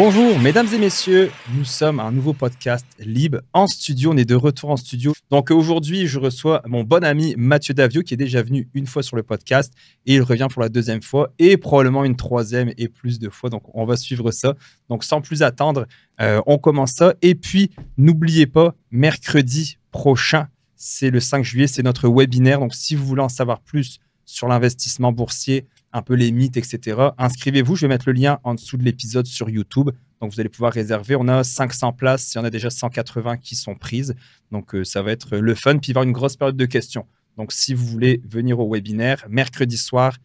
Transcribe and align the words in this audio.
Bonjour, 0.00 0.38
mesdames 0.38 0.68
et 0.72 0.78
messieurs, 0.78 1.32
nous 1.56 1.64
sommes 1.64 1.98
un 1.98 2.12
nouveau 2.12 2.32
podcast 2.32 2.86
libre 3.00 3.40
en 3.52 3.66
studio. 3.66 4.12
On 4.12 4.16
est 4.16 4.24
de 4.24 4.36
retour 4.36 4.70
en 4.70 4.76
studio. 4.76 5.12
Donc 5.28 5.50
aujourd'hui, 5.50 6.06
je 6.06 6.20
reçois 6.20 6.62
mon 6.68 6.84
bon 6.84 7.02
ami 7.02 7.34
Mathieu 7.36 7.74
Davio 7.74 8.04
qui 8.04 8.14
est 8.14 8.16
déjà 8.16 8.40
venu 8.40 8.68
une 8.74 8.86
fois 8.86 9.02
sur 9.02 9.16
le 9.16 9.24
podcast 9.24 9.72
et 10.06 10.14
il 10.14 10.22
revient 10.22 10.46
pour 10.52 10.62
la 10.62 10.68
deuxième 10.68 11.02
fois 11.02 11.32
et 11.40 11.56
probablement 11.56 12.04
une 12.04 12.14
troisième 12.14 12.72
et 12.78 12.86
plus 12.86 13.18
de 13.18 13.28
fois. 13.28 13.50
Donc 13.50 13.64
on 13.74 13.86
va 13.86 13.96
suivre 13.96 14.30
ça. 14.30 14.54
Donc 14.88 15.02
sans 15.02 15.20
plus 15.20 15.42
attendre, 15.42 15.84
euh, 16.20 16.40
on 16.46 16.58
commence 16.58 16.92
ça. 16.92 17.14
Et 17.20 17.34
puis 17.34 17.72
n'oubliez 17.96 18.46
pas, 18.46 18.76
mercredi 18.92 19.78
prochain, 19.90 20.46
c'est 20.76 21.10
le 21.10 21.18
5 21.18 21.42
juillet, 21.42 21.66
c'est 21.66 21.82
notre 21.82 22.08
webinaire. 22.08 22.60
Donc 22.60 22.76
si 22.76 22.94
vous 22.94 23.04
voulez 23.04 23.22
en 23.22 23.28
savoir 23.28 23.58
plus 23.62 23.98
sur 24.24 24.46
l'investissement 24.46 25.10
boursier, 25.10 25.66
un 25.92 26.02
peu 26.02 26.14
les 26.14 26.32
mythes, 26.32 26.56
etc. 26.56 27.08
Inscrivez-vous, 27.18 27.76
je 27.76 27.82
vais 27.82 27.88
mettre 27.88 28.08
le 28.08 28.12
lien 28.12 28.38
en 28.44 28.54
dessous 28.54 28.76
de 28.76 28.82
l'épisode 28.82 29.26
sur 29.26 29.48
YouTube. 29.48 29.90
Donc 30.20 30.32
vous 30.32 30.40
allez 30.40 30.48
pouvoir 30.48 30.72
réserver. 30.72 31.16
On 31.16 31.28
a 31.28 31.44
500 31.44 31.92
places, 31.92 32.34
il 32.34 32.38
y 32.38 32.40
en 32.40 32.44
a 32.44 32.50
déjà 32.50 32.70
180 32.70 33.38
qui 33.38 33.56
sont 33.56 33.74
prises. 33.74 34.14
Donc 34.50 34.74
euh, 34.74 34.84
ça 34.84 35.02
va 35.02 35.12
être 35.12 35.36
le 35.36 35.54
fun. 35.54 35.78
Puis 35.78 35.90
il 35.90 35.94
va 35.94 36.00
y 36.00 36.02
avoir 36.02 36.08
une 36.08 36.12
grosse 36.12 36.36
période 36.36 36.56
de 36.56 36.66
questions. 36.66 37.06
Donc 37.36 37.52
si 37.52 37.72
vous 37.74 37.86
voulez 37.86 38.20
venir 38.28 38.58
au 38.58 38.70
webinaire, 38.72 39.24
mercredi 39.28 39.78
soir, 39.78 40.16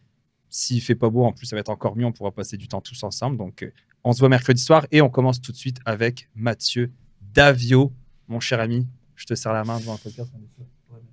s'il 0.50 0.80
fait 0.80 0.94
pas 0.94 1.10
beau, 1.10 1.24
en 1.24 1.32
plus 1.32 1.46
ça 1.46 1.56
va 1.56 1.60
être 1.60 1.70
encore 1.70 1.96
mieux, 1.96 2.04
on 2.04 2.12
pourra 2.12 2.32
passer 2.32 2.56
du 2.56 2.68
temps 2.68 2.80
tous 2.80 3.02
ensemble. 3.02 3.36
Donc 3.36 3.62
euh, 3.62 3.72
on 4.02 4.12
se 4.12 4.18
voit 4.18 4.28
mercredi 4.28 4.62
soir 4.62 4.86
et 4.90 5.00
on 5.00 5.08
commence 5.08 5.40
tout 5.40 5.52
de 5.52 5.56
suite 5.56 5.78
avec 5.84 6.28
Mathieu 6.34 6.92
Davio, 7.32 7.92
mon 8.28 8.40
cher 8.40 8.60
ami. 8.60 8.86
Je 9.16 9.26
te 9.26 9.34
serre 9.34 9.52
la 9.52 9.64
main 9.64 9.78
devant 9.78 9.94
un 9.94 9.98
podcast. 9.98 10.32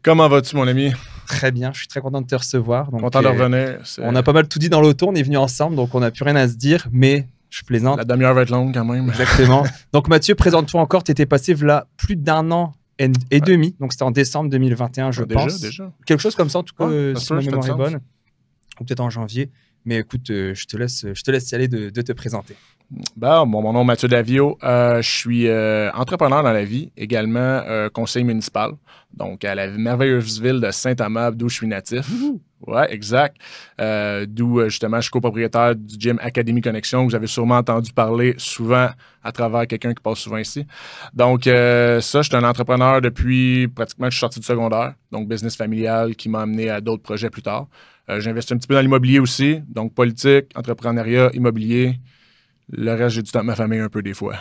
Comment 0.02 0.28
vas-tu, 0.28 0.56
mon 0.56 0.68
ami? 0.68 0.92
Très 1.32 1.52
bien, 1.52 1.72
je 1.74 1.80
suis 1.80 1.88
très 1.88 2.02
content 2.02 2.22
de 2.22 2.28
te 2.28 2.36
recevoir. 2.36 2.92
Donc, 2.92 3.02
content 3.02 3.22
de 3.22 3.28
euh, 3.28 3.32
revenir. 3.32 3.80
On 4.00 4.16
a 4.16 4.24
pas 4.24 4.34
mal 4.34 4.48
tout 4.48 4.60
dit 4.60 4.70
dans 4.70 4.82
l'auto, 4.82 5.08
on 5.10 5.16
est 5.16 5.24
venu 5.24 5.38
ensemble, 5.38 5.76
donc 5.76 5.96
on 5.96 6.00
n'a 6.00 6.12
plus 6.12 6.24
rien 6.24 6.36
à 6.36 6.48
se 6.48 6.56
dire, 6.56 6.88
mais 6.92 7.28
je 7.50 7.64
plaisante. 7.64 7.98
La 7.98 8.04
demi-heure 8.06 8.34
va 8.34 8.42
être 8.42 8.50
longue 8.50 8.74
quand 8.74 8.86
même. 8.86 9.10
Exactement. 9.10 9.64
donc 9.94 10.08
Mathieu, 10.08 10.36
présente-toi 10.36 10.82
encore, 10.82 11.04
tu 11.04 11.12
étais 11.12 11.26
passé 11.26 11.54
là 11.56 11.88
plus 11.98 12.16
d'un 12.16 12.52
an 12.52 12.74
et, 13.00 13.40
demi, 13.40 13.76
donc 13.80 13.94
c'était 13.94 14.04
en 14.04 14.12
décembre 14.12 14.50
2021, 14.52 15.12
je 15.12 15.24
déjà, 15.24 15.40
pense. 15.40 15.59
Déjà. 15.59 15.92
Quelque 16.06 16.20
chose 16.20 16.36
comme 16.36 16.50
ça, 16.50 16.59
en 16.59 16.64
tout 16.64 16.76
cas, 16.78 16.86
Ouais, 16.86 17.14
si 17.16 17.26
ça, 17.26 17.36
ma 17.36 17.42
mémoire 17.42 17.68
est 17.68 17.74
bonne. 17.74 18.00
Ou 18.80 18.84
peut-être 18.84 19.00
en 19.00 19.09
janvier. 19.09 19.50
Mais 19.86 19.98
écoute, 19.98 20.30
euh, 20.30 20.54
je, 20.54 20.66
te 20.66 20.78
laisse, 20.78 21.06
je 21.14 21.24
te 21.24 21.32
laisse 21.32 21.52
y 21.52 21.56
aller 21.56 21.68
de, 21.68 21.90
de 21.90 22.02
te 22.02 22.12
présenter. 22.12 22.56
Bon, 23.16 23.48
bon, 23.48 23.62
mon 23.62 23.72
nom 23.72 23.82
est 23.84 23.86
Mathieu 23.86 24.10
Davio. 24.10 24.58
Euh, 24.64 25.02
je 25.02 25.10
suis 25.10 25.48
euh, 25.48 25.90
entrepreneur 25.94 26.44
dans 26.44 26.52
la 26.52 26.66
vie, 26.66 26.92
également 26.98 27.40
euh, 27.40 27.88
conseiller 27.90 28.26
municipal. 28.26 28.72
Donc, 29.14 29.46
à 29.46 29.56
la 29.56 29.68
merveilleuse 29.68 30.42
ville 30.42 30.59
de 30.59 30.72
Saint-Amable, 30.72 31.38
d'où 31.38 31.48
je 31.48 31.56
suis 31.56 31.68
natif. 31.68 32.06
Ouais, 32.68 32.94
exact. 32.94 33.38
D'où, 34.28 34.62
justement, 34.70 34.98
je 34.98 35.02
suis 35.02 35.09
copropriétaire 35.09 35.76
du 35.76 35.96
gym 35.98 36.20
Academy 36.22 36.62
Connexion, 36.62 37.04
que 37.04 37.09
vous 37.09 37.16
avez 37.16 37.26
sûrement 37.26 37.58
entendu 37.58 37.92
parler 37.92 38.36
souvent 38.38 38.88
à 39.24 39.32
travers 39.32 39.66
quelqu'un 39.66 39.96
qui 39.96 40.04
passe 40.04 40.20
souvent 40.20 40.38
ici. 40.38 40.68
Donc, 41.12 41.46
ça, 41.46 42.00
je 42.00 42.22
suis 42.22 42.36
un 42.36 42.44
entrepreneur 42.44 43.02
depuis 43.02 43.68
pratiquement 43.68 44.06
que 44.06 44.12
je 44.12 44.18
suis 44.18 44.20
sorti 44.20 44.40
du 44.42 44.46
secondaire. 44.46 44.94
Donc, 45.12 45.28
business 45.28 45.56
familial 45.56 46.16
qui 46.16 46.30
m'a 46.30 46.42
amené 46.42 46.70
à 46.70 46.82
d'autres 46.82 47.02
projets 47.02 47.32
plus 47.32 47.42
tard. 47.42 47.66
Euh, 48.12 48.20
J'investis 48.20 48.54
un 48.54 48.58
petit 48.58 48.67
peu 48.67 48.73
dans 48.73 48.81
l'immobilier 48.81 49.20
aussi. 49.20 49.62
Donc, 49.67 49.94
politique, 49.94 50.48
entrepreneuriat, 50.56 51.31
immobilier. 51.34 52.00
Le 52.70 52.94
reste, 52.94 53.16
j'ai 53.16 53.22
du 53.22 53.31
temps 53.31 53.40
avec 53.40 53.48
ma 53.48 53.56
famille 53.56 53.80
un 53.80 53.90
peu 53.90 54.02
des 54.02 54.14
fois. 54.14 54.36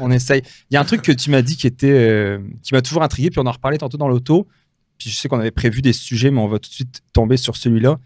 On 0.00 0.10
essaye. 0.10 0.42
Il 0.70 0.74
y 0.74 0.76
a 0.76 0.80
un 0.80 0.84
truc 0.84 1.02
que 1.02 1.12
tu 1.12 1.30
m'as 1.30 1.42
dit 1.42 1.56
qui 1.56 1.66
était, 1.66 1.90
euh, 1.90 2.38
qui 2.62 2.74
m'a 2.74 2.82
toujours 2.82 3.02
intrigué, 3.02 3.30
puis 3.30 3.38
on 3.38 3.46
en 3.46 3.52
reparlait 3.52 3.78
tantôt 3.78 3.96
dans 3.96 4.08
l'auto. 4.08 4.48
Puis 4.98 5.10
je 5.10 5.16
sais 5.16 5.28
qu'on 5.28 5.38
avait 5.38 5.50
prévu 5.50 5.80
des 5.80 5.92
sujets, 5.92 6.30
mais 6.30 6.40
on 6.40 6.48
va 6.48 6.58
tout 6.58 6.68
de 6.68 6.74
suite 6.74 7.00
tomber 7.12 7.36
sur 7.36 7.56
celui-là. 7.56 7.98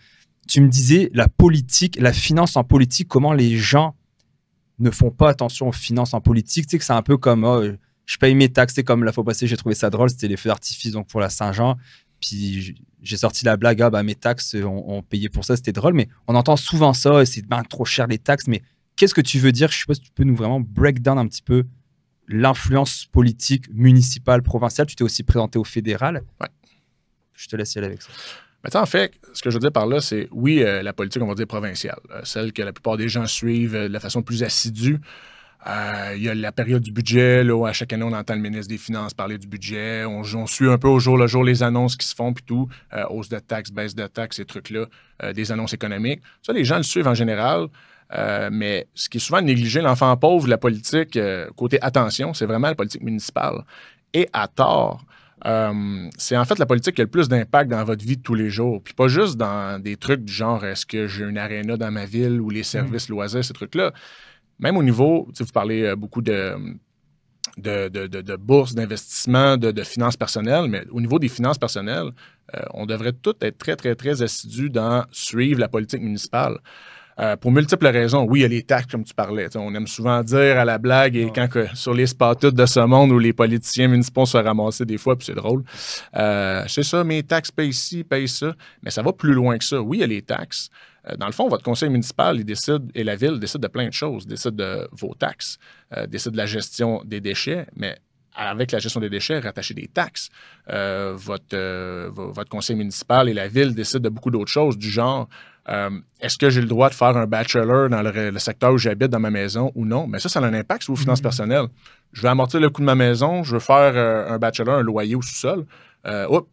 Tu 0.49 0.61
me 0.61 0.69
disais 0.69 1.11
la 1.15 1.29
politique, 1.29 1.97
la 1.99 2.13
finance 2.13 2.57
en 2.57 2.65
politique, 2.65 3.09
comment 3.09 3.33
les 3.33 3.57
gens 3.57 3.97
ne 4.79 4.91
font 4.91 5.11
pas 5.11 5.31
attention 5.31 5.69
aux 5.69 5.73
finances 5.73 6.13
en 6.13 6.21
politique? 6.21 6.67
Tu 6.67 6.73
sais 6.73 6.79
que 6.79 6.85
c'est 6.85 6.93
un 6.93 7.03
peu 7.03 7.17
comme 7.17 7.45
oh, 7.45 7.65
je 8.05 8.17
paye 8.19 8.35
mes 8.35 8.51
taxes, 8.51 8.75
c'est 8.75 8.85
comme 8.85 9.03
la 9.03 9.13
fois 9.13 9.25
passée, 9.25 9.47
j'ai 9.47 9.57
trouvé 9.57 9.75
ça 9.75 9.89
drôle, 9.89 10.11
c'était 10.11 10.29
les 10.29 10.37
feux 10.37 10.51
d'artifice 10.51 10.93
donc 10.93 11.09
pour 11.09 11.21
la 11.21 11.31
Saint-Jean. 11.31 11.77
Puis 12.21 12.77
j'ai 13.03 13.17
sorti 13.17 13.45
la 13.45 13.57
blague, 13.57 13.83
ah, 13.83 13.91
bah, 13.91 14.03
mes 14.03 14.15
taxes, 14.15 14.55
on, 14.55 14.85
on 14.87 15.03
payait 15.03 15.29
pour 15.29 15.45
ça, 15.45 15.57
c'était 15.57 15.73
drôle, 15.73 15.95
mais 15.95 16.09
on 16.27 16.35
entend 16.35 16.57
souvent 16.57 16.93
ça, 16.93 17.25
c'est 17.27 17.47
ben 17.47 17.63
trop 17.63 17.85
cher 17.85 18.07
les 18.07 18.19
taxes, 18.19 18.47
mais 18.47 18.63
qu'est-ce 18.97 19.15
que 19.15 19.21
tu 19.21 19.39
veux 19.39 19.53
dire? 19.53 19.71
Je 19.71 19.79
sais 19.79 19.85
pas 19.87 19.95
si 19.95 20.01
tu 20.01 20.11
peux 20.13 20.25
nous 20.25 20.37
vraiment 20.37 20.61
break 20.61 21.01
down 21.03 21.19
un 21.19 21.27
petit 21.27 21.43
peu 21.43 21.65
l'influence 22.29 23.07
politique 23.07 23.69
municipale, 23.73 24.43
provinciale. 24.43 24.87
Tu 24.87 24.97
t'es 24.97 25.05
aussi 25.05 25.23
présenté 25.23 25.59
au 25.59 25.65
fédéral. 25.65 26.23
Ouais. 26.41 26.49
Je 27.35 27.49
te 27.49 27.57
laisse 27.57 27.75
y 27.75 27.79
aller 27.79 27.89
avec 27.89 28.03
ça. 28.03 28.11
Mais 28.63 28.75
en 28.77 28.87
fait, 28.87 29.13
ce 29.35 29.43
que 29.43 29.51
je 29.51 29.57
veux 29.57 29.61
dire 29.61 29.73
par 29.73 29.87
là, 29.87 30.01
c'est 30.01 30.29
oui, 30.31 30.63
euh, 30.63 30.83
la 30.83 30.95
politique, 30.95 31.23
on 31.23 31.27
va 31.27 31.35
dire 31.35 31.47
provinciale, 31.47 31.99
euh, 32.11 32.23
celle 32.25 32.53
que 32.53 32.63
la 32.63 32.73
plupart 32.73 32.97
des 32.97 33.09
gens 33.09 33.27
suivent 33.27 33.75
euh, 33.75 33.89
de 33.89 33.93
la 33.93 34.01
façon 34.01 34.23
plus 34.23 34.43
assidue. 34.43 35.01
Euh, 35.67 36.13
Il 36.17 36.23
y 36.23 36.29
a 36.29 36.35
la 36.35 36.53
période 36.53 36.83
du 36.83 36.93
budget, 36.93 37.43
là, 37.43 37.55
où 37.55 37.65
à 37.67 37.73
chaque 37.73 37.93
année, 37.93 38.05
on 38.05 38.13
entend 38.13 38.35
le 38.35 38.41
ministre 38.41 38.69
des 38.69 38.79
Finances 38.79 39.15
parler 39.15 39.39
du 39.39 39.47
budget. 39.47 40.05
On, 40.05 40.21
on 40.21 40.47
suit 40.47 40.69
un 40.69 40.79
peu 40.79 40.89
au 40.89 40.99
jour 40.99 41.17
le 41.17 41.27
jour 41.27 41.43
les 41.45 41.63
annonces 41.63 41.97
qui 41.97 42.07
se 42.07 42.15
font, 42.15 42.33
puis 42.33 42.45
tout. 42.45 42.69
Euh, 42.93 43.05
hausse 43.09 43.29
de 43.29 43.39
taxes, 43.39 43.71
baisse 43.71 43.95
de 43.95 44.07
taxes, 44.07 44.37
ces 44.37 44.45
trucs-là, 44.45 44.87
euh, 45.23 45.33
des 45.33 45.51
annonces 45.53 45.73
économiques. 45.73 46.21
Ça, 46.43 46.53
les 46.53 46.65
gens 46.65 46.77
le 46.77 46.83
suivent 46.83 47.09
en 47.09 47.15
général. 47.15 47.69
Euh, 48.15 48.51
mais 48.53 48.87
ce 48.95 49.09
qui 49.09 49.17
est 49.17 49.21
souvent 49.21 49.41
négligé, 49.41 49.81
l'enfant 49.81 50.15
pauvre, 50.17 50.47
la 50.47 50.59
politique, 50.59 51.17
euh, 51.17 51.49
côté 51.57 51.81
attention, 51.83 52.35
c'est 52.35 52.47
vraiment 52.47 52.69
la 52.69 52.75
politique 52.75 53.03
municipale. 53.03 53.65
Et 54.13 54.29
à 54.33 54.47
tort, 54.47 55.05
euh, 55.47 56.09
c'est 56.17 56.37
en 56.37 56.45
fait 56.45 56.59
la 56.59 56.67
politique 56.67 56.95
qui 56.95 57.01
a 57.01 57.05
le 57.05 57.11
plus 57.11 57.29
d'impact 57.29 57.71
dans 57.71 57.83
votre 57.83 58.05
vie 58.05 58.17
de 58.17 58.23
tous 58.23 58.35
les 58.35 58.51
jours. 58.51 58.83
Puis 58.83 58.95
pas 58.95 59.09
juste 59.09 59.37
dans 59.37 59.83
des 59.83 59.97
trucs 59.97 60.25
du 60.25 60.33
genre 60.33 60.65
est-ce 60.65 60.87
que 60.87 61.09
j'ai 61.09 61.25
une 61.25 61.39
aréna 61.39 61.77
dans 61.77 61.91
ma 61.91 62.05
ville 62.05 62.41
ou 62.41 62.51
les 62.51 62.63
services 62.63 63.09
loisirs, 63.09 63.45
ces 63.45 63.55
trucs-là. 63.55 63.93
Même 64.59 64.77
au 64.77 64.83
niveau, 64.83 65.29
vous 65.39 65.47
parlez 65.53 65.83
euh, 65.83 65.97
beaucoup 65.97 66.23
de, 66.23 66.55
de, 67.59 67.89
de, 67.89 68.07
de, 68.07 68.75
d'investissement, 68.75 69.57
de, 69.57 69.71
de 69.71 69.83
finances 69.83 70.17
personnelles, 70.17 70.67
mais 70.69 70.85
au 70.91 71.01
niveau 71.01 71.19
des 71.19 71.29
finances 71.29 71.59
personnelles, 71.59 72.11
euh, 72.55 72.61
on 72.73 72.87
devrait 72.87 73.13
tous 73.13 73.35
être 73.41 73.59
très, 73.59 73.77
très, 73.77 73.95
très 73.95 74.23
assidus 74.23 74.71
dans 74.71 75.05
suivre 75.11 75.61
la 75.61 75.69
politique 75.69 76.01
municipale. 76.03 76.59
Euh, 77.21 77.37
pour 77.37 77.53
multiples 77.53 77.87
raisons. 77.87 78.27
Oui, 78.29 78.41
il 78.41 78.43
y 78.43 78.45
a 78.45 78.49
les 78.49 78.65
taxes, 78.65 78.87
comme 78.91 79.05
tu 79.05 79.15
parlais. 79.15 79.47
On 79.57 79.73
aime 79.77 79.87
souvent 79.87 80.21
dire 80.25 80.59
à 80.59 80.65
la 80.65 80.79
blague, 80.79 81.15
et 81.15 81.27
Ouais. 81.27 81.33
quand 81.33 81.47
que, 81.47 81.67
sur 81.77 81.95
les 81.95 82.09
spatules 82.09 82.51
de 82.53 82.67
ce 82.67 82.81
monde 82.81 83.13
où 83.13 83.21
les 83.21 83.33
politiciens 83.33 83.87
municipaux 83.87 84.27
se 84.27 84.37
ramasser 84.37 84.85
des 84.85 84.99
fois, 84.99 85.15
puis 85.17 85.25
c'est 85.27 85.35
drôle. 85.37 85.63
Euh, 86.17 86.65
c'est 86.67 86.83
ça, 86.83 87.05
mes 87.05 87.23
taxes 87.23 87.53
payent 87.53 87.73
ci, 87.73 88.03
payent 88.03 88.27
ça. 88.27 88.57
Mais 88.83 88.91
ça 88.91 89.01
va 89.03 89.13
plus 89.13 89.33
loin 89.33 89.57
que 89.59 89.65
ça. 89.65 89.81
Oui, 89.81 89.99
il 89.99 90.01
y 90.01 90.05
a 90.05 90.09
les 90.09 90.23
taxes. 90.23 90.71
Euh, 91.09 91.17
dans 91.17 91.27
le 91.27 91.33
fond, 91.33 91.49
votre 91.49 91.65
conseil 91.65 91.91
municipal, 91.91 92.37
il 92.37 92.45
décide, 92.45 92.91
et 92.95 93.05
la 93.05 93.17
ville 93.17 93.39
décide 93.39 93.61
de 93.61 93.69
plein 93.69 93.89
de 93.89 93.93
choses. 93.93 94.27
Décide 94.27 94.57
de 94.57 94.89
vos 94.93 95.15
taxes, 95.15 95.59
euh, 95.97 96.07
décide 96.07 96.33
de 96.33 96.37
la 96.39 96.47
gestion 96.47 97.03
des 97.05 97.21
déchets, 97.21 97.67
mais 97.77 97.99
avec 98.37 98.73
la 98.73 98.81
gestion 98.81 99.01
des 99.01 99.11
déchets, 99.11 99.39
rattacher 99.39 99.75
des 99.75 99.87
taxes. 99.87 100.29
Euh, 100.69 101.13
votre, 101.15 101.55
euh, 101.55 102.11
vo- 102.13 102.33
votre 102.33 102.51
conseil 102.51 102.75
municipal 102.75 103.29
et 103.29 103.35
la 103.35 103.47
ville 103.47 103.75
décident 103.75 104.01
de 104.03 104.09
beaucoup 104.09 104.31
d'autres 104.33 104.51
choses, 104.51 104.77
du 104.77 104.91
genre 104.91 105.29
euh, 105.69 105.89
est-ce 106.21 106.37
que 106.37 106.51
j'ai 106.51 106.61
le 106.61 106.67
droit 106.67 106.89
de 106.91 106.95
faire 106.95 107.17
un 107.17 107.27
bachelor 107.27 107.89
dans 107.89 108.03
le, 108.03 108.31
le 108.31 108.39
secteur 108.39 108.73
où 108.73 108.79
j'habite 108.79 109.09
dans 109.11 109.21
ma 109.21 109.31
maison 109.31 109.71
ou 109.77 109.85
non? 109.87 110.07
Mais 110.09 110.19
ça, 110.19 110.29
ça 110.29 110.41
a 110.41 110.45
un 110.45 110.53
impact 110.53 110.83
sur 110.83 110.95
vos 110.95 111.01
finances 111.01 111.21
personnelles. 111.23 111.67
Je 112.13 112.23
veux 112.23 112.29
amortir 112.29 112.61
le 112.61 112.71
coût 112.71 112.81
de 112.81 112.87
ma 112.87 112.95
maison, 112.97 113.45
je 113.45 113.55
veux 113.55 113.61
faire 113.61 113.97
un 113.97 114.39
bachelor, 114.39 114.75
un 114.79 114.83
loyer 114.83 115.15
au 115.15 115.23
sous-sol. 115.23 115.65
Oups, 116.29 116.49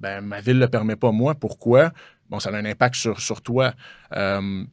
ben, 0.00 0.20
ma 0.22 0.40
ville 0.40 0.56
ne 0.56 0.60
le 0.60 0.68
permet 0.68 0.96
pas, 0.96 1.12
moi. 1.12 1.34
Pourquoi? 1.34 1.92
Bon, 2.34 2.40
ça 2.40 2.50
a 2.50 2.56
un 2.56 2.64
impact 2.64 2.96
sur, 2.96 3.20
sur 3.20 3.42
toi. 3.42 3.72
Euh, 4.16 4.64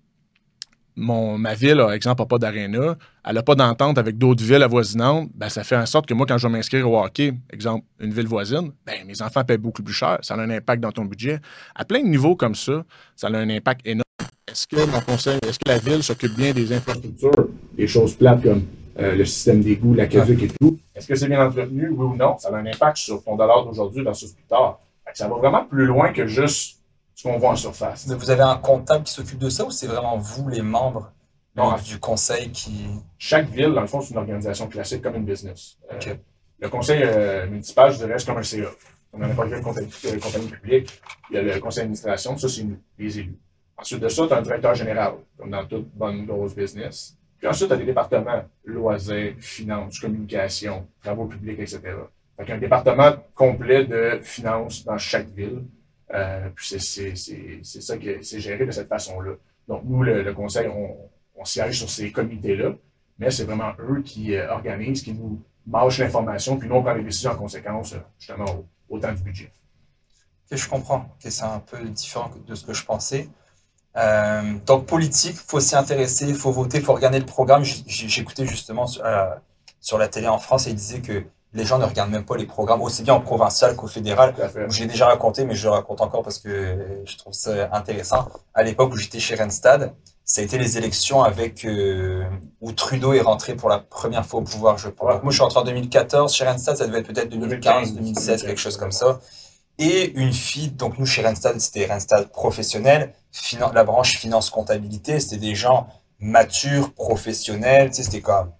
mon, 0.96 1.38
ma 1.38 1.54
ville, 1.54 1.78
par 1.78 1.94
exemple, 1.94 2.24
n'a 2.24 2.26
pas 2.26 2.40
d'aréna, 2.40 2.98
elle 3.24 3.36
n'a 3.36 3.44
pas 3.44 3.54
d'entente 3.54 4.00
avec 4.00 4.18
d'autres 4.18 4.44
villes 4.44 4.64
avoisinantes, 4.64 5.30
ben, 5.36 5.48
ça 5.48 5.64
fait 5.64 5.76
en 5.76 5.86
sorte 5.86 6.08
que 6.08 6.16
moi, 6.16 6.26
quand 6.26 6.40
je 6.40 6.48
vais 6.48 6.54
m'inscrire 6.54 6.90
au 6.90 7.00
hockey, 7.00 7.34
exemple, 7.54 7.86
une 8.00 8.12
ville 8.14 8.26
voisine, 8.26 8.72
ben, 8.84 9.06
mes 9.06 9.22
enfants 9.22 9.44
paient 9.44 9.60
beaucoup 9.60 9.84
plus 9.84 9.94
cher. 9.94 10.18
Ça 10.24 10.34
a 10.34 10.40
un 10.40 10.50
impact 10.50 10.82
dans 10.82 10.92
ton 10.92 11.06
budget. 11.06 11.38
À 11.76 11.86
plein 11.86 12.02
de 12.02 12.08
niveaux 12.08 12.36
comme 12.36 12.56
ça, 12.56 12.84
ça 13.16 13.28
a 13.28 13.38
un 13.38 13.50
impact 13.52 13.86
énorme. 13.86 14.02
Est-ce 14.48 14.66
que 14.66 14.84
mon 14.90 15.02
conseil, 15.02 15.38
est-ce 15.48 15.60
que 15.60 15.70
la 15.70 15.78
ville 15.78 16.02
s'occupe 16.02 16.36
bien 16.36 16.52
des 16.54 16.74
infrastructures, 16.74 17.48
des 17.78 17.86
choses 17.86 18.16
plates 18.16 18.42
comme 18.42 18.64
euh, 19.00 19.16
le 19.16 19.26
système 19.26 19.62
d'égout, 19.62 19.94
l'aqueduc 19.94 20.42
et 20.42 20.48
tout? 20.48 20.80
Est-ce 20.96 21.08
que 21.08 21.14
c'est 21.14 21.28
bien 21.28 21.46
entretenu, 21.46 21.90
oui 21.90 22.06
ou 22.06 22.16
non? 22.16 22.40
Ça 22.40 22.50
a 22.50 22.58
un 22.58 22.66
impact 22.66 22.98
sur 22.98 23.24
ton 23.24 23.36
dollar 23.36 23.64
d'aujourd'hui 23.64 24.04
versus 24.04 24.32
plus 24.32 24.46
tard. 24.46 24.80
Ça 25.14 25.28
va 25.28 25.36
vraiment 25.36 25.64
plus 25.64 25.86
loin 25.86 26.12
que 26.12 26.26
juste 26.26 26.81
ce 27.22 27.28
qu'on 27.28 27.38
voit 27.38 27.52
en 27.52 27.56
surface. 27.56 28.08
Vous 28.08 28.32
avez 28.32 28.42
un 28.42 28.58
comptable 28.58 29.04
qui 29.04 29.14
s'occupe 29.14 29.38
de 29.38 29.50
ça 29.50 29.64
ou 29.64 29.70
c'est 29.70 29.86
vraiment 29.86 30.18
vous, 30.18 30.50
les 30.50 30.64
membres 30.64 31.12
Non. 31.56 31.76
du 31.78 32.00
conseil 32.00 32.50
qui. 32.52 32.88
chaque 33.20 33.48
ville, 33.50 33.74
dans 33.74 33.82
le 33.82 33.88
fond, 33.88 34.02
c'est 34.02 34.12
une 34.12 34.18
organisation 34.18 34.68
classique 34.68 35.04
comme 35.04 35.16
une 35.16 35.26
business. 35.26 35.78
Euh. 35.92 36.16
Le 36.60 36.70
conseil 36.70 37.02
euh, 37.04 37.48
municipal, 37.48 37.92
je 37.92 37.98
dirais, 37.98 38.18
c'est 38.18 38.26
comme 38.26 38.38
un 38.38 38.44
CA. 38.44 38.70
On 39.14 39.20
n'en 39.20 39.30
a 39.30 39.34
pas 39.36 39.46
une 39.46 39.62
compagnie, 39.62 39.90
euh, 40.06 40.20
compagnie 40.20 40.48
publique. 40.48 41.02
Il 41.30 41.36
y 41.36 41.38
a 41.38 41.42
le 41.44 41.60
conseil 41.60 41.84
d'administration, 41.84 42.38
ça, 42.38 42.50
c'est 42.50 42.64
nous, 42.64 42.80
les 42.98 43.20
élus. 43.20 43.38
Ensuite 43.78 44.00
de 44.00 44.08
ça, 44.08 44.26
tu 44.28 44.34
as 44.34 44.38
un 44.38 44.42
directeur 44.42 44.74
général, 44.74 45.14
comme 45.38 45.52
dans 45.52 45.66
toute 45.66 45.94
bonne 45.94 46.26
grosse 46.26 46.56
business. 46.56 47.16
Puis 47.38 47.48
ensuite, 47.48 47.68
tu 47.68 47.74
as 47.74 47.78
des 47.78 47.86
départements, 47.86 48.44
loisirs, 48.66 49.36
finances, 49.40 50.00
communication, 50.00 50.88
travaux 51.04 51.26
publics, 51.26 51.60
etc. 51.60 51.82
Fait 52.38 52.52
un 52.52 52.58
département 52.58 53.12
complet 53.36 53.86
de 53.86 54.20
finances 54.24 54.84
dans 54.84 54.98
chaque 54.98 55.28
ville. 55.30 55.64
Euh, 56.14 56.50
puis 56.56 56.80
c'est- 56.80 57.64
ça 57.64 57.98
que 57.98 58.22
c'est 58.22 58.40
géré 58.40 58.66
de 58.66 58.72
cette 58.72 58.90
façon-là. 58.90 59.34
Donc, 59.68 59.84
nous, 59.86 60.04
le, 60.04 60.34
conseil, 60.34 60.68
on, 60.68 60.98
on 61.36 61.46
siège 61.46 61.78
sur 61.80 61.90
ces 61.90 62.12
comités-là. 62.12 62.74
mais 63.18 63.32
c'est 63.32 63.44
vraiment 63.46 63.72
eux 63.80 64.02
qui 64.02 64.36
euh, 64.36 64.52
organisent, 64.52 65.04
qui 65.04 65.14
nous 65.14 65.42
mâchent 65.66 66.00
l'information, 66.00 66.58
puis 66.58 66.68
nous, 66.68 66.76
on 66.76 66.82
prend 66.82 66.94
les 66.94 67.04
décisions 67.04 67.32
en 67.32 67.36
conséquence, 67.36 67.94
euh, 67.94 68.00
justement, 68.20 68.66
au, 68.90 69.00
temps 69.00 69.14
du 69.14 69.22
budget. 69.22 69.52
Ok, 70.52 70.58
je 70.58 70.70
comprends. 70.70 71.06
c'est 71.20 71.44
un 71.44 71.60
peu 71.60 71.84
différent 71.90 72.32
de 72.46 72.56
ce 72.56 72.66
que 72.66 72.74
je 72.74 72.84
pensais. 72.84 73.30
Donc, 74.66 74.86
politique, 74.88 75.36
il 75.36 75.48
faut 75.48 75.60
s'y 75.60 75.76
intéresser, 75.76 76.28
il 76.28 76.36
faut 76.36 76.52
voter, 76.52 76.80
il 76.80 76.84
faut 76.84 76.94
regarder 76.94 77.20
le 77.20 77.26
programme. 77.26 77.64
J'écoutais 77.64 78.46
justement 78.46 78.88
sur, 78.88 79.04
sur, 79.80 79.98
la 79.98 80.08
télé 80.08 80.28
en 80.28 80.40
France 80.40 80.68
et 80.68 80.72
il 80.72 80.76
disait 80.76 81.02
que 81.02 81.24
les 81.54 81.66
gens 81.66 81.78
ne 81.78 81.86
regardent 81.86 82.12
même 82.12 82.26
pas 82.26 82.38
les 82.38 82.46
programmes, 82.46 82.82
aussi 82.82 83.04
bien 83.04 83.14
en 83.14 83.22
provincial 83.22 83.76
qu'au 83.76 83.88
fédéral. 83.88 84.34
J'ai 84.70 84.86
déjà 84.86 85.08
raconté, 85.08 85.44
mais 85.46 85.56
je 85.56 85.68
le 85.68 85.72
raconte 85.72 86.02
encore 86.02 86.24
parce 86.24 86.40
que 86.40 87.02
je 87.06 87.18
trouve 87.18 87.34
ça 87.34 87.70
intéressant. 87.74 88.30
À 88.54 88.64
l'époque 88.64 88.94
où 88.94 88.98
j'étais 88.98 89.20
chez 89.20 89.36
Renstad, 89.36 89.94
ça 90.24 90.40
a 90.40 90.44
été 90.46 90.58
les 90.58 90.78
élections 90.78 91.24
avec 91.24 91.66
euh, 91.66 92.24
où 92.62 92.72
Trudeau 92.72 93.12
est 93.12 93.22
rentré 93.22 93.56
pour 93.56 93.68
la 93.68 93.80
première 93.80 94.26
fois 94.26 94.40
au 94.40 94.44
pouvoir, 94.44 94.78
je 94.78 94.88
pense. 94.88 95.22
Moi, 95.24 95.32
je 95.32 95.34
suis 95.34 95.44
rentré 95.44 95.60
en 95.60 95.64
2014. 95.64 96.34
Chez 96.34 96.46
Renstad, 96.46 96.78
ça 96.78 96.88
devait 96.88 97.00
être 97.00 97.08
peut-être 97.08 97.30
2015, 97.30 97.96
2016, 97.96 98.44
quelque 98.44 98.62
chose 98.62 98.78
comme 98.78 98.94
ça. 98.94 99.20
Et 99.78 100.12
une 100.12 100.32
fille, 100.32 100.70
donc 100.72 101.00
nous, 101.00 101.06
chez 101.06 101.22
Renstad, 101.22 101.60
c'était 101.60 101.86
Renstad 101.86 102.32
professionnel, 102.32 103.14
la 103.74 103.84
branche 103.84 104.18
finance-comptabilité, 104.18 105.20
c'était 105.20 105.38
des 105.38 105.56
gens 105.56 105.88
matures, 106.20 106.94
professionnels, 106.94 107.90
tu 107.90 107.96
sais, 107.96 108.04
c'était 108.04 108.22
comme 108.22 108.52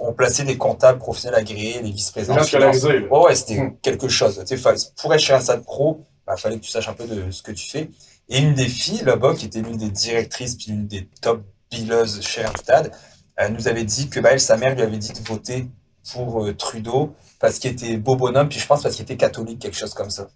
on, 0.00 0.12
plaçait 0.12 0.44
des 0.44 0.56
comptables 0.56 0.98
professionnels 0.98 1.40
agréés, 1.40 1.80
les 1.82 1.90
vice-présidents. 1.90 2.36
Ouais, 2.36 3.08
ouais, 3.10 3.34
c'était 3.34 3.60
hmm. 3.60 3.76
quelque 3.82 4.08
chose. 4.08 4.42
Tu 4.46 4.56
sais, 4.56 4.74
pour 5.00 5.14
être 5.14 5.20
chez 5.20 5.34
Renstad 5.34 5.62
Pro, 5.64 6.00
il 6.00 6.04
bah, 6.26 6.36
fallait 6.36 6.58
que 6.58 6.64
tu 6.64 6.70
saches 6.70 6.88
un 6.88 6.94
peu 6.94 7.06
de 7.06 7.30
ce 7.30 7.42
que 7.42 7.52
tu 7.52 7.68
fais. 7.68 7.90
Et 8.28 8.38
une 8.38 8.54
des 8.54 8.68
filles 8.68 9.02
là-bas, 9.04 9.34
qui 9.34 9.46
était 9.46 9.62
l'une 9.62 9.76
des 9.76 9.90
directrices, 9.90 10.56
puis 10.56 10.66
l'une 10.68 10.86
des 10.86 11.08
top 11.20 11.42
billeuses 11.70 12.20
chez 12.22 12.44
Randstad, 12.44 12.92
elle 13.36 13.52
nous 13.52 13.68
avait 13.68 13.84
dit 13.84 14.10
que 14.10 14.20
bah, 14.20 14.30
elle, 14.32 14.40
sa 14.40 14.56
mère 14.56 14.74
lui 14.74 14.82
avait 14.82 14.98
dit 14.98 15.12
de 15.12 15.26
voter 15.26 15.66
pour 16.12 16.44
euh, 16.44 16.54
Trudeau 16.54 17.14
parce 17.38 17.58
qu'il 17.58 17.70
était 17.70 17.96
beau 17.96 18.16
bonhomme, 18.16 18.48
puis 18.48 18.58
je 18.58 18.66
pense 18.66 18.82
parce 18.82 18.94
qu'il 18.94 19.04
était 19.04 19.16
catholique, 19.16 19.60
quelque 19.60 19.76
chose 19.76 19.94
comme 19.94 20.10
ça. 20.10 20.28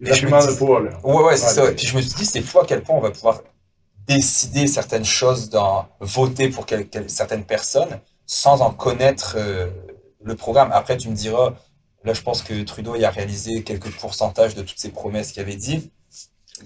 Et 0.00 0.14
je 0.14 0.26
me 0.26 0.40
dis, 0.40 1.02
Ouais, 1.04 1.22
ouais, 1.22 1.36
c'est 1.36 1.54
ça. 1.54 1.70
Puis 1.72 1.86
je 1.86 1.96
me 1.96 2.02
suis 2.02 2.14
dit, 2.14 2.24
c'est 2.24 2.40
fou 2.40 2.60
à 2.60 2.66
quel 2.66 2.82
point 2.82 2.96
on 2.96 3.00
va 3.00 3.10
pouvoir 3.10 3.42
décider 4.06 4.66
certaines 4.66 5.04
choses, 5.04 5.50
dans, 5.50 5.86
voter 6.00 6.48
pour 6.48 6.66
certaines 7.06 7.44
personnes, 7.44 8.00
sans 8.26 8.62
en 8.62 8.70
connaître 8.70 9.36
euh, 9.38 9.68
le 10.22 10.36
programme. 10.36 10.70
Après, 10.72 10.96
tu 10.96 11.08
me 11.08 11.14
diras, 11.14 11.54
là, 12.04 12.12
je 12.12 12.22
pense 12.22 12.42
que 12.42 12.62
Trudeau 12.62 12.96
y 12.96 13.04
a 13.04 13.10
réalisé 13.10 13.62
quelques 13.62 13.90
pourcentages 13.90 14.54
de 14.54 14.62
toutes 14.62 14.78
ses 14.78 14.90
promesses 14.90 15.32
qu'il 15.32 15.42
avait 15.42 15.56
dit 15.56 15.90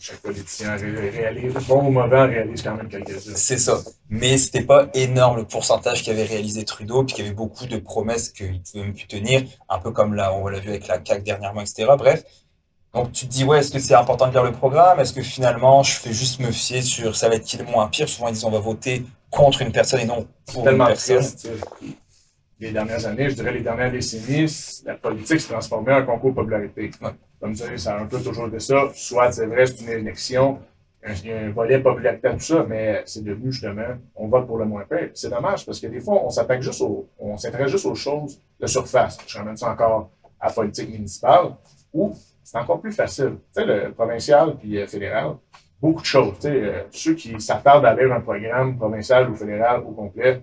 chaque 0.00 0.18
politicien 0.18 0.76
réalise, 0.76 1.54
bon 1.66 1.86
ou 1.86 1.90
mauvais, 1.90 2.26
réalise 2.26 2.62
quand 2.62 2.76
même 2.76 2.88
quelques-uns. 2.88 3.34
C'est 3.34 3.58
ça. 3.58 3.80
Mais 4.10 4.36
c'était 4.36 4.62
pas 4.62 4.88
énorme 4.94 5.38
le 5.38 5.44
pourcentage 5.44 6.04
qu'avait 6.04 6.24
réalisé 6.24 6.64
Trudeau, 6.64 7.04
puis 7.04 7.14
qu'il 7.14 7.24
y 7.24 7.28
avait 7.28 7.34
beaucoup 7.34 7.66
de 7.66 7.78
promesses 7.78 8.28
qu'il 8.30 8.60
pouvait 8.62 8.84
même 8.84 8.94
plus 8.94 9.06
tenir, 9.06 9.44
un 9.68 9.78
peu 9.78 9.90
comme 9.90 10.14
là, 10.14 10.34
on 10.34 10.46
l'a 10.48 10.60
vu 10.60 10.68
avec 10.68 10.86
la 10.88 11.02
CAQ 11.04 11.22
dernièrement, 11.22 11.62
etc. 11.62 11.86
Bref. 11.96 12.24
Donc 12.94 13.12
tu 13.12 13.26
te 13.26 13.30
dis, 13.30 13.44
ouais, 13.44 13.58
est-ce 13.58 13.70
que 13.70 13.78
c'est 13.78 13.94
important 13.94 14.28
de 14.28 14.32
lire 14.32 14.44
le 14.44 14.52
programme? 14.52 14.98
Est-ce 15.00 15.12
que 15.12 15.22
finalement, 15.22 15.82
je 15.82 15.92
fais 15.92 16.12
juste 16.12 16.40
me 16.40 16.50
fier 16.50 16.82
sur 16.82 17.16
ça 17.16 17.28
va 17.28 17.36
être 17.36 17.44
qui 17.44 17.58
le 17.58 17.64
moins 17.64 17.86
pire? 17.88 18.08
Souvent, 18.08 18.28
ils 18.28 18.34
disent 18.34 18.44
on 18.44 18.50
va 18.50 18.60
voter 18.60 19.04
contre 19.30 19.62
une 19.62 19.72
personne 19.72 20.00
et 20.00 20.06
non 20.06 20.26
pour 20.46 20.68
une 20.68 20.78
personne. 20.78 21.24
les 22.58 22.72
dernières 22.72 23.06
années, 23.06 23.30
je 23.30 23.34
dirais 23.34 23.52
les 23.52 23.60
dernières 23.60 23.92
décennies, 23.92 24.82
la 24.84 24.94
politique 24.94 25.40
se 25.40 25.48
transformait 25.48 25.92
en 25.92 26.06
concours 26.06 26.30
de 26.30 26.36
popularité. 26.36 26.90
Comme 27.40 27.54
ça, 27.54 27.64
ça 27.76 27.94
a 27.94 28.00
un 28.00 28.06
peu 28.06 28.20
toujours 28.20 28.48
été 28.48 28.58
ça. 28.58 28.88
Soit 28.94 29.32
c'est 29.32 29.46
vrai, 29.46 29.66
c'est 29.66 29.82
une 29.82 29.90
élection, 29.90 30.58
il 31.06 31.26
y 31.26 31.32
a 31.32 31.38
un 31.38 31.50
volet 31.50 31.78
popularité 31.80 32.28
tout 32.32 32.40
ça, 32.40 32.64
mais 32.68 33.02
c'est 33.06 33.22
devenu 33.22 33.52
justement, 33.52 33.96
on 34.16 34.28
vote 34.28 34.46
pour 34.46 34.58
le 34.58 34.64
moins 34.64 34.84
pire. 34.88 35.10
C'est 35.14 35.30
dommage 35.30 35.64
parce 35.64 35.78
que 35.78 35.86
des 35.86 36.00
fois, 36.00 36.24
on 36.24 36.30
s'attaque 36.30 36.62
juste 36.62 36.80
aux, 36.80 37.08
on 37.18 37.36
s'intéresse 37.36 37.70
juste 37.70 37.86
aux 37.86 37.94
choses 37.94 38.40
de 38.58 38.66
surface. 38.66 39.18
Je 39.26 39.38
ramène 39.38 39.56
ça 39.56 39.70
encore 39.70 40.10
à 40.40 40.48
la 40.48 40.52
politique 40.52 40.90
municipale, 40.90 41.54
où 41.92 42.12
c'est 42.50 42.58
encore 42.58 42.80
plus 42.80 42.92
facile. 42.92 43.36
Tu 43.54 43.60
sais, 43.60 43.66
le 43.66 43.92
provincial 43.92 44.56
puis 44.56 44.70
le 44.70 44.82
euh, 44.82 44.86
fédéral, 44.86 45.36
beaucoup 45.80 46.00
de 46.00 46.06
choses. 46.06 46.34
Tu 46.36 46.48
sais, 46.48 46.64
euh, 46.64 46.82
ceux 46.90 47.14
qui 47.14 47.38
s'attardent 47.40 47.84
à 47.84 47.94
lire 47.94 48.10
un 48.12 48.20
programme 48.20 48.78
provincial 48.78 49.28
ou 49.28 49.34
fédéral 49.34 49.80
au 49.80 49.92
complet, 49.92 50.42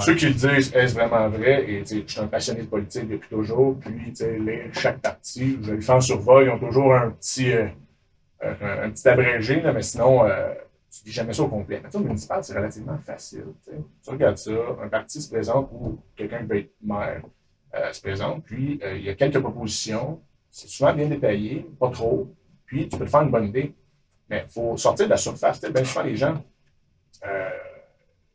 ceux 0.00 0.16
qui 0.16 0.26
le 0.26 0.34
disent, 0.34 0.74
est-ce 0.74 0.92
vraiment 0.92 1.28
vrai? 1.28 1.70
Et 1.70 1.84
je 1.84 2.02
suis 2.04 2.20
un 2.20 2.26
passionné 2.26 2.62
de 2.62 2.66
politique 2.66 3.08
depuis 3.08 3.28
toujours. 3.28 3.78
Puis, 3.78 4.12
lire 4.40 4.64
chaque 4.72 4.98
partie, 4.98 5.56
je 5.62 5.74
les 5.74 5.80
fais 5.80 5.92
en 5.92 6.00
survol, 6.00 6.46
ils 6.46 6.50
ont 6.50 6.58
toujours 6.58 6.92
un 6.96 7.10
petit, 7.10 7.52
euh, 7.52 7.68
un, 8.42 8.90
petit 8.90 9.08
abrégé, 9.08 9.60
là, 9.60 9.72
mais 9.72 9.82
sinon, 9.82 10.24
euh, 10.24 10.52
tu 10.90 11.06
lis 11.06 11.12
jamais 11.12 11.32
ça 11.32 11.44
au 11.44 11.48
complet. 11.48 11.80
Mais 11.80 11.90
le 11.96 12.06
municipal, 12.06 12.42
c'est 12.42 12.54
relativement 12.54 12.98
facile. 13.06 13.44
Tu 13.64 14.10
regardes 14.10 14.36
ça, 14.36 14.50
un 14.82 14.88
parti 14.88 15.22
se 15.22 15.30
présente 15.30 15.70
ou 15.72 16.00
quelqu'un 16.16 16.38
qui 16.38 16.46
veut 16.46 16.58
être 16.58 16.72
maire 16.82 17.22
euh, 17.76 17.92
se 17.92 18.00
présente, 18.00 18.42
puis 18.42 18.80
il 18.96 19.02
y 19.02 19.10
a 19.10 19.14
quelques 19.14 19.38
propositions. 19.38 20.20
C'est 20.54 20.68
souvent 20.68 20.94
bien 20.94 21.08
détaillé, 21.08 21.66
pas 21.80 21.90
trop. 21.90 22.32
Puis, 22.66 22.88
tu 22.88 22.96
peux 22.96 23.04
te 23.04 23.10
faire 23.10 23.22
une 23.22 23.30
bonne 23.30 23.46
idée. 23.46 23.74
Mais 24.30 24.44
il 24.48 24.52
faut 24.52 24.76
sortir 24.76 25.06
de 25.06 25.10
la 25.10 25.16
surface. 25.16 25.60
Bien 25.60 25.84
souvent, 25.84 26.04
les 26.04 26.16
gens 26.16 26.40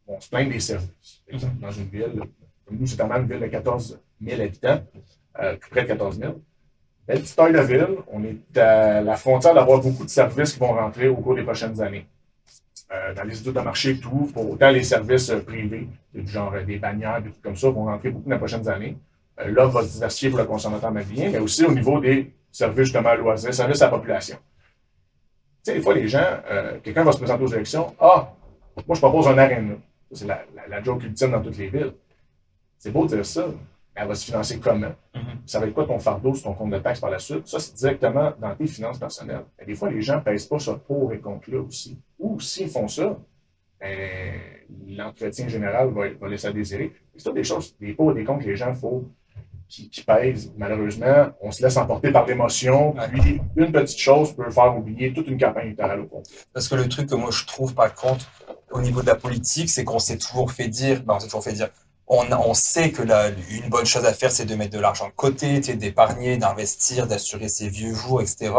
on 0.10 0.20
se 0.20 0.30
plaint 0.30 0.50
des 0.50 0.60
services. 0.60 1.22
exemple, 1.28 1.60
dans 1.62 1.72
une 1.72 1.88
ville, 1.88 2.22
comme 2.66 2.78
nous, 2.78 2.88
c'est 2.88 2.98
quand 2.98 3.08
même 3.08 3.24
une 3.24 3.30
ville 3.30 3.40
de 3.40 3.48
14 3.48 4.00
000 4.22 4.42
habitants, 4.42 4.82
euh, 5.40 5.56
tout 5.56 5.70
près 5.70 5.84
de 5.84 5.88
14 5.88 6.20
000. 6.20 6.42
Belle 7.08 7.22
petite 7.22 7.36
taille 7.36 7.54
de 7.54 7.60
ville, 7.60 7.88
on 8.12 8.24
est 8.24 8.58
à 8.58 9.02
la 9.02 9.16
frontière 9.16 9.54
d'avoir 9.54 9.82
beaucoup 9.82 10.04
de 10.04 10.10
services 10.10 10.54
qui 10.54 10.60
vont 10.60 10.74
rentrer 10.74 11.08
au 11.08 11.16
cours 11.16 11.36
des 11.36 11.44
prochaines 11.44 11.80
années. 11.82 12.06
Euh, 12.92 13.14
dans 13.14 13.24
les 13.24 13.40
études 13.40 13.54
de 13.54 13.60
marché, 13.62 14.00
tout, 14.00 14.32
pour 14.34 14.50
autant 14.50 14.72
les 14.72 14.84
services 14.84 15.30
euh, 15.30 15.40
privés, 15.42 15.88
du 16.14 16.28
genre 16.28 16.54
des 16.66 16.78
bannières, 16.78 17.22
des 17.22 17.30
trucs 17.30 17.44
comme 17.44 17.56
ça, 17.56 17.70
vont 17.70 17.86
rentrer 17.86 18.10
beaucoup 18.10 18.28
dans 18.28 18.36
les 18.36 18.40
prochaines 18.40 18.68
années. 18.68 18.98
L'offre 19.46 19.80
va 19.80 19.84
se 19.84 19.94
diversifier 19.94 20.30
pour 20.30 20.40
le 20.40 20.46
consommateur 20.46 20.92
malien, 20.92 21.30
mais 21.32 21.40
aussi 21.40 21.66
au 21.66 21.72
niveau 21.72 22.00
des 22.00 22.34
services 22.52 22.86
justement 22.86 23.14
loisirs, 23.16 23.54
services 23.54 23.82
à 23.82 23.86
la 23.86 23.92
population. 23.92 24.38
Tu 25.64 25.72
sais, 25.72 25.74
des 25.76 25.82
fois, 25.82 25.94
les 25.94 26.08
gens, 26.08 26.26
quelqu'un 26.84 27.04
va 27.04 27.12
se 27.12 27.18
présenter 27.18 27.44
aux 27.44 27.54
élections, 27.54 27.96
ah, 28.00 28.34
moi 28.88 28.96
je 28.96 29.00
propose 29.02 29.28
un 29.28 29.38
aréna. 29.38 29.76
C'est 30.12 30.26
la, 30.26 30.44
la, 30.68 30.82
joke 30.82 31.04
ultime 31.04 31.32
dans 31.32 31.42
toutes 31.42 31.58
les 31.58 31.68
villes. 31.68 31.94
C'est 32.78 32.92
beau 32.92 33.06
de 33.06 33.16
dire 33.16 33.26
ça, 33.26 33.46
mais 33.48 34.02
elle 34.02 34.08
va 34.08 34.16
se 34.16 34.26
financer 34.26 34.60
comment? 34.60 34.88
Mm-hmm. 35.14 35.20
Ça 35.46 35.60
va 35.60 35.68
être 35.68 35.74
quoi 35.74 35.86
ton 35.86 36.00
fardeau 36.00 36.34
sur 36.34 36.46
ton 36.46 36.54
compte 36.54 36.72
de 36.72 36.80
taxes 36.80 37.00
par 37.00 37.12
la 37.12 37.20
suite? 37.20 37.48
Ça, 37.48 37.60
c'est 37.60 37.76
directement 37.76 38.32
dans 38.40 38.56
tes 38.56 38.66
finances 38.66 38.98
personnelles. 38.98 39.44
Et 39.60 39.66
des 39.66 39.76
fois, 39.76 39.92
les 39.92 40.02
gens 40.02 40.16
ne 40.16 40.22
pèsent 40.22 40.48
pas 40.48 40.58
ça 40.58 40.76
pour 40.76 41.14
et 41.14 41.20
contre 41.20 41.52
là 41.52 41.60
aussi. 41.60 42.00
Ou 42.18 42.40
s'ils 42.40 42.70
font 42.70 42.88
ça, 42.88 43.20
ben, 43.80 44.40
l'entretien 44.88 45.48
général 45.48 45.90
va, 45.90 46.10
va, 46.20 46.28
laisser 46.28 46.48
à 46.48 46.52
désirer. 46.52 46.92
C'est 47.16 47.34
des 47.34 47.44
choses, 47.44 47.76
des 47.80 47.94
pour 47.94 48.12
et 48.12 48.16
des 48.16 48.24
contre, 48.24 48.46
les 48.46 48.56
gens 48.56 48.74
faut 48.74 49.06
qui, 49.70 49.90
qui, 49.90 50.04
pèsent. 50.04 50.52
Malheureusement, 50.58 51.28
on 51.42 51.52
se 51.52 51.62
laisse 51.64 51.78
emporter 51.78 52.12
par 52.12 52.26
l'émotion. 52.26 52.96
Puis, 53.12 53.40
une 53.56 53.72
petite 53.72 54.00
chose 54.00 54.34
peut 54.34 54.50
faire 54.50 54.76
oublier 54.78 55.14
toute 55.14 55.28
une 55.28 55.40
campagne 55.40 55.68
électorale 55.68 56.02
au 56.02 56.06
compte. 56.08 56.28
Parce 56.54 56.68
que 56.68 56.76
le 56.76 56.90
truc 56.90 57.10
que 57.10 57.16
moi 57.16 57.32
je 57.32 57.46
trouve, 57.46 57.74
par 57.74 57.94
contre, 57.94 58.26
au 58.72 58.82
niveau 58.82 59.02
de 59.02 59.08
la 59.08 59.16
politique, 59.16 59.70
c'est 59.70 59.84
qu'on 59.84 60.00
s'est 60.00 60.18
toujours 60.18 60.52
fait 60.52 60.68
dire, 60.68 61.04
ben 61.04 61.16
on 61.16 61.20
s'est 61.20 61.28
toujours 61.28 61.44
fait 61.44 61.54
dire, 61.54 61.70
on, 62.08 62.26
on 62.32 62.54
sait 62.54 62.92
que 62.92 63.04
la, 63.04 63.30
une 63.30 63.70
bonne 63.70 63.86
chose 63.86 64.06
à 64.06 64.14
faire, 64.14 64.32
c'est 64.32 64.46
de 64.46 64.56
mettre 64.56 64.76
de 64.76 64.80
l'argent 64.80 65.08
de 65.08 65.14
côté, 65.14 65.60
d'épargner, 65.60 66.38
d'investir, 66.38 67.08
d'assurer 67.08 67.48
ses 67.48 67.70
vieux 67.70 67.94
jours, 67.94 68.22
etc. 68.22 68.52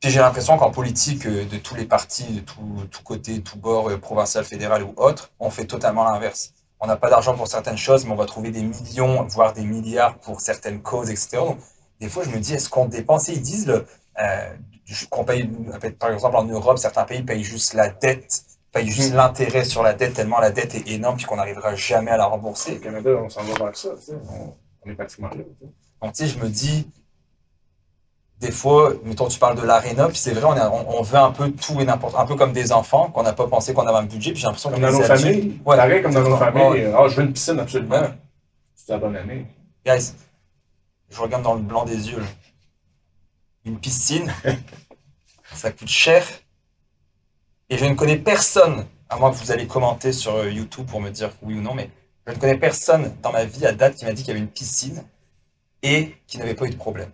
Puis 0.00 0.10
j'ai 0.10 0.20
l'impression 0.20 0.56
qu'en 0.56 0.70
politique, 0.70 1.26
euh, 1.26 1.44
de 1.44 1.58
tous 1.58 1.74
les 1.74 1.84
partis, 1.84 2.24
de 2.32 2.40
tout, 2.40 2.86
tout 2.90 3.02
côté, 3.02 3.42
tout 3.42 3.58
bord, 3.58 3.90
euh, 3.90 3.98
provincial, 3.98 4.44
fédéral 4.44 4.82
ou 4.82 4.94
autre, 4.96 5.30
on 5.38 5.50
fait 5.50 5.66
totalement 5.66 6.04
l'inverse. 6.04 6.54
On 6.80 6.86
n'a 6.86 6.96
pas 6.96 7.10
d'argent 7.10 7.34
pour 7.34 7.46
certaines 7.46 7.76
choses, 7.76 8.04
mais 8.06 8.12
on 8.12 8.16
va 8.16 8.26
trouver 8.26 8.50
des 8.50 8.62
millions, 8.62 9.24
voire 9.24 9.52
des 9.52 9.64
milliards 9.64 10.16
pour 10.18 10.40
certaines 10.40 10.80
causes, 10.80 11.10
etc. 11.10 11.36
Donc, 11.36 11.58
des 12.00 12.08
fois, 12.08 12.22
je 12.24 12.30
me 12.30 12.38
dis, 12.38 12.54
est-ce 12.54 12.70
qu'on 12.70 12.86
dépense? 12.86 13.28
Ils 13.28 13.42
disent 13.42 13.66
le, 13.66 13.84
euh, 14.18 14.54
qu'on 15.10 15.24
paye, 15.24 15.48
par 15.98 16.10
exemple, 16.10 16.36
en 16.36 16.44
Europe, 16.44 16.78
certains 16.78 17.04
pays 17.04 17.22
payent 17.22 17.44
juste 17.44 17.74
la 17.74 17.88
dette 17.88 18.44
paye 18.72 18.88
juste 18.88 19.12
mm. 19.12 19.16
l'intérêt 19.16 19.64
sur 19.64 19.82
la 19.82 19.94
dette 19.94 20.14
tellement 20.14 20.38
la 20.38 20.50
dette 20.50 20.74
est 20.74 20.88
énorme 20.88 21.16
puis 21.16 21.26
qu'on 21.26 21.36
n'arrivera 21.36 21.74
jamais 21.74 22.10
à 22.10 22.16
la 22.16 22.26
rembourser. 22.26 22.76
Au 22.76 22.80
Canada, 22.80 23.10
on 23.24 23.28
s'en 23.28 23.42
va 23.42 23.64
vers 23.64 23.76
ça, 23.76 23.90
tu 23.98 24.06
sais. 24.06 24.18
On, 24.84 24.90
est 24.90 24.94
pratiquement 24.94 25.28
là. 25.28 25.42
Donc, 26.02 26.12
tu 26.14 26.24
sais, 26.24 26.28
je 26.28 26.38
me 26.38 26.48
dis, 26.48 26.88
des 28.40 28.50
fois, 28.50 28.94
mettons, 29.04 29.28
tu 29.28 29.38
parles 29.38 29.60
de 29.60 29.66
l'aréna, 29.66 30.08
puis 30.08 30.16
c'est 30.16 30.32
vrai, 30.32 30.44
on, 30.44 30.98
on, 30.98 31.02
veut 31.02 31.18
un 31.18 31.30
peu 31.30 31.50
tout 31.50 31.78
et 31.78 31.84
n'importe 31.84 32.14
un 32.16 32.24
peu 32.24 32.36
comme 32.36 32.52
des 32.52 32.72
enfants, 32.72 33.10
qu'on 33.10 33.22
n'a 33.22 33.34
pas 33.34 33.46
pensé 33.46 33.74
qu'on 33.74 33.86
avait 33.86 33.98
un 33.98 34.04
budget, 34.04 34.32
puis 34.32 34.40
j'ai 34.40 34.46
l'impression 34.46 34.70
que 34.70 34.80
dans 34.80 34.90
nos 34.90 35.02
familles, 35.02 35.60
ouais, 35.64 36.02
comme 36.02 36.14
dans 36.14 36.22
nos 36.22 36.36
familles, 36.38 36.90
ah, 36.96 37.06
je 37.06 37.16
veux 37.16 37.22
une 37.24 37.34
piscine 37.34 37.58
absolument. 37.58 38.02
C'est 38.74 38.92
la 38.92 38.98
bonne 38.98 39.16
année. 39.16 39.46
Guys, 39.84 40.14
je 41.10 41.20
regarde 41.20 41.42
dans 41.42 41.54
le 41.54 41.60
blanc 41.60 41.84
des 41.84 42.10
yeux. 42.10 42.24
Une 43.66 43.78
piscine, 43.78 44.32
ça 45.52 45.70
coûte 45.70 45.88
cher, 45.88 46.26
et 47.68 47.76
je 47.76 47.84
ne 47.84 47.94
connais 47.94 48.16
personne, 48.16 48.86
à 49.10 49.18
moins 49.18 49.32
que 49.32 49.36
vous 49.36 49.52
allez 49.52 49.66
commenter 49.66 50.14
sur 50.14 50.34
euh, 50.34 50.50
YouTube 50.50 50.86
pour 50.86 51.02
me 51.02 51.10
dire 51.10 51.30
oui 51.42 51.58
ou 51.58 51.60
non, 51.60 51.74
mais 51.74 51.90
je 52.26 52.32
ne 52.32 52.38
connais 52.38 52.56
personne 52.56 53.14
dans 53.22 53.32
ma 53.32 53.44
vie 53.44 53.66
à 53.66 53.72
date 53.72 53.96
qui 53.96 54.06
m'a 54.06 54.14
dit 54.14 54.22
qu'il 54.22 54.28
y 54.28 54.36
avait 54.36 54.40
une 54.40 54.50
piscine 54.50 55.04
et 55.82 56.14
qui 56.26 56.38
n'avait 56.38 56.54
pas 56.54 56.64
eu 56.64 56.70
de 56.70 56.76
problème. 56.76 57.10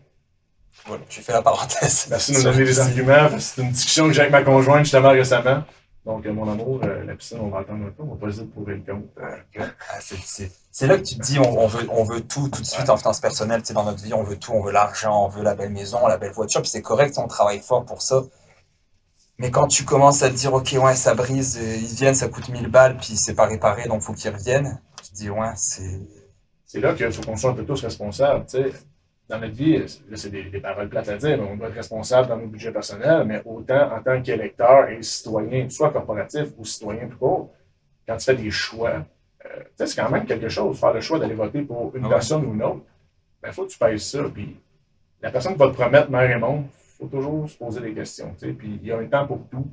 Voilà, 0.87 1.03
j'ai 1.09 1.23
fait 1.23 1.33
la 1.33 1.43
parenthèse. 1.43 2.07
Merci 2.11 2.33
de 2.33 2.39
nous 2.39 2.45
donner 2.45 2.65
des 2.65 2.81
arguments. 2.81 3.29
C'est 3.39 3.63
une 3.63 3.71
discussion 3.71 4.07
que 4.07 4.13
j'ai 4.13 4.21
avec 4.21 4.33
ma 4.33 4.43
conjointe 4.43 4.85
justement 4.85 5.11
récemment. 5.11 5.65
Donc, 6.05 6.25
mon 6.27 6.49
amour, 6.49 6.81
la 6.83 7.15
piscine, 7.17 7.39
on 7.41 7.49
va 7.49 7.59
attendre 7.59 7.87
un 7.87 7.91
peu, 7.91 8.05
on 8.05 8.15
va 8.15 8.17
pas 8.17 8.29
essayer 8.29 8.45
de 8.45 8.53
trouver 8.53 8.77
le 8.77 8.93
compte. 8.93 9.07
Ah, 9.59 9.99
c'est 10.01 10.87
là 10.87 10.99
que 10.99 11.03
tu 11.03 11.17
te 11.17 11.23
dis, 11.23 11.41
on, 11.41 11.67
veut, 11.67 11.89
on 11.91 12.05
veut 12.05 12.21
tout 12.21 12.49
tout 12.49 12.61
de 12.61 12.67
suite 12.67 12.89
en 12.89 12.97
finance 12.97 13.19
personnelle. 13.19 13.63
Tu 13.63 13.69
sais, 13.69 13.75
dans 13.75 13.83
notre 13.83 14.05
vie, 14.05 14.15
on 14.15 14.23
veut 14.23 14.37
tout, 14.37 14.53
on 14.53 14.63
veut 14.63 14.71
l'argent, 14.71 15.25
on 15.25 15.29
veut 15.29 15.43
la 15.43 15.57
belle 15.57 15.71
maison, 15.71 16.07
la 16.07 16.17
belle 16.17 16.31
voiture, 16.31 16.63
puis 16.63 16.71
c'est 16.71 16.83
correct, 16.83 17.19
on 17.19 17.27
travaille 17.27 17.59
fort 17.59 17.85
pour 17.85 18.03
ça. 18.03 18.23
Mais 19.39 19.51
quand 19.51 19.67
tu 19.67 19.85
commences 19.85 20.23
à 20.23 20.31
te 20.31 20.35
dire, 20.35 20.55
OK, 20.55 20.77
ouais, 20.81 20.95
ça 20.95 21.15
brise, 21.15 21.57
ils 21.57 21.97
viennent, 21.97 22.15
ça 22.15 22.29
coûte 22.29 22.51
1000 22.51 22.69
balles, 22.69 22.97
puis 22.99 23.17
c'est 23.17 23.35
pas 23.35 23.47
réparé, 23.47 23.89
donc 23.89 24.03
faut 24.03 24.13
qu'ils 24.13 24.31
reviennent, 24.31 24.81
tu 25.03 25.11
te 25.11 25.17
dis, 25.17 25.31
ouais, 25.31 25.51
c'est. 25.57 26.01
C'est 26.65 26.81
là 26.81 26.95
qu'il 26.95 27.11
faut 27.13 27.23
qu'on 27.23 27.37
soit 27.37 27.51
un 27.51 27.55
peu 27.55 27.65
tous 27.65 27.83
responsables. 27.83 28.47
Tu 28.47 28.59
sais 28.59 28.73
dans 29.29 29.41
notre 29.41 29.55
vie, 29.55 29.85
c'est 30.15 30.31
des, 30.31 30.61
paroles 30.61 30.89
plates 30.89 31.09
à 31.09 31.17
dire, 31.17 31.41
on 31.41 31.57
doit 31.57 31.69
être 31.69 31.75
responsable 31.75 32.29
dans 32.29 32.37
nos 32.37 32.47
budgets 32.47 32.71
personnels, 32.71 33.25
mais 33.27 33.43
autant 33.45 33.93
en 33.93 34.01
tant 34.01 34.23
qu'électeur 34.23 34.89
et 34.89 35.03
citoyen, 35.03 35.69
soit 35.69 35.91
corporatif 35.91 36.49
ou 36.57 36.65
citoyen 36.65 37.09
tout 37.09 37.19
court, 37.19 37.53
quand 38.07 38.17
tu 38.17 38.25
fais 38.25 38.37
des 38.37 38.51
choix, 38.51 39.05
euh, 39.45 39.63
c'est 39.75 39.97
quand 39.97 40.11
même 40.11 40.27
quelque 40.27 40.49
chose, 40.49 40.79
faire 40.79 40.93
le 40.93 41.01
choix 41.01 41.19
d'aller 41.19 41.35
voter 41.35 41.63
pour 41.63 41.95
une 41.97 42.09
personne 42.09 42.45
ou 42.47 42.55
une 42.55 42.63
autre. 42.63 42.83
Il 43.43 43.47
ben, 43.47 43.53
faut 43.53 43.65
que 43.67 43.71
tu 43.71 43.79
payes 43.79 43.99
ça. 43.99 44.23
Puis 44.33 44.57
la 45.21 45.31
personne 45.31 45.55
qui 45.55 45.59
va 45.59 45.69
te 45.69 45.75
promettre 45.75 46.09
mer 46.09 46.31
et 46.31 46.39
monde, 46.39 46.67
il 46.69 46.97
faut 46.99 47.07
toujours 47.07 47.51
se 47.51 47.57
poser 47.57 47.81
des 47.81 47.95
questions. 47.95 48.35
Puis 48.41 48.79
il 48.81 48.87
y 48.87 48.93
a 48.93 48.99
un 48.99 49.07
temps 49.07 49.27
pour 49.27 49.49
tout 49.51 49.67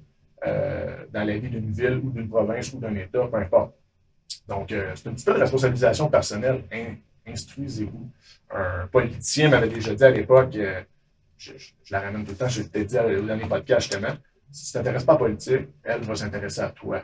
euh, 0.47 1.05
dans 1.11 1.23
la 1.23 1.37
vie 1.37 1.49
d'une 1.49 1.71
ville 1.71 2.01
ou 2.03 2.09
d'une 2.09 2.27
province 2.27 2.73
ou 2.73 2.79
d'un 2.79 2.95
État, 2.95 3.27
peu 3.31 3.37
importe. 3.37 3.75
Donc, 4.47 4.71
euh, 4.71 4.91
c'est 4.95 5.07
un 5.07 5.13
petit 5.13 5.25
peu 5.25 5.33
de 5.33 5.39
responsabilisation 5.39 6.09
personnelle. 6.09 6.63
Instruisez-vous 7.25 8.09
un 8.53 8.87
politicien 8.87 9.49
m'avait 9.49 9.69
déjà 9.69 9.95
dit 9.95 10.03
à 10.03 10.11
l'époque, 10.11 10.55
euh, 10.55 10.81
je, 11.37 11.53
la 11.89 11.99
ramène 11.99 12.23
tout 12.23 12.31
le 12.31 12.37
temps, 12.37 12.47
je 12.47 12.63
t'ai 12.63 12.85
dit 12.85 12.97
au 12.97 13.21
dernier 13.21 13.47
podcast 13.47 13.91
justement, 13.91 14.15
si 14.51 14.71
tu 14.71 14.77
ne 14.77 14.83
t'intéresses 14.83 15.03
pas 15.03 15.13
à 15.13 15.15
la 15.15 15.19
politique, 15.19 15.67
elle 15.83 16.01
va 16.01 16.15
s'intéresser 16.15 16.61
à 16.61 16.69
toi. 16.69 17.01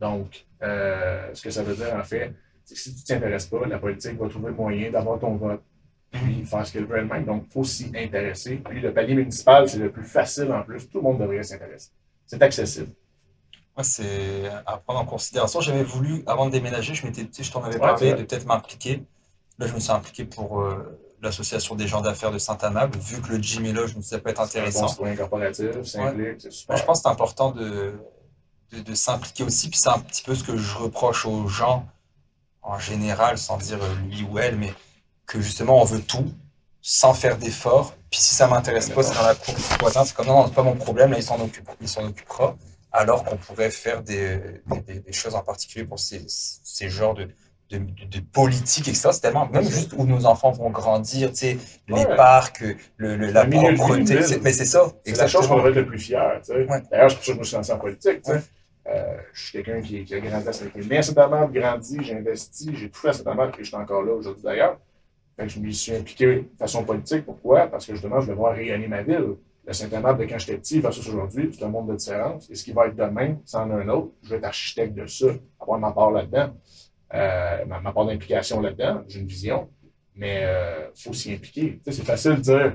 Donc, 0.00 0.46
euh, 0.62 1.30
ce 1.32 1.42
que 1.42 1.50
ça 1.50 1.62
veut 1.62 1.74
dire 1.74 1.94
en 1.94 2.02
fait, 2.02 2.34
c'est 2.64 2.74
que 2.74 2.80
si 2.80 2.94
tu 2.94 3.12
ne 3.12 3.18
t'intéresses 3.18 3.46
pas, 3.46 3.66
la 3.66 3.78
politique 3.78 4.18
va 4.18 4.28
trouver 4.28 4.50
moyen 4.50 4.90
d'avoir 4.90 5.18
ton 5.18 5.36
vote, 5.36 5.62
puis 6.10 6.44
faire 6.44 6.66
ce 6.66 6.72
qu'elle 6.72 6.86
veut 6.86 6.98
elle-même. 6.98 7.24
Donc, 7.24 7.44
il 7.46 7.52
faut 7.52 7.64
s'y 7.64 7.92
intéresser. 7.94 8.56
Puis 8.56 8.80
le 8.80 8.92
palier 8.92 9.14
municipal, 9.14 9.68
c'est 9.68 9.78
le 9.78 9.92
plus 9.92 10.04
facile 10.04 10.50
en 10.52 10.62
plus. 10.62 10.88
Tout 10.88 10.98
le 10.98 11.04
monde 11.04 11.20
devrait 11.20 11.42
s'intéresser. 11.42 11.90
C'est 12.26 12.42
accessible. 12.42 12.90
Moi, 13.76 13.84
c'est 13.84 14.48
à 14.66 14.76
prendre 14.78 15.00
en 15.00 15.04
considération. 15.04 15.60
J'avais 15.60 15.84
voulu, 15.84 16.24
avant 16.26 16.46
de 16.46 16.50
déménager, 16.50 16.94
je 16.94 17.06
m'étais, 17.06 17.28
je 17.40 17.52
t'en 17.52 17.62
avais 17.62 17.78
parlé, 17.78 18.12
de 18.12 18.22
peut-être 18.24 18.46
m'impliquer. 18.46 19.04
Là, 19.60 19.66
je 19.66 19.74
me 19.74 19.78
suis 19.78 19.92
impliqué 19.92 20.24
pour 20.24 20.62
euh, 20.62 20.98
l'association 21.20 21.74
des 21.74 21.86
gens 21.86 22.00
d'affaires 22.00 22.32
de 22.32 22.38
Saint-Amable. 22.38 22.98
Vu 22.98 23.20
que 23.20 23.28
le 23.28 23.42
gym 23.42 23.66
est 23.66 23.74
là, 23.74 23.86
je 23.86 23.94
me 23.94 24.00
disais 24.00 24.16
ça 24.16 24.18
peut 24.18 24.30
être 24.30 24.40
intéressant. 24.40 24.86
Bon 24.98 25.14
corporatif, 25.14 25.66
c'est 25.84 26.50
super. 26.50 26.76
je 26.78 26.84
pense 26.84 26.98
que 26.98 27.02
c'est 27.02 27.08
important 27.08 27.50
de, 27.50 27.92
de, 28.72 28.94
s'impliquer 28.94 29.44
aussi. 29.44 29.68
Puis 29.68 29.78
c'est 29.78 29.90
un 29.90 29.98
petit 29.98 30.22
peu 30.22 30.34
ce 30.34 30.44
que 30.44 30.56
je 30.56 30.78
reproche 30.78 31.26
aux 31.26 31.46
gens 31.46 31.86
en 32.62 32.78
général, 32.78 33.36
sans 33.36 33.58
dire 33.58 33.78
lui 34.06 34.22
ou 34.22 34.38
elle, 34.38 34.56
mais 34.56 34.72
que 35.26 35.42
justement 35.42 35.80
on 35.80 35.84
veut 35.84 36.00
tout 36.00 36.32
sans 36.80 37.12
faire 37.12 37.36
d'efforts. 37.36 37.94
Puis 38.10 38.20
si 38.20 38.34
ça 38.34 38.48
m'intéresse 38.48 38.88
pas, 38.88 39.02
c'est 39.02 39.14
dans 39.14 39.26
la 39.26 39.34
cour 39.34 39.54
voisin. 39.78 40.06
C'est 40.06 40.16
comme 40.16 40.26
non, 40.26 40.40
non 40.40 40.46
c'est 40.46 40.54
pas 40.54 40.62
mon 40.62 40.76
problème, 40.76 41.10
là 41.10 41.18
il 41.18 41.22
s'en 41.22 41.38
occupe, 41.38 41.68
il 41.82 41.88
s'en 41.88 42.06
occupera. 42.06 42.56
Alors 42.92 43.24
qu'on 43.24 43.36
pourrait 43.36 43.70
faire 43.70 44.02
des, 44.02 44.62
des, 44.86 45.00
des, 45.00 45.12
choses 45.12 45.34
en 45.34 45.42
particulier 45.42 45.84
pour 45.84 46.00
ces, 46.00 46.24
ces 46.26 46.88
genres 46.88 47.14
de, 47.14 47.28
de, 47.70 48.20
politique, 48.32 48.88
etc. 48.88 49.10
C'est 49.12 49.20
tellement, 49.20 49.48
même 49.48 49.64
juste 49.64 49.92
où 49.96 50.04
nos 50.04 50.26
enfants 50.26 50.50
vont 50.50 50.70
grandir, 50.70 51.30
tu 51.30 51.36
sais, 51.36 51.58
les 51.88 52.04
parcs, 52.16 52.64
le, 52.96 53.16
la 53.16 53.46
propreté. 53.46 54.18
Mais 54.42 54.52
c'est 54.52 54.64
ça. 54.64 54.92
C'est 55.04 55.16
la 55.16 55.26
chose 55.26 55.46
qu'on 55.46 55.56
devrait 55.56 55.70
être 55.70 55.76
le 55.76 55.86
plus 55.86 55.98
fier, 55.98 56.40
tu 56.44 56.52
sais. 56.52 56.66
D'ailleurs, 56.90 57.10
c'est 57.10 57.16
pour 57.16 57.24
ça 57.24 57.32
que 57.32 57.34
je 57.34 57.38
me 57.38 57.44
suis 57.44 57.56
lancé 57.56 57.72
en 57.72 57.78
politique, 57.78 58.22
tu 58.22 58.32
sais. 58.32 58.40
Euh, 58.88 59.18
je 59.32 59.42
suis 59.42 59.52
quelqu'un 59.52 59.80
qui, 59.80 60.04
qui, 60.04 60.14
a 60.14 60.20
grandi 60.20 60.48
à 60.48 60.52
saint 60.52 60.66
Mais 60.88 60.98
à 60.98 61.02
saint 61.02 61.48
grandi, 61.52 61.98
j'ai 62.02 62.16
investi, 62.16 62.74
j'ai 62.74 62.90
tout 62.90 63.00
fait 63.00 63.10
à 63.10 63.12
saint 63.12 63.48
et 63.48 63.52
je 63.58 63.64
suis 63.64 63.76
encore 63.76 64.02
là 64.02 64.12
aujourd'hui 64.12 64.42
d'ailleurs. 64.42 64.78
je 65.38 65.60
me 65.60 65.70
suis 65.70 65.94
impliqué 65.94 66.26
de 66.26 66.48
façon 66.58 66.82
politique. 66.82 67.24
Pourquoi? 67.24 67.66
Parce 67.66 67.86
que 67.86 67.92
justement, 67.92 68.20
je 68.20 68.28
veux 68.28 68.34
voir 68.34 68.54
rayonner 68.54 68.88
ma 68.88 69.02
ville. 69.02 69.36
Le 69.66 69.72
Saint-Amand 69.74 70.14
de 70.14 70.24
quand 70.24 70.38
j'étais 70.38 70.56
petit 70.56 70.80
versus 70.80 71.06
aujourd'hui, 71.06 71.50
c'est 71.52 71.64
un 71.64 71.68
monde 71.68 71.90
de 71.90 71.94
différence. 71.94 72.50
Et 72.50 72.54
ce 72.54 72.64
qui 72.64 72.72
va 72.72 72.86
être 72.86 72.96
demain, 72.96 73.36
c'en 73.44 73.70
un 73.70 73.88
autre. 73.88 74.12
Je 74.22 74.30
vais 74.30 74.36
être 74.36 74.44
architecte 74.44 74.94
de 74.94 75.06
ça, 75.06 75.26
avoir 75.60 75.78
ma 75.78 75.92
part 75.92 76.10
là-dedans. 76.10 76.54
Euh, 77.14 77.64
ma, 77.66 77.92
part 77.92 78.06
d'implication 78.06 78.60
là-dedans, 78.60 79.02
j'ai 79.08 79.20
une 79.20 79.26
vision, 79.26 79.68
mais 80.14 80.40
il 80.42 80.44
euh, 80.44 80.90
faut 80.94 81.12
s'y 81.12 81.32
impliquer. 81.32 81.80
c'est 81.84 82.04
facile 82.04 82.36
de 82.36 82.40
dire 82.40 82.72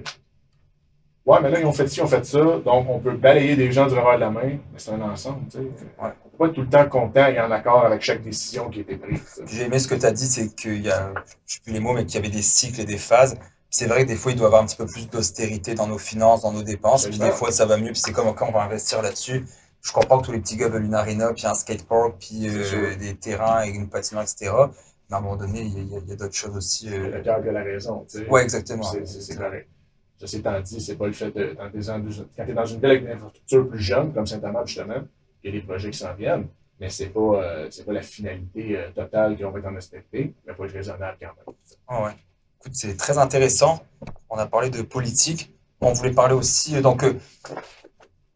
Ouais, 1.25 1.39
mais 1.41 1.49
là, 1.49 1.59
ils 1.59 1.65
ont 1.65 1.73
fait 1.73 1.87
ci, 1.87 1.99
ils 1.99 2.03
ont 2.03 2.07
fait 2.07 2.23
ça, 2.23 2.39
donc 2.39 2.87
on 2.87 2.99
peut 2.99 3.17
balayer 3.17 3.55
des 3.55 3.71
gens 3.71 3.87
du 3.87 3.95
revers 3.95 4.15
de 4.15 4.19
la 4.19 4.29
main, 4.29 4.41
mais 4.43 4.77
c'est 4.77 4.91
un 4.91 5.01
ensemble. 5.01 5.39
Ouais. 5.55 5.71
On 5.99 6.05
ne 6.05 6.11
peut 6.11 6.37
pas 6.37 6.45
être 6.47 6.53
tout 6.53 6.61
le 6.61 6.69
temps 6.69 6.87
content 6.87 7.25
et 7.25 7.39
en 7.39 7.49
accord 7.49 7.83
avec 7.83 8.03
chaque 8.03 8.21
décision 8.21 8.69
qui 8.69 8.79
a 8.79 8.81
été 8.83 8.97
prise. 8.97 9.41
J'ai 9.47 9.63
aimé 9.63 9.79
ce 9.79 9.87
que 9.87 9.95
tu 9.95 10.05
as 10.05 10.11
dit, 10.11 10.27
c'est 10.27 10.55
qu'il 10.55 10.83
y 10.83 10.91
a, 10.91 11.13
je 11.15 11.19
ne 11.19 11.25
sais 11.45 11.59
plus 11.63 11.73
les 11.73 11.79
mots, 11.79 11.93
mais 11.93 12.05
qu'il 12.05 12.15
y 12.15 12.17
avait 12.19 12.29
des 12.29 12.43
cycles 12.43 12.81
et 12.81 12.85
des 12.85 12.99
phases. 12.99 13.39
C'est 13.71 13.87
vrai 13.87 14.03
que 14.03 14.09
des 14.09 14.15
fois, 14.15 14.33
il 14.33 14.37
doit 14.37 14.45
y 14.45 14.47
avoir 14.47 14.61
un 14.61 14.67
petit 14.67 14.77
peu 14.77 14.85
plus 14.85 15.09
d'austérité 15.09 15.73
dans 15.73 15.87
nos 15.87 15.97
finances, 15.97 16.43
dans 16.43 16.53
nos 16.53 16.61
dépenses, 16.61 17.07
puis 17.07 17.17
des 17.17 17.31
fois, 17.31 17.51
ça 17.51 17.65
va 17.65 17.77
mieux, 17.77 17.91
puis 17.91 18.01
c'est 18.05 18.11
comme 18.11 18.31
quand 18.35 18.47
on 18.47 18.51
va 18.51 18.61
investir 18.61 19.01
là-dessus 19.01 19.45
je 19.85 19.91
comprends 19.91 20.19
que 20.19 20.25
tous 20.25 20.31
les 20.31 20.39
petits 20.39 20.57
gars 20.57 20.67
veulent 20.67 20.85
une 20.85 20.95
arena, 20.95 21.31
puis 21.31 21.45
un 21.45 21.53
skatepark, 21.53 22.15
puis 22.19 22.47
euh, 22.49 22.95
des 22.95 23.15
terrains 23.15 23.65
et 23.65 23.69
une 23.69 23.87
patinoire, 23.87 24.23
etc. 24.23 24.51
Mais 25.09 25.15
à 25.15 25.19
un 25.19 25.21
moment 25.21 25.35
donné, 25.35 25.61
il 25.61 25.89
y 25.89 25.95
a, 25.95 26.15
d'autres 26.15 26.33
choses 26.33 26.57
aussi. 26.57 26.91
Euh... 26.91 27.17
Le 27.17 27.21
cœur 27.21 27.35
a 27.35 27.51
la 27.51 27.63
raison. 27.63 28.03
Tu 28.09 28.17
sais. 28.17 28.27
Oui, 28.27 28.41
exactement. 28.41 28.83
C'est 28.83 29.37
correct. 29.37 29.69
Ceci 30.17 30.37
étant 30.37 30.59
dit, 30.59 30.81
c'est 30.81 30.95
pas 30.95 31.05
le 31.05 31.13
fait 31.13 31.29
de. 31.29 31.55
Quand 31.55 31.69
tu 31.69 32.51
es 32.51 32.53
dans 32.53 32.65
une 32.65 32.79
belle 32.79 33.07
infrastructure 33.11 33.69
plus 33.69 33.79
jeune, 33.79 34.11
comme 34.11 34.25
Saint-Amand, 34.25 34.65
justement, 34.65 35.03
il 35.43 35.53
y 35.53 35.55
a 35.55 35.59
des 35.59 35.65
projets 35.65 35.91
qui 35.91 35.99
s'en 35.99 36.15
viennent, 36.15 36.47
mais 36.79 36.89
c'est 36.89 37.09
pas, 37.09 37.43
euh, 37.43 37.69
pas 37.85 37.93
la 37.93 38.01
finalité 38.01 38.77
euh, 38.77 38.89
totale 38.89 39.37
qu'on 39.37 39.51
va 39.51 39.59
être 39.59 39.67
en 39.67 39.75
aspecté, 39.75 40.33
mais 40.47 40.55
faut 40.55 40.65
être 40.65 40.73
raisonnable 40.73 41.17
quand 41.21 41.27
même. 41.27 41.55
Ah 41.87 42.03
ouais. 42.05 42.11
Écoute, 42.59 42.73
c'est 42.73 42.97
très 42.97 43.19
intéressant. 43.19 43.85
On 44.31 44.37
a 44.37 44.47
parlé 44.47 44.71
de 44.71 44.81
politique. 44.81 45.53
On 45.79 45.93
voulait 45.93 46.11
parler 46.11 46.33
aussi. 46.33 46.81
Donc, 46.81 47.05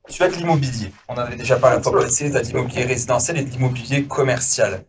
tu 0.10 0.24
as 0.24 0.28
de 0.28 0.36
l'immobilier. 0.36 0.92
On 1.08 1.14
en 1.14 1.20
avait 1.20 1.36
déjà 1.36 1.58
parlé 1.58 1.78
la 1.78 1.84
fois 1.84 1.98
passée. 2.00 2.30
Tu 2.30 2.38
as 2.38 2.42
de 2.42 2.48
l'immobilier 2.48 2.84
résidentiel 2.84 3.38
et 3.38 3.44
de 3.44 3.50
l'immobilier 3.50 4.06
commercial. 4.06 4.84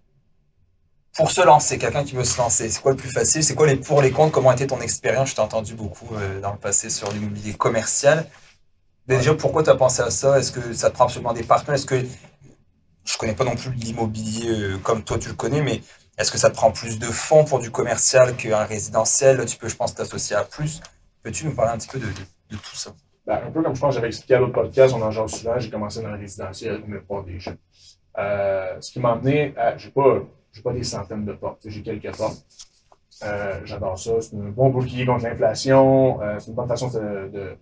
Pour 1.15 1.31
se 1.31 1.41
lancer, 1.41 1.79
quelqu'un 1.79 2.05
qui 2.05 2.15
veut 2.15 2.25
se 2.25 2.39
lancer, 2.39 2.71
c'est 2.71 2.81
quoi 2.81 2.93
le 2.93 2.97
plus 2.97 3.11
facile? 3.11 3.45
C'est 3.45 3.55
quoi 3.55 3.67
les 3.67 3.77
pour, 3.77 4.01
les 4.01 4.11
contre? 4.11 4.33
Comment 4.33 4.51
a 4.51 4.55
été 4.55 4.67
ton 4.67 4.81
expérience? 4.81 5.31
Je 5.31 5.35
t'ai 5.35 5.41
entendu 5.41 5.75
beaucoup 5.75 6.15
euh, 6.15 6.41
dans 6.41 6.53
le 6.53 6.59
passé 6.59 6.89
sur 6.89 7.13
l'immobilier 7.13 7.53
commercial. 7.55 8.29
Déjà, 9.07 9.35
pourquoi 9.35 9.63
tu 9.63 9.71
as 9.71 9.75
pensé 9.75 10.03
à 10.03 10.11
ça? 10.11 10.39
Est-ce 10.39 10.53
que 10.53 10.73
ça 10.73 10.89
te 10.89 10.95
prend 10.95 11.05
absolument 11.05 11.33
des 11.33 11.43
partenaires? 11.43 11.75
Est-ce 11.75 11.87
que 11.87 12.05
je 13.05 13.19
connais 13.19 13.35
pas 13.35 13.45
non 13.45 13.57
plus 13.57 13.73
l'immobilier 13.73 14.49
euh, 14.49 14.79
comme 14.79 15.03
toi 15.03 15.19
tu 15.19 15.29
le 15.29 15.35
connais, 15.35 15.63
mais 15.63 15.83
est-ce 16.17 16.31
que 16.31 16.39
ça 16.39 16.49
te 16.49 16.55
prend 16.55 16.71
plus 16.71 16.99
de 16.99 17.07
fonds 17.07 17.45
pour 17.45 17.59
du 17.59 17.71
commercial 17.71 18.37
qu'un 18.37 18.65
résidentiel? 18.65 19.45
Tu 19.47 19.57
peux, 19.57 19.69
je 19.69 19.77
pense, 19.77 19.95
t'associer 19.95 20.37
à 20.37 20.45
plus. 20.45 20.81
Peux-tu 21.23 21.45
nous 21.45 21.55
parler 21.55 21.73
un 21.73 21.79
petit 21.79 21.89
peu 21.89 21.99
de 21.99 22.57
tout 22.57 22.77
ça? 22.77 22.95
Ben, 23.27 23.41
un 23.47 23.51
peu 23.51 23.63
comme 23.63 23.75
je 23.75 23.81
pense 23.81 23.91
que 23.91 23.95
j'avais 23.97 24.09
expliqué 24.09 24.35
à 24.35 24.39
l'autre 24.39 24.53
podcast, 24.53 24.95
on 24.97 25.03
en 25.03 25.11
genre 25.11 25.29
souvent, 25.29 25.59
j'ai 25.59 25.71
commencé 25.71 26.03
dans 26.03 26.11
le 26.11 26.19
résidentiel, 26.19 26.83
mais 26.87 26.99
pas 26.99 27.23
des 27.23 27.39
gens. 27.39 27.55
Euh, 28.19 28.81
ce 28.81 28.93
qui 28.93 29.01
m'a 29.01 29.13
amené 29.13 29.55
à. 29.57 29.77
J'ai 29.77 29.91
pas, 29.91 30.21
pas 30.65 30.73
des 30.73 30.83
centaines 30.83 31.25
de 31.25 31.33
portes, 31.33 31.63
j'ai 31.65 31.83
quelques 31.83 32.17
portes. 32.17 32.45
Euh, 33.23 33.61
j'adore 33.65 33.99
ça. 33.99 34.21
C'est 34.21 34.35
un 34.35 34.51
bon 34.51 34.71
bouclier 34.71 35.07
contre 35.07 35.25
l'inflation. 35.25 36.21
Euh, 36.23 36.39
c'est 36.39 36.49
une 36.49 36.55
bonne 36.55 36.69
façon 36.69 36.89
de, 36.89 37.57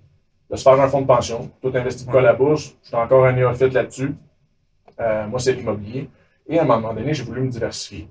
de, 0.50 0.56
se 0.56 0.62
faire 0.62 0.80
un 0.80 0.88
fonds 0.88 1.02
de 1.02 1.06
pension. 1.06 1.50
Tout 1.60 1.72
investi 1.74 2.06
de 2.06 2.10
quoi 2.10 2.20
à 2.20 2.24
la 2.24 2.32
bourse. 2.32 2.76
Je 2.82 2.88
suis 2.88 2.96
encore 2.96 3.26
un 3.26 3.32
néophyte 3.32 3.72
là-dessus. 3.72 4.14
moi, 4.98 5.38
c'est 5.38 5.52
l'immobilier. 5.52 6.08
Et 6.48 6.58
à 6.58 6.62
un 6.62 6.64
moment 6.64 6.94
donné, 6.94 7.12
j'ai 7.12 7.24
voulu 7.24 7.42
me 7.42 7.50
diversifier. 7.50 8.08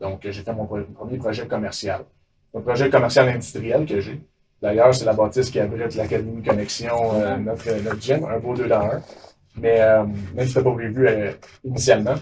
donc, 0.00 0.20
j'ai 0.22 0.42
fait 0.42 0.54
mon 0.54 0.66
premier 0.66 1.18
projet 1.18 1.46
commercial. 1.46 2.04
Un 2.54 2.60
projet 2.60 2.88
commercial 2.88 3.28
industriel 3.28 3.84
que 3.84 4.00
j'ai. 4.00 4.22
D'ailleurs, 4.62 4.94
c'est 4.94 5.04
la 5.04 5.12
bâtisse 5.12 5.50
qui 5.50 5.58
abrite 5.58 5.96
l'Académie 5.96 6.42
Connexion, 6.42 7.14
euh, 7.14 7.36
notre, 7.36 7.82
notre 7.82 8.00
gym, 8.00 8.24
un 8.24 8.38
beau 8.38 8.54
deux 8.54 8.68
dans 8.68 8.80
un. 8.80 9.02
Mais 9.56 9.80
euh, 9.80 10.04
même 10.04 10.46
si 10.46 10.52
c'était 10.52 10.62
pas 10.62 10.72
prévu 10.72 11.08
euh, 11.08 11.32
initialement. 11.64 12.14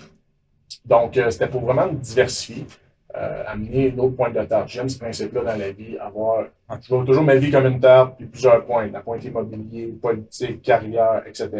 Donc, 0.86 1.16
euh, 1.18 1.30
c'était 1.30 1.48
pour 1.48 1.60
vraiment 1.62 1.86
diversifier, 1.88 2.66
amener 3.12 3.90
d'autres 3.90 4.16
points 4.16 4.30
de 4.30 4.42
table. 4.42 4.68
J'aime 4.68 4.88
ce 4.88 4.98
principe-là 4.98 5.42
dans 5.42 5.58
la 5.58 5.70
vie, 5.72 5.98
avoir. 5.98 6.46
Je 6.80 6.94
vois 6.94 7.04
toujours 7.04 7.24
ma 7.24 7.34
vie 7.34 7.50
comme 7.50 7.66
une 7.66 7.80
table, 7.80 8.12
puis 8.16 8.26
plusieurs 8.26 8.64
points. 8.64 8.86
La 8.86 9.00
pointe 9.00 9.22
immobilier, 9.24 9.88
politique, 10.00 10.62
carrière, 10.62 11.22
etc. 11.26 11.50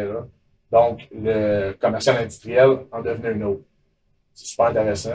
Donc, 0.71 1.07
le 1.13 1.73
commercial 1.73 2.17
industriel 2.17 2.79
en 2.91 3.01
devenait 3.01 3.33
une 3.33 3.43
autre. 3.43 3.63
C'est 4.33 4.47
super 4.47 4.67
intéressant. 4.67 5.11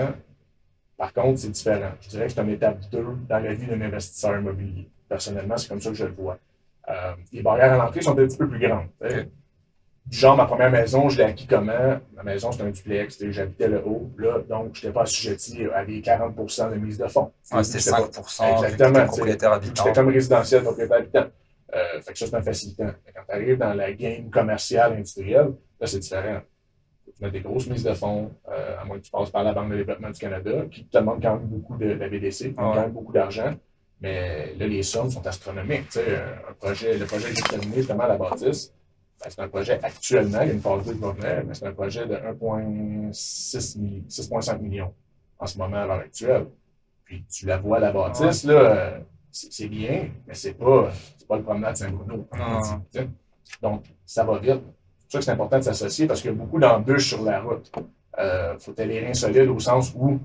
Par 0.97 1.13
contre, 1.13 1.39
c'est 1.41 1.51
différent. 1.51 1.91
Je 2.03 2.09
dirais 2.11 2.27
que 2.27 2.33
c'est 2.33 2.43
une 2.43 2.51
étape 2.51 2.79
2 2.93 3.05
dans 3.29 3.39
la 3.39 3.55
vie 3.55 3.67
d'un 3.67 3.81
investisseur 3.81 4.39
immobilier. 4.39 4.89
Personnellement, 5.09 5.57
c'est 5.57 5.69
comme 5.69 5.81
ça 5.81 5.91
que 5.91 5.97
je 5.97 6.05
le 6.05 6.13
vois. 6.13 6.39
Euh, 6.89 7.13
les 7.33 7.43
barrières 7.43 7.73
à 7.73 7.77
l'entrée 7.77 8.03
sont 8.03 8.13
un 8.13 8.27
petit 8.27 8.37
peu 8.37 8.49
plus 8.49 8.61
grandes. 8.61 8.87
Du 10.07 10.17
genre, 10.19 10.37
ma 10.37 10.45
première 10.45 10.71
maison, 10.71 11.09
je 11.09 11.19
l'ai 11.19 11.25
acquis 11.25 11.49
comment? 11.49 11.99
Ma 12.15 12.23
maison, 12.23 12.53
c'était 12.53 12.63
un 12.65 12.71
duplex, 12.71 13.25
j'habitais 13.31 13.67
le 13.67 13.83
haut, 13.85 14.09
là, 14.19 14.39
donc 14.49 14.71
je 14.75 14.83
n'étais 14.83 14.93
pas 14.93 15.03
assujetti 15.03 15.65
à 15.75 15.85
des 15.85 16.01
40% 16.01 16.71
de 16.71 16.77
mise 16.77 16.97
de 16.97 17.09
fonds. 17.09 17.33
c'était 17.43 17.79
5% 17.79 18.65
Exactement. 18.65 19.07
propriétaire 19.07 19.53
habitant. 19.53 19.85
J'étais 19.85 19.93
comme 19.93 20.09
résidentiel, 20.11 20.63
propriétaire 20.63 20.99
habitant. 20.99 21.27
Euh, 21.75 22.01
fait 22.01 22.13
que 22.13 22.19
ça, 22.21 22.27
c'est 22.27 22.37
un 22.37 22.43
facilitant. 22.43 22.91
Quand 23.15 23.23
tu 23.29 23.35
arrives 23.35 23.59
dans 23.59 23.75
la 23.75 23.93
game 23.93 24.31
commerciale, 24.31 24.93
industrielle, 24.93 25.53
là, 25.81 25.87
c'est 25.89 25.99
différent. 25.99 26.41
tu 27.07 27.25
mets 27.25 27.31
des 27.33 27.41
grosses 27.41 27.67
mises 27.67 27.83
de 27.83 27.93
fonds, 27.93 28.31
euh, 28.49 28.81
à 28.81 28.85
moins 28.85 28.99
que 28.99 29.03
tu 29.03 29.11
passes 29.11 29.31
par 29.31 29.43
la 29.43 29.53
Banque 29.53 29.71
de 29.73 29.77
développement 29.79 30.11
du 30.11 30.19
Canada, 30.21 30.53
qui 30.71 30.87
te 30.87 30.97
demande 30.97 31.21
quand 31.21 31.35
même 31.35 31.47
beaucoup 31.47 31.77
de 31.77 31.87
la 31.87 32.09
BDC, 32.09 32.55
quand 32.55 32.77
même 32.77 32.93
beaucoup 32.93 33.13
d'argent. 33.13 33.55
Mais 34.01 34.55
là, 34.59 34.67
les 34.67 34.83
sommes 34.83 35.11
sont 35.11 35.27
astronomiques. 35.27 35.89
Tu 35.89 36.01
sais, 36.01 36.23
un 36.49 36.53
projet, 36.53 36.99
le 36.99 37.07
projet 37.07 37.33
qui 37.33 37.41
est 37.41 37.49
terminé 37.49 37.77
justement 37.77 38.05
à 38.05 38.09
la 38.09 38.17
bâtisse, 38.17 38.73
ben, 39.23 39.31
c'est 39.31 39.41
un 39.41 39.49
projet 39.49 39.81
actuellement, 39.83 40.43
il 40.43 40.49
y 40.49 40.51
a 40.51 40.53
une 40.53 40.61
phase 40.61 40.85
2 40.85 40.93
qui 40.93 41.01
va 41.01 41.13
venir, 41.13 41.45
mais 41.47 41.55
c'est 41.55 41.67
un 41.67 41.73
projet 41.73 42.07
de 42.07 42.15
1,6 42.15 44.61
millions 44.61 44.93
en 45.39 45.47
ce 45.47 45.57
moment 45.59 45.77
à 45.77 45.87
l'heure 45.87 46.01
actuelle. 46.01 46.47
Puis 47.05 47.25
tu 47.31 47.47
la 47.47 47.57
vois 47.57 47.79
à 47.79 47.81
la 47.81 47.93
bâtisse, 47.93 48.45
là, 48.45 48.99
c'est 49.31 49.69
bien, 49.69 50.11
mais 50.27 50.35
c'est 50.35 50.53
pas, 50.55 50.93
pas 51.29 51.37
le 51.37 51.43
promenade 51.43 51.77
Saint-Bruno. 51.77 52.27
Donc, 53.63 53.85
ça 54.05 54.25
va 54.25 54.39
vite. 54.39 54.61
C'est 54.99 55.05
pour 55.05 55.13
ça 55.13 55.19
que 55.19 55.25
c'est 55.25 55.31
important 55.31 55.59
de 55.59 55.65
s'associer 55.65 56.07
parce 56.07 56.21
qu'il 56.21 56.31
y 56.31 56.35
a 56.35 56.37
beaucoup 56.37 56.59
d'embûches 56.59 57.09
sur 57.09 57.23
la 57.23 57.41
route. 57.41 57.71
Il 57.77 57.83
euh, 58.19 58.59
faut 58.59 58.79
aller 58.81 59.01
rien 59.01 59.15
solide 59.15 59.49
au 59.49 59.61
sens 59.61 59.93
où 59.95 60.19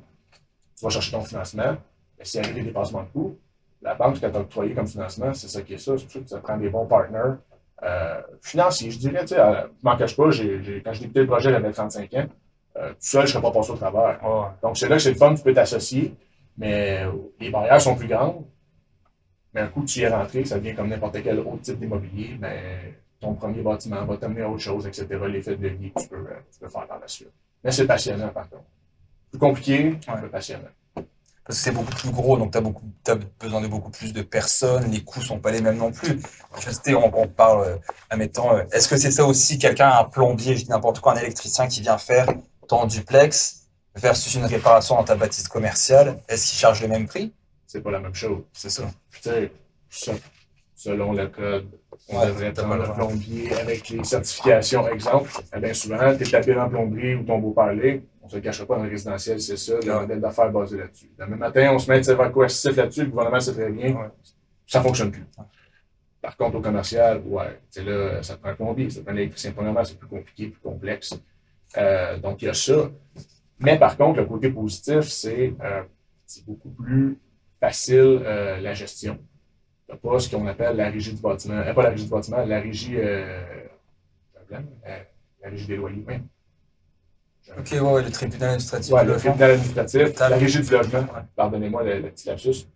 tu 0.76 0.84
vas 0.84 0.90
chercher 0.90 1.12
ton 1.12 1.22
financement, 1.22 1.78
mais 2.18 2.26
s'il 2.26 2.44
y 2.44 2.50
a 2.50 2.52
des 2.52 2.64
dépassements 2.64 3.04
de 3.04 3.10
coûts, 3.10 3.38
la 3.82 3.96
banque 3.96 4.16
qui 4.16 4.22
t'a 4.22 4.40
octroyé 4.40 4.74
comme 4.74 4.88
financement, 4.88 5.34
c'est 5.34 5.48
ça 5.48 5.62
qui 5.62 5.74
est 5.74 5.78
ça. 5.78 5.98
C'est 5.98 6.04
pour 6.06 6.14
ça 6.14 6.20
que 6.20 6.42
tu 6.42 6.42
prends 6.42 6.58
des 6.58 6.70
bons 6.70 6.86
partenaires 6.86 7.38
euh, 7.84 8.22
financiers. 8.42 8.92
Je 8.92 9.00
dirais, 9.00 9.22
tu 9.22 9.30
sais, 9.30 9.40
euh, 9.40 9.68
m'en 9.82 9.98
cache 9.98 10.16
pas, 10.16 10.26
quand 10.26 10.32
j'ai 10.32 10.60
débuté 10.60 11.22
le 11.22 11.28
projet, 11.28 11.52
j'avais 11.52 11.72
35 11.72 12.14
ans. 12.14 12.26
Euh, 12.78 12.90
tout 12.92 12.96
seul, 13.00 13.22
je 13.22 13.26
ne 13.26 13.32
serais 13.32 13.42
pas 13.42 13.52
passé 13.52 13.72
au 13.72 13.76
travers. 13.76 14.20
Donc, 14.62 14.78
c'est 14.78 14.88
là 14.88 14.96
que 14.98 15.02
c'est 15.02 15.12
le 15.12 15.18
fun, 15.18 15.34
tu 15.34 15.44
peux 15.44 15.54
t'associer, 15.54 16.16
mais 16.58 17.04
les 17.40 17.50
barrières 17.50 17.82
sont 17.82 17.96
plus 17.96 18.08
grandes. 18.08 18.46
Mais 19.54 19.62
un 19.62 19.68
coup, 19.68 19.84
tu 19.84 20.00
y 20.00 20.04
es 20.04 20.08
rentré, 20.08 20.46
ça 20.46 20.60
devient 20.60 20.76
comme 20.76 20.88
n'importe 20.88 21.22
quel 21.22 21.40
autre 21.40 21.62
type 21.62 21.80
d'immobilier, 21.80 22.38
mais 22.40 22.96
ton 23.20 23.34
premier 23.34 23.62
bâtiment 23.62 24.06
va 24.06 24.16
t'amener 24.16 24.44
à 24.44 24.50
autre 24.50 24.62
chose, 24.62 24.88
etc. 24.88 25.08
L'effet 25.28 25.58
de 25.58 25.68
vie 25.68 25.92
que 25.92 26.02
tu 26.02 26.08
peux, 26.08 26.26
tu 26.52 26.60
peux 26.60 26.70
faire 26.70 26.88
par 26.88 27.00
la 27.00 27.08
suite. 27.08 27.34
Mais 27.64 27.72
c'est 27.72 27.86
passionnant, 27.86 28.30
par 28.30 28.50
contre. 28.50 28.64
Plus 29.30 29.40
compliqué, 29.40 29.98
mais 30.08 30.30
passionnant 30.30 30.70
parce 31.46 31.58
que 31.58 31.64
c'est 31.64 31.72
beaucoup 31.72 31.94
plus 31.96 32.12
gros, 32.12 32.38
donc 32.38 32.52
tu 32.52 33.12
as, 33.12 33.16
besoin 33.40 33.62
de 33.62 33.68
beaucoup 33.68 33.90
plus 33.90 34.14
de 34.14 34.22
personnes, 34.22 34.92
les 34.92 35.04
coûts 35.04 35.22
sont 35.22 35.40
pas 35.40 35.52
les 35.52 35.62
mêmes 35.62 35.78
non 35.78 35.92
plus. 35.92 36.22
On, 36.88 37.12
on 37.14 37.28
parle, 37.28 37.68
euh, 37.68 37.78
admettons, 38.10 38.56
euh, 38.56 38.64
est-ce 38.72 38.88
que 38.88 38.98
c'est 38.98 39.12
ça 39.12 39.26
aussi, 39.26 39.58
quelqu'un, 39.58 39.92
un 39.92 40.04
plombier, 40.04 40.56
je 40.56 40.64
dis 40.64 40.70
n'importe 40.70 41.00
quoi, 41.00 41.14
un 41.14 41.18
électricien 41.18 41.68
qui 41.68 41.82
vient 41.82 41.98
faire 41.98 42.28
ton 42.68 42.86
duplex 42.86 43.68
versus 43.96 44.36
une 44.36 44.46
réparation 44.46 44.96
dans 44.96 45.04
ta 45.04 45.16
bâtisse 45.16 45.48
commerciale, 45.48 46.22
est-ce 46.30 46.50
qu'il 46.50 46.60
charge 46.60 46.82
le 46.82 46.88
même 46.88 47.08
prix? 47.08 47.34
C'est 47.66 47.82
pas 47.82 47.92
la 47.92 48.00
même 48.00 48.16
chose. 48.16 48.44
C'est 48.54 48.70
ça. 48.70 48.84
Tu 49.12 49.30
sais, 49.30 49.52
selon 50.76 51.14
le 51.14 51.28
code, 51.28 51.68
on 52.10 52.26
devrait 52.26 52.52
prendre 52.54 52.90
un 52.90 52.94
plombier 52.94 53.54
avec 53.54 53.90
les 53.90 54.04
certifications. 54.04 54.88
Exemple, 54.90 55.32
eh 55.56 55.60
bien 55.60 55.74
souvent, 55.74 56.16
tu 56.16 56.24
es 56.24 56.32
tapé 56.32 56.54
dans 56.54 56.70
plomberie 56.70 57.16
ou 57.16 57.24
ton 57.24 57.40
beau-père 57.40 57.74
on 58.24 58.28
ne 58.28 58.32
se 58.32 58.38
cachera 58.38 58.68
pas 58.68 58.78
dans 58.78 58.84
le 58.84 58.90
résidentiel, 58.90 59.42
c'est 59.42 59.58
ça, 59.58 59.74
le 59.84 59.94
modèle 59.94 60.22
d'affaires 60.22 60.52
basé 60.52 60.78
là-dessus. 60.78 61.12
Le 61.18 61.36
matin, 61.36 61.72
on 61.74 61.80
se 61.80 61.90
met 61.92 62.00
de 62.00 62.30
coercitif 62.30 62.76
là-dessus, 62.78 63.04
le 63.06 63.10
gouvernement 63.10 63.40
sait 63.40 63.54
très 63.54 63.70
bien, 63.70 64.12
ça 64.68 64.80
ne 64.80 64.84
fonctionne 64.84 65.12
plus. 65.12 65.26
Par 66.22 66.38
contre, 66.38 66.58
au 66.58 66.62
commercial, 66.62 67.22
ouais, 67.26 67.60
là, 67.78 68.22
ça 68.22 68.38
prend 68.38 68.50
un 68.50 68.56
plombier, 68.56 68.90
ça 68.90 69.02
prend 69.02 69.12
un 69.12 69.16
électricien. 69.16 69.52
Premièrement, 69.52 69.84
c'est 69.84 69.98
plus 69.98 70.08
compliqué, 70.08 70.48
plus 70.48 70.62
complexe. 70.62 71.20
Euh, 71.78 72.20
donc, 72.20 72.42
il 72.44 72.46
y 72.46 72.50
a 72.50 72.54
ça. 72.54 72.92
Mais 73.60 73.80
par 73.80 73.98
contre, 73.98 74.20
le 74.20 74.26
côté 74.26 74.50
positif, 74.50 75.02
c'est 75.02 75.54
euh, 75.64 75.82
beaucoup 76.46 76.70
plus 76.70 77.18
facile 77.60 78.22
euh, 78.24 78.60
la 78.60 78.74
gestion. 78.74 79.18
Pas 80.02 80.20
ce 80.20 80.30
qu'on 80.30 80.48
appelle 80.48 80.78
la 80.78 80.90
régie 80.90 81.14
du 81.14 81.22
bâtiment. 81.22 81.62
pas 81.74 81.84
la 81.84 81.90
régie 81.90 82.06
du 82.06 82.10
bâtiment, 82.10 82.46
la 82.46 82.60
régie, 82.60 82.98
la 84.50 85.50
régie 85.50 85.68
des 85.68 85.76
loyers. 85.76 86.06
Ok, 87.58 87.72
ouais, 87.72 88.04
le 88.04 88.12
tribunal 88.12 88.50
administratif. 88.50 88.94
Ouais, 88.94 89.04
le 89.04 89.18
tribunal 89.18 89.52
administratif, 89.52 90.20
la 90.20 90.38
régie 90.38 90.62
du 90.62 90.72
logement. 90.72 91.06
Pardonnez-moi 91.36 91.84
le, 91.84 92.10
petit 92.10 92.28
lapsus. 92.28 92.68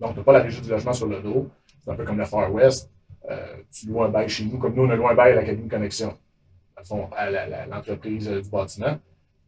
Donc, 0.00 0.12
tu 0.12 0.18
n'as 0.18 0.24
pas 0.24 0.32
la 0.32 0.40
régie 0.40 0.60
du 0.60 0.70
logement 0.70 0.92
sur 0.92 1.06
le 1.06 1.20
dos. 1.20 1.48
C'est 1.84 1.90
un 1.90 1.94
peu 1.94 2.04
comme 2.04 2.18
la 2.18 2.24
Far 2.24 2.52
West. 2.52 2.90
Euh, 3.30 3.56
tu 3.70 3.88
loues 3.88 4.02
un 4.02 4.08
bail 4.08 4.28
chez 4.28 4.44
nous, 4.44 4.58
comme 4.58 4.74
nous, 4.74 4.84
on 4.84 4.90
a 4.90 4.96
loué 4.96 5.08
un 5.08 5.14
bail 5.14 5.32
à 5.32 5.34
l'Académie 5.36 5.68
Connexion. 5.68 6.16
à 7.16 7.66
l'entreprise 7.66 8.28
du 8.28 8.48
bâtiment. 8.48 8.98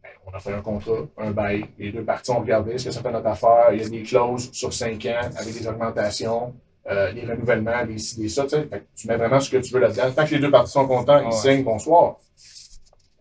Ben, 0.03 0.09
on 0.25 0.31
a 0.31 0.39
fait 0.39 0.53
un 0.53 0.61
contrat, 0.61 1.07
un 1.17 1.31
bail. 1.31 1.65
Les 1.79 1.91
deux 1.91 2.03
parties 2.03 2.31
ont 2.31 2.41
regardé 2.41 2.77
ce 2.77 2.85
que 2.85 2.91
ça 2.91 3.01
fait 3.01 3.11
notre 3.11 3.27
affaire? 3.27 3.69
Il 3.71 3.81
y 3.81 3.85
a 3.85 3.89
des 3.89 4.03
clauses 4.03 4.51
sur 4.51 4.73
cinq 4.73 5.05
ans 5.05 5.29
avec 5.37 5.53
des 5.53 5.67
augmentations, 5.67 6.53
euh, 6.89 7.13
des 7.13 7.21
renouvellements, 7.21 7.85
des 7.85 7.97
ci, 7.99 8.19
des 8.19 8.29
ça. 8.29 8.45
Tu 8.47 9.07
mets 9.07 9.17
vraiment 9.17 9.39
ce 9.39 9.49
que 9.49 9.57
tu 9.57 9.73
veux 9.73 9.79
là-dedans. 9.79 10.11
Tant 10.11 10.25
que 10.25 10.31
les 10.31 10.39
deux 10.39 10.51
parties 10.51 10.71
sont 10.71 10.87
contents, 10.87 11.21
ils 11.23 11.33
signent, 11.33 11.63
bonsoir. 11.63 12.17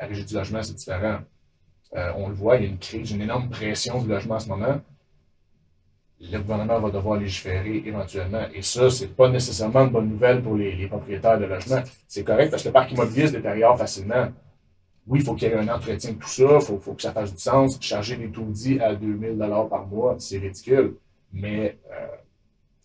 La 0.01 0.07
régie 0.07 0.25
du 0.25 0.35
logement, 0.35 0.63
c'est 0.63 0.75
différent. 0.75 1.19
Euh, 1.97 2.13
on 2.17 2.29
le 2.29 2.35
voit, 2.35 2.57
il 2.57 2.63
y 2.63 2.67
a 2.67 2.69
une 2.69 2.79
crise, 2.79 3.11
une 3.11 3.21
énorme 3.21 3.51
pression 3.51 4.01
du 4.01 4.09
logement 4.09 4.37
en 4.37 4.41
ce 4.41 4.49
moment. 4.49 4.81
Le 6.21 6.39
gouvernement 6.39 6.81
va 6.81 6.91
devoir 6.91 7.19
légiférer 7.19 7.83
éventuellement. 7.85 8.47
Et 8.55 8.63
ça, 8.63 8.91
c'est 8.91 9.09
pas 9.09 9.29
nécessairement 9.29 9.85
une 9.87 9.91
bonne 9.91 10.09
nouvelle 10.09 10.43
pour 10.43 10.55
les, 10.55 10.87
propriétaires 10.87 11.39
de 11.39 11.47
logements. 11.47 11.83
C'est 12.07 12.25
correct 12.25 12.51
parce 12.51 12.63
que 12.63 12.69
le 12.69 12.73
parc 12.73 12.93
immobilier 12.93 13.27
se 13.27 13.33
détériore 13.33 13.77
facilement. 13.77 14.29
Oui, 15.07 15.21
il 15.21 15.25
faut 15.25 15.35
qu'il 15.35 15.49
y 15.49 15.51
ait 15.51 15.57
un 15.57 15.69
entretien 15.69 16.13
de 16.13 16.19
tout 16.19 16.29
ça, 16.29 16.59
il 16.61 16.61
faut, 16.61 16.95
que 16.95 17.03
ça 17.03 17.13
fasse 17.13 17.33
du 17.33 17.41
sens. 17.41 17.79
Charger 17.81 18.17
des 18.17 18.31
taudis 18.31 18.79
à 18.81 18.95
2000 18.95 19.39
par 19.69 19.87
mois, 19.87 20.17
c'est 20.19 20.39
ridicule. 20.39 20.97
Mais 21.33 21.79
euh, 21.91 22.07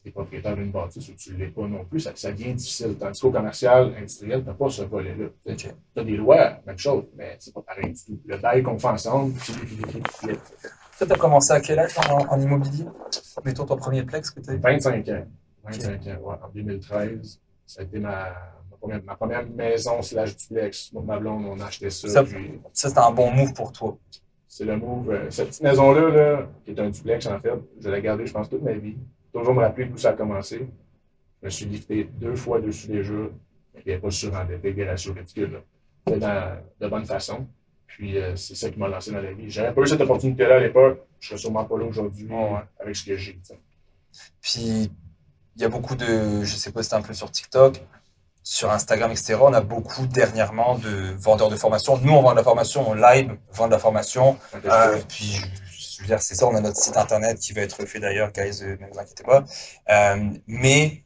es 0.10 0.12
propriétaire 0.12 0.56
d'une 0.56 0.72
bâtisse 0.72 1.10
ou 1.10 1.14
tu 1.14 1.34
ne 1.34 1.38
l'es 1.38 1.48
pas 1.48 1.68
non 1.68 1.84
plus, 1.86 2.02
ça, 2.02 2.12
ça 2.16 2.32
devient 2.32 2.54
difficile. 2.54 2.96
Tandis 3.00 3.20
qu'au 3.20 3.32
commercial, 3.32 3.94
industriel, 3.98 4.42
tu 4.42 4.48
n'as 4.48 4.54
pas 4.54 4.70
ce 4.70 4.84
volet-là. 4.84 5.56
Tu 5.56 5.68
as 5.96 6.04
des 6.04 6.18
lois, 6.18 6.60
même 6.66 6.78
chose, 6.78 7.06
mais 7.16 7.36
c'est 7.40 7.54
pas 7.54 7.62
pareil 7.62 7.94
du 7.94 8.04
tout. 8.04 8.20
Le 8.26 8.38
bail 8.38 8.64
qu'on 8.64 8.78
fait 8.78 8.88
ensemble, 8.88 9.34
c'est 9.40 9.54
des 9.54 10.34
Toi, 10.98 11.08
tu 11.08 11.12
as 11.12 11.16
commencé 11.16 11.52
à 11.52 11.60
quel 11.60 11.80
âge 11.80 11.96
en, 12.30 12.40
immobilier? 12.40 12.86
Mettons 13.44 13.66
ton 13.66 13.78
premier 13.78 14.04
plex 14.04 14.32
que 14.32 14.40
tu 14.40 14.50
as 14.50 14.58
25 14.58 15.10
ans. 15.10 15.26
25 15.64 16.08
ans, 16.08 16.20
ouais, 16.22 16.36
en 16.44 16.50
2013. 16.54 17.40
Ça 17.66 17.82
a 17.82 17.84
été 17.84 18.00
ma, 18.00 18.34
ma, 19.04 19.16
première, 19.16 19.48
maison 19.50 20.02
slash 20.02 20.36
duplex. 20.38 20.94
Ma 20.94 21.18
blonde, 21.18 21.46
on 21.46 21.60
a 21.60 21.66
acheté 21.66 21.90
ça. 21.90 22.08
Ça, 22.08 22.24
ça 22.74 22.90
c'était 22.90 23.00
un 23.00 23.12
bon 23.12 23.32
move 23.32 23.54
pour 23.54 23.72
toi. 23.72 23.98
C'est 24.48 24.66
le 24.66 24.78
move. 24.78 25.10
Euh, 25.10 25.30
cette 25.32 25.48
petite 25.50 25.64
maison-là, 25.64 26.10
là, 26.12 26.48
qui 26.64 26.72
est 26.72 26.80
un 26.80 26.90
duplex, 26.90 27.26
en 27.26 27.40
fait, 27.40 27.52
je 27.82 27.90
l'ai 27.90 28.02
gardée, 28.02 28.26
je 28.26 28.32
pense, 28.32 28.50
toute 28.50 28.62
ma 28.62 28.74
vie 28.74 28.96
toujours 29.40 29.56
me 29.56 29.62
rappeler 29.62 29.86
d'où 29.86 29.98
ça 29.98 30.10
a 30.10 30.14
commencé. 30.14 30.68
Je 31.42 31.46
me 31.46 31.50
suis 31.50 31.66
lifté 31.66 32.04
deux 32.06 32.36
fois 32.36 32.60
dessus 32.60 32.88
des 32.88 33.04
jeux. 33.04 33.34
Il 33.76 33.84
n'y 33.86 33.94
avait 33.94 34.02
pas 34.02 34.12
surendetté, 34.12 34.74
des 34.74 34.86
ratios 34.86 35.16
ridicules. 35.16 35.62
Dans, 36.08 36.60
de 36.80 36.88
bonne 36.88 37.06
façon. 37.06 37.48
Puis 37.88 38.18
euh, 38.18 38.36
c'est 38.36 38.56
ça 38.56 38.70
qui 38.70 38.78
m'a 38.78 38.88
lancé 38.88 39.12
dans 39.12 39.22
la 39.22 39.34
vie. 39.34 39.50
J'aurais 39.50 39.74
pas 39.74 39.82
eu 39.82 39.88
cette 39.88 40.02
opportunité-là 40.02 40.58
à 40.58 40.60
l'époque, 40.60 41.02
je 41.20 41.30
serais 41.30 41.38
sûrement 41.38 41.66
pas 41.66 41.78
là 41.78 41.86
aujourd'hui 41.86 42.28
avec 42.80 42.96
ce 42.96 43.06
que 43.06 43.18
j'ai. 43.18 43.40
Puis 44.42 44.92
il 45.56 45.62
y 45.62 45.66
a 45.66 45.70
beaucoup 45.70 45.96
de, 45.96 46.44
je 46.44 46.56
sais 46.56 46.72
pas 46.72 46.84
si 46.84 46.90
c'est 46.90 46.96
un 46.96 47.02
peu 47.02 47.14
sur 47.14 47.32
TikTok, 47.32 47.82
sur 48.44 48.70
Instagram, 48.72 49.12
etc. 49.12 49.38
On 49.42 49.54
a 49.54 49.62
beaucoup 49.62 50.06
dernièrement 50.06 50.78
de 50.78 51.16
vendeurs 51.18 51.50
de 51.50 51.56
formation. 51.56 51.98
Nous, 51.98 52.14
on 52.14 52.22
vend 52.22 52.32
de 52.32 52.38
la 52.38 52.44
formation, 52.44 52.90
on 52.90 52.94
live, 52.94 53.36
vend 53.54 53.68
de 53.68 53.72
la 53.72 53.80
formation. 53.80 54.38
Euh, 54.66 55.00
puis 55.08 55.42
je 55.96 56.02
veux 56.02 56.08
dire, 56.08 56.22
c'est 56.22 56.36
ça, 56.36 56.48
on 56.48 56.56
a 56.56 56.62
notre 56.62 56.78
site 56.78 56.98
internet 56.98 57.40
qui 57.40 57.54
va 57.54 57.62
être 57.62 57.86
fait 57.86 58.00
d'ailleurs, 58.00 58.32
guys, 58.32 58.62
euh, 58.64 58.76
ne 58.80 58.88
vous 58.92 59.00
inquiétez 59.00 59.24
pas. 59.24 59.46
Euh, 59.90 60.30
mais 60.48 61.04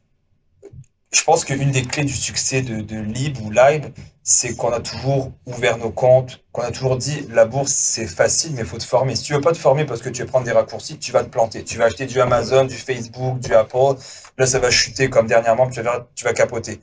je 1.12 1.22
pense 1.22 1.44
qu'une 1.44 1.70
des 1.70 1.82
clés 1.82 2.04
du 2.04 2.14
succès 2.14 2.62
de, 2.62 2.96
Lib 3.00 3.38
ou 3.40 3.50
Live, 3.50 3.92
c'est 4.22 4.54
qu'on 4.56 4.72
a 4.72 4.80
toujours 4.80 5.32
ouvert 5.46 5.78
nos 5.78 5.90
comptes, 5.90 6.44
qu'on 6.52 6.62
a 6.62 6.70
toujours 6.70 6.96
dit 6.96 7.26
la 7.30 7.44
bourse 7.44 7.72
c'est 7.72 8.06
facile, 8.06 8.52
mais 8.54 8.60
il 8.60 8.66
faut 8.66 8.78
te 8.78 8.84
former. 8.84 9.16
Si 9.16 9.24
tu 9.24 9.32
veux 9.32 9.40
pas 9.40 9.52
te 9.52 9.58
former 9.58 9.84
parce 9.84 10.02
que 10.02 10.08
tu 10.08 10.22
veux 10.22 10.28
prendre 10.28 10.44
des 10.44 10.52
raccourcis, 10.52 10.98
tu 10.98 11.12
vas 11.12 11.24
te 11.24 11.28
planter. 11.28 11.64
Tu 11.64 11.78
vas 11.78 11.86
acheter 11.86 12.06
du 12.06 12.20
Amazon, 12.20 12.64
du 12.64 12.76
Facebook, 12.76 13.40
du 13.40 13.54
Apple. 13.54 13.96
Là, 14.38 14.46
ça 14.46 14.58
va 14.58 14.70
chuter 14.70 15.10
comme 15.10 15.26
dernièrement, 15.26 15.68
tu 15.68 15.82
vas, 15.82 16.08
vas 16.22 16.32
capoter. 16.32 16.80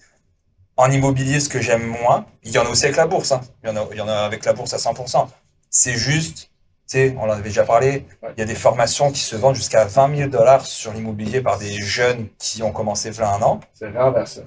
En 0.75 0.91
immobilier, 0.91 1.39
ce 1.39 1.49
que 1.49 1.61
j'aime 1.61 1.85
moins, 1.85 2.25
il 2.43 2.51
y 2.51 2.59
en 2.59 2.65
a 2.65 2.69
aussi 2.69 2.85
avec 2.85 2.97
la 2.97 3.07
bourse. 3.07 3.31
Hein. 3.31 3.41
Il 3.63 3.69
y 3.97 4.01
en 4.01 4.07
a 4.07 4.13
avec 4.13 4.45
la 4.45 4.53
bourse 4.53 4.73
à 4.73 4.77
100%. 4.77 5.27
C'est 5.69 5.95
juste 5.95 6.51
sais, 6.87 7.15
on 7.19 7.23
en 7.23 7.29
avait 7.29 7.43
déjà 7.43 7.65
parlé, 7.65 8.05
il 8.35 8.39
y 8.39 8.41
a 8.41 8.45
des 8.45 8.55
formations 8.55 9.11
qui 9.11 9.19
se 9.19 9.35
vendent 9.35 9.55
jusqu'à 9.55 9.85
20 9.85 10.15
000 10.15 10.29
dollars 10.29 10.65
sur 10.65 10.93
l'immobilier 10.93 11.41
par 11.41 11.57
des 11.57 11.73
jeunes 11.73 12.27
qui 12.37 12.63
ont 12.63 12.71
commencé 12.71 13.11
plein 13.11 13.33
un 13.33 13.41
an. 13.41 13.59
C'est 13.73 13.89
rare 13.89 14.27
ça. 14.27 14.41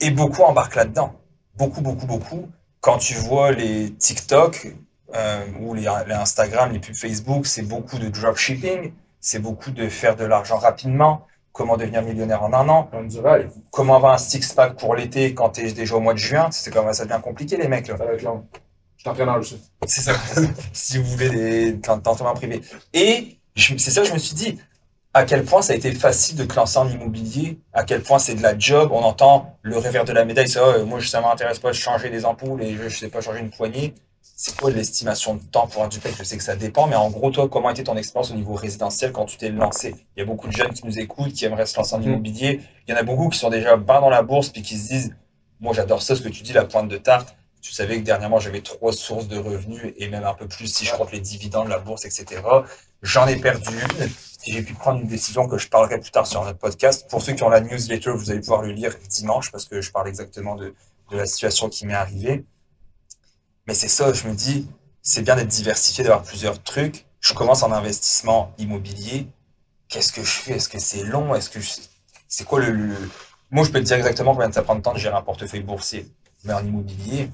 Et 0.00 0.10
beaucoup 0.10 0.42
embarquent 0.42 0.74
là-dedans. 0.74 1.14
Beaucoup, 1.56 1.80
beaucoup, 1.80 2.06
beaucoup. 2.06 2.48
Quand 2.80 2.98
tu 2.98 3.14
vois 3.14 3.52
les 3.52 3.92
TikTok 3.94 4.74
euh, 5.14 5.44
ou 5.60 5.74
les, 5.74 5.86
Instagram, 5.86 6.72
les 6.72 6.80
pubs 6.80 6.96
Facebook, 6.96 7.46
c'est 7.46 7.62
beaucoup 7.62 7.98
de 7.98 8.08
dropshipping, 8.08 8.92
c'est 9.20 9.38
beaucoup 9.38 9.70
de 9.70 9.88
faire 9.88 10.16
de 10.16 10.24
l'argent 10.24 10.56
rapidement, 10.56 11.26
comment 11.52 11.76
devenir 11.76 12.02
millionnaire 12.02 12.42
en 12.42 12.52
un 12.52 12.68
an, 12.68 12.90
comment 13.70 13.94
avoir 13.94 14.14
un 14.14 14.18
six-pack 14.18 14.76
pour 14.76 14.96
l'été 14.96 15.34
quand 15.34 15.50
tu 15.50 15.60
es 15.60 15.72
déjà 15.72 15.94
au 15.94 16.00
mois 16.00 16.14
de 16.14 16.18
juin, 16.18 16.48
c'est 16.50 16.72
comme 16.72 16.92
ça 16.92 17.04
devient 17.04 17.20
compliqué 17.22 17.56
les 17.56 17.68
mecs. 17.68 17.86
Là. 17.86 17.96
Ça 17.96 18.04
va 18.04 18.14
être 18.14 18.22
long. 18.22 18.44
Je 19.02 19.10
t'entraîneur 19.10 19.38
aussi. 19.40 19.60
C'est 19.84 20.02
ça. 20.02 20.12
si 20.72 20.96
vous 20.96 21.04
voulez 21.04 21.72
des 21.72 21.88
entraînements 21.88 22.34
privés. 22.34 22.60
Et 22.94 23.36
c'est 23.56 23.90
ça 23.90 24.02
que 24.02 24.06
je 24.06 24.12
me 24.12 24.18
suis 24.18 24.36
dit. 24.36 24.60
À 25.12 25.24
quel 25.24 25.44
point 25.44 25.60
ça 25.60 25.72
a 25.72 25.76
été 25.76 25.90
facile 25.90 26.36
de 26.36 26.44
te 26.44 26.54
lancer 26.54 26.78
en 26.78 26.88
immobilier, 26.88 27.58
à 27.72 27.82
quel 27.82 28.00
point 28.00 28.20
c'est 28.20 28.36
de 28.36 28.42
la 28.42 28.56
job? 28.56 28.90
On 28.92 29.00
entend 29.02 29.58
le 29.62 29.76
revers 29.76 30.04
de 30.04 30.12
la 30.12 30.24
médaille, 30.24 30.48
ça, 30.48 30.60
euh, 30.64 30.84
moi 30.86 31.02
ça 31.02 31.20
m'intéresse 31.20 31.58
pas 31.58 31.68
de 31.70 31.74
changer 31.74 32.10
des 32.10 32.24
ampoules 32.24 32.62
et 32.62 32.76
je, 32.76 32.84
ne 32.84 32.88
sais 32.88 33.08
pas 33.08 33.20
changer 33.20 33.40
une 33.40 33.50
poignée. 33.50 33.92
c'est 34.22 34.56
quoi 34.56 34.70
l'estimation 34.70 35.34
de 35.34 35.42
temps 35.42 35.66
pour 35.66 35.82
un 35.82 35.88
duplex? 35.88 36.16
Je 36.16 36.22
sais 36.22 36.38
que 36.38 36.44
ça 36.44 36.54
dépend, 36.54 36.86
mais 36.86 36.94
en 36.96 37.10
gros, 37.10 37.30
toi, 37.32 37.48
comment 37.48 37.70
était 37.70 37.82
ton 37.82 37.96
expérience 37.96 38.30
au 38.30 38.34
niveau 38.36 38.54
résidentiel 38.54 39.10
quand 39.10 39.24
tu 39.26 39.36
t'es 39.36 39.50
lancé? 39.50 39.96
Il 40.16 40.20
y 40.20 40.22
a 40.22 40.24
beaucoup 40.24 40.46
de 40.46 40.52
jeunes 40.52 40.72
qui 40.72 40.86
nous 40.86 40.96
écoutent, 40.98 41.32
qui 41.32 41.44
aimeraient 41.44 41.66
se 41.66 41.76
lancer 41.76 41.94
en 41.96 41.98
Mm. 41.98 42.04
immobilier. 42.04 42.60
Il 42.86 42.92
y 42.92 42.96
en 42.96 43.00
a 43.00 43.02
beaucoup 43.02 43.28
qui 43.28 43.38
sont 43.38 43.50
déjà 43.50 43.76
bas 43.76 44.00
dans 44.00 44.08
la 44.10 44.22
bourse, 44.22 44.48
puis 44.48 44.62
qui 44.62 44.78
se 44.78 44.88
disent, 44.88 45.14
moi 45.60 45.74
j'adore 45.74 46.00
ça, 46.02 46.14
ce 46.16 46.22
que 46.22 46.28
tu 46.30 46.42
dis, 46.44 46.52
la 46.54 46.64
pointe 46.64 46.88
de 46.88 46.96
tarte. 46.96 47.34
Tu 47.62 47.72
savais 47.72 47.98
que 48.00 48.04
dernièrement, 48.04 48.40
j'avais 48.40 48.60
trois 48.60 48.92
sources 48.92 49.28
de 49.28 49.38
revenus, 49.38 49.94
et 49.96 50.08
même 50.08 50.24
un 50.24 50.34
peu 50.34 50.48
plus 50.48 50.66
si 50.66 50.84
je 50.84 50.92
compte 50.94 51.12
les 51.12 51.20
dividendes, 51.20 51.68
la 51.68 51.78
bourse, 51.78 52.04
etc. 52.04 52.42
J'en 53.02 53.26
ai 53.28 53.36
perdu 53.36 53.70
une. 53.72 54.08
Si 54.08 54.52
j'ai 54.52 54.62
pu 54.62 54.74
prendre 54.74 55.00
une 55.00 55.06
décision 55.06 55.46
que 55.48 55.56
je 55.58 55.68
parlerai 55.68 56.00
plus 56.00 56.10
tard 56.10 56.26
sur 56.26 56.44
notre 56.44 56.58
podcast. 56.58 57.08
Pour 57.08 57.22
ceux 57.22 57.32
qui 57.34 57.42
ont 57.44 57.48
la 57.48 57.60
newsletter, 57.60 58.10
vous 58.10 58.30
allez 58.32 58.40
pouvoir 58.40 58.62
le 58.62 58.72
lire 58.72 58.92
dimanche, 59.08 59.52
parce 59.52 59.64
que 59.66 59.80
je 59.80 59.92
parle 59.92 60.08
exactement 60.08 60.56
de, 60.56 60.74
de 61.12 61.16
la 61.16 61.24
situation 61.26 61.68
qui 61.68 61.86
m'est 61.86 61.94
arrivée. 61.94 62.44
Mais 63.68 63.74
c'est 63.74 63.88
ça, 63.88 64.12
je 64.12 64.26
me 64.26 64.34
dis, 64.34 64.68
c'est 65.02 65.22
bien 65.22 65.36
d'être 65.36 65.48
diversifié, 65.48 66.02
d'avoir 66.02 66.24
plusieurs 66.24 66.60
trucs. 66.62 67.06
Je 67.20 67.32
commence 67.34 67.62
en 67.62 67.70
investissement 67.70 68.52
immobilier. 68.58 69.28
Qu'est-ce 69.88 70.12
que 70.12 70.24
je 70.24 70.40
fais? 70.40 70.54
Est-ce 70.54 70.68
que 70.68 70.80
c'est 70.80 71.04
long? 71.04 71.34
Est-ce 71.36 71.48
que 71.50 71.60
je- 71.60 71.70
c'est 72.26 72.44
quoi 72.44 72.58
le, 72.58 72.72
le- 72.72 73.10
Moi, 73.52 73.64
je 73.64 73.70
peux 73.70 73.78
te 73.78 73.84
dire 73.84 73.96
exactement 73.98 74.32
combien 74.34 74.50
ça 74.50 74.62
prend 74.62 74.74
de 74.74 74.80
temps 74.80 74.94
de 74.94 74.98
gérer 74.98 75.14
un 75.16 75.22
portefeuille 75.22 75.62
boursier. 75.62 76.08
Mais 76.44 76.52
en 76.54 76.66
immobilier, 76.66 77.30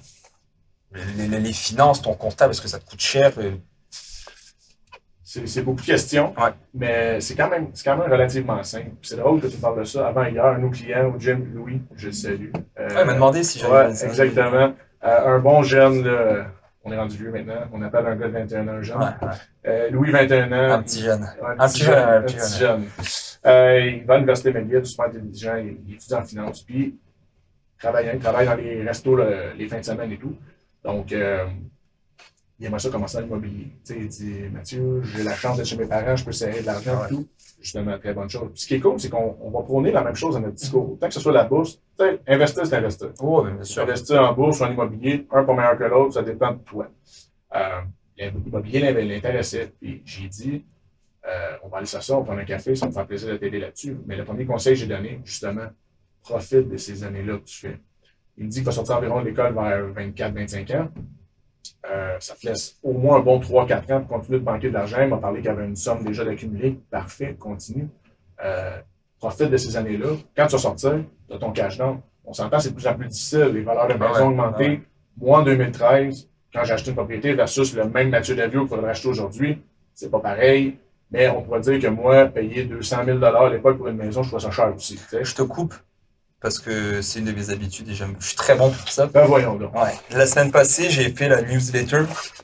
les, 1.17 1.29
les- 1.29 1.41
les 1.41 1.53
finances, 1.53 2.03
ton 2.03 2.15
comptable, 2.15 2.51
est-ce 2.53 2.63
que 2.63 2.69
ça 2.69 2.79
te 2.79 2.85
coûte 2.89 3.01
cher? 3.01 3.33
Euh, 3.39 3.53
C'est 5.23 5.61
beaucoup 5.63 5.83
de 5.83 5.87
questions, 5.87 6.33
Ouais. 6.41 6.51
mais 6.73 7.21
c'est 7.21 7.35
quand, 7.35 7.51
même- 7.51 7.69
quand 7.85 7.97
même 7.99 8.11
relativement 8.11 8.63
simple. 8.63 8.93
C'est 9.03 9.17
drôle 9.17 9.43
que 9.43 9.47
tu 9.49 9.59
parles 9.59 9.79
de 9.81 9.85
ça. 9.85 10.09
Avant 10.09 10.25
hier, 10.25 10.43
un 10.47 10.55
de 10.55 10.61
nos 10.63 10.71
clients 10.71 11.13
au 11.15 11.21
gym, 11.21 11.53
Louis, 11.55 11.83
je 11.97 12.07
le 12.07 12.13
salue. 12.13 12.51
Euh, 12.81 12.89
Ouais, 12.89 13.01
il 13.03 13.07
m'a 13.07 13.13
demandé 13.13 13.43
si 13.43 13.59
j'avais 13.59 13.73
ouais, 13.93 14.05
exactement. 14.07 14.73
Euh, 15.05 15.37
un 15.37 15.39
bon 15.39 15.63
jeune, 15.63 16.03
là, 16.03 16.47
on 16.83 16.91
est 16.93 16.97
rendu 16.97 17.19
vieux 17.19 17.31
maintenant, 17.31 17.61
on 17.75 17.83
appelle 17.83 18.07
un 18.07 18.17
gars 18.17 18.27
de 18.29 18.33
21 18.33 18.69
ans 18.69 18.73
un 18.73 18.83
jeune. 18.83 19.17
Euh, 19.67 19.91
Louis, 19.91 20.11
21 20.11 20.51
ans. 20.51 20.73
Un 20.79 20.83
petit 20.83 21.03
jeune. 21.03 21.29
Un 21.59 21.69
petit 21.69 21.83
jeune, 21.85 21.95
un 21.99 22.17
un 22.17 22.23
petit 22.23 22.37
petit 22.37 22.59
jeune. 22.59 22.85
Euh, 23.45 23.81
il 23.99 24.05
va 24.07 24.15
à 24.15 24.17
l'Université 24.17 24.51
McGill, 24.53 24.87
super 24.87 25.07
intelligent, 25.07 25.57
il, 25.57 25.77
il 25.87 25.95
étudie 25.95 26.15
en 26.15 26.25
finance, 26.25 26.63
puis 26.63 26.99
travaillant, 27.79 28.13
il 28.15 28.19
travaille 28.19 28.47
dans 28.47 28.55
les 28.55 28.83
restos 28.83 29.15
le- 29.15 29.53
les 29.59 29.69
fins 29.69 29.79
de 29.81 29.85
semaine 29.85 30.11
et 30.11 30.17
tout. 30.17 30.35
Donc, 30.89 31.13
euh, 31.13 31.47
il 32.59 32.67
aimerait 32.67 32.79
ça 32.81 32.89
commencer 32.91 33.19
dans 33.19 33.25
l'immobilier. 33.25 33.69
Tu 33.85 33.93
sais, 33.95 33.99
il 34.01 34.09
dit 34.09 34.35
Mathieu, 34.53 35.03
j'ai 35.03 35.23
la 35.23 35.35
chance 35.35 35.57
d'être 35.59 35.67
chez 35.67 35.77
mes 35.77 35.87
parents, 35.87 36.17
je 36.17 36.25
peux 36.25 36.33
serrer 36.33 36.61
de 36.63 36.67
l'argent 36.67 37.05
et 37.05 37.09
tout. 37.09 37.29
Justement, 37.61 37.99
très 37.99 38.15
bonne 38.15 38.31
chose. 38.31 38.49
Puis 38.53 38.63
ce 38.63 38.67
qui 38.69 38.75
est 38.77 38.81
cool, 38.81 38.99
c'est 38.99 39.11
qu'on 39.11 39.37
on 39.41 39.51
va 39.51 39.63
prôner 39.63 39.91
la 39.93 40.03
même 40.03 40.15
chose 40.15 40.35
dans 40.35 40.41
notre 40.41 40.55
discours. 40.55 40.97
Tant 41.01 41.09
que 41.09 41.15
ce 41.15 41.21
soit 41.21 41.33
la 41.33 41.45
bourse, 41.45 41.81
investir, 42.27 42.65
c'est 42.67 42.77
investir. 42.77 43.11
Oh, 43.21 43.43
bien 43.45 43.63
sûr. 43.65 43.83
investir 43.83 44.23
en 44.23 44.33
bourse 44.33 44.61
ou 44.61 44.65
en 44.65 44.71
immobilier, 44.71 45.27
un 45.31 45.45
pas 45.45 45.55
meilleur 45.55 45.77
que 45.77 45.85
l'autre, 45.85 46.15
ça 46.15 46.23
dépend 46.23 46.53
de 46.53 46.59
toi. 46.59 46.89
Euh, 47.55 47.81
L'immobilier 48.17 48.81
l'in- 48.81 48.93
l'intéressait. 48.93 49.73
Puis 49.81 50.03
j'ai 50.05 50.29
dit, 50.29 50.65
euh, 51.27 51.57
on 51.63 51.69
va 51.69 51.79
aller 51.79 51.87
s'asseoir, 51.87 52.19
on 52.19 52.23
va 52.23 52.27
prendre 52.29 52.41
un 52.41 52.45
café, 52.45 52.75
ça 52.75 52.87
me 52.87 52.93
fait 52.93 53.05
plaisir 53.05 53.29
de 53.31 53.37
t'aider 53.37 53.61
là-dessus. 53.61 53.97
Mais 54.07 54.17
le 54.17 54.25
premier 54.25 54.45
conseil 54.47 54.73
que 54.75 54.81
j'ai 54.81 54.87
donné, 54.87 55.21
justement, 55.25 55.67
profite 56.23 56.69
de 56.69 56.77
ces 56.77 57.05
années-là 57.05 57.35
que 57.39 57.45
tu 57.45 57.57
fais. 57.59 57.79
Il 58.39 58.45
me 58.45 58.51
dit 58.51 58.59
qu'il 58.59 58.67
va 58.67 58.73
sortir 58.73 58.97
environ 58.97 59.21
de 59.21 59.27
l'école 59.27 59.53
vers 59.53 59.85
24-25 59.89 60.77
ans. 60.79 60.89
Euh, 61.91 62.17
ça 62.21 62.35
te 62.35 62.47
laisse 62.47 62.77
au 62.83 62.93
moins 62.93 63.17
un 63.17 63.21
bon 63.21 63.41
3-4 63.41 63.93
ans 63.93 64.01
pour 64.01 64.19
continuer 64.19 64.39
de 64.39 64.45
banquer 64.45 64.69
de 64.69 64.75
l'argent. 64.75 64.99
Il 65.03 65.09
m'a 65.09 65.17
parlé 65.17 65.39
qu'il 65.41 65.47
y 65.47 65.53
avait 65.53 65.65
une 65.65 65.77
somme 65.77 66.05
déjà 66.05 66.25
d'accumuler. 66.25 66.79
Parfait, 66.91 67.35
continue. 67.39 67.89
Euh, 68.45 68.79
profite 69.19 69.51
de 69.51 69.57
ces 69.57 69.77
années-là. 69.77 70.11
Quand 70.37 70.47
tu 70.47 70.53
vas 70.53 70.59
sortir, 70.59 71.05
tu 71.29 71.35
as 71.35 71.39
ton 71.39 71.51
cash 71.51 71.79
down. 71.79 72.01
On 72.25 72.33
s'entend, 72.33 72.61
c'est 72.61 72.71
de 72.71 72.75
plus 72.75 72.87
en 72.87 72.95
plus 72.95 73.09
difficile. 73.09 73.51
Les 73.55 73.63
valeurs 73.63 73.89
de 73.89 73.95
maison 73.95 74.05
Ah 74.07 74.13
ouais, 74.19 74.23
ont 74.23 74.29
augmenté. 74.29 74.65
ah 74.67 74.71
ouais. 74.71 74.81
Moi, 75.21 75.39
en 75.41 75.43
2013, 75.43 76.29
quand 76.55 76.65
j'ai 76.65 76.73
acheté 76.73 76.91
une 76.91 76.97
propriété 76.97 77.35
versus 77.35 77.75
le 77.75 77.89
même 77.89 78.11
Mathieu 78.11 78.37
Davio 78.37 78.61
qu'il 78.61 78.69
faudrait 78.69 78.91
acheter 78.91 79.09
aujourd'hui, 79.09 79.61
c'est 79.95 80.11
pas 80.11 80.21
pareil. 80.21 80.79
Mais 81.11 81.29
on 81.29 81.43
pourrait 81.43 81.61
dire 81.61 81.81
que 81.81 81.89
moi, 81.89 82.27
payer 82.27 82.65
200 82.65 83.05
000 83.05 83.25
à 83.25 83.51
l'époque 83.51 83.79
pour 83.79 83.89
une 83.89 83.97
maison, 83.97 84.23
je 84.23 84.29
trouve 84.29 84.41
ça 84.41 84.51
cher 84.51 84.73
aussi. 84.75 85.01
Je 85.11 85.35
te 85.35 85.43
coupe 85.43 85.75
parce 86.41 86.59
que 86.59 87.03
c'est 87.03 87.19
une 87.19 87.25
de 87.27 87.33
mes 87.33 87.51
habitudes 87.51 87.89
et 87.89 87.95
j'aime- 87.95 88.17
je 88.21 88.27
suis 88.29 88.37
très 88.37 88.55
bon 88.55 88.71
pour 88.71 88.89
ça. 88.89 89.07
Ben 89.07 89.25
voyons 89.27 89.55
donc. 89.57 89.75
Ouais. 89.75 89.93
La 90.11 90.27
semaine 90.27 90.51
passée, 90.53 90.89
j'ai 90.91 91.11
fait 91.13 91.29
la 91.29 91.43
newsletter, 91.43 92.03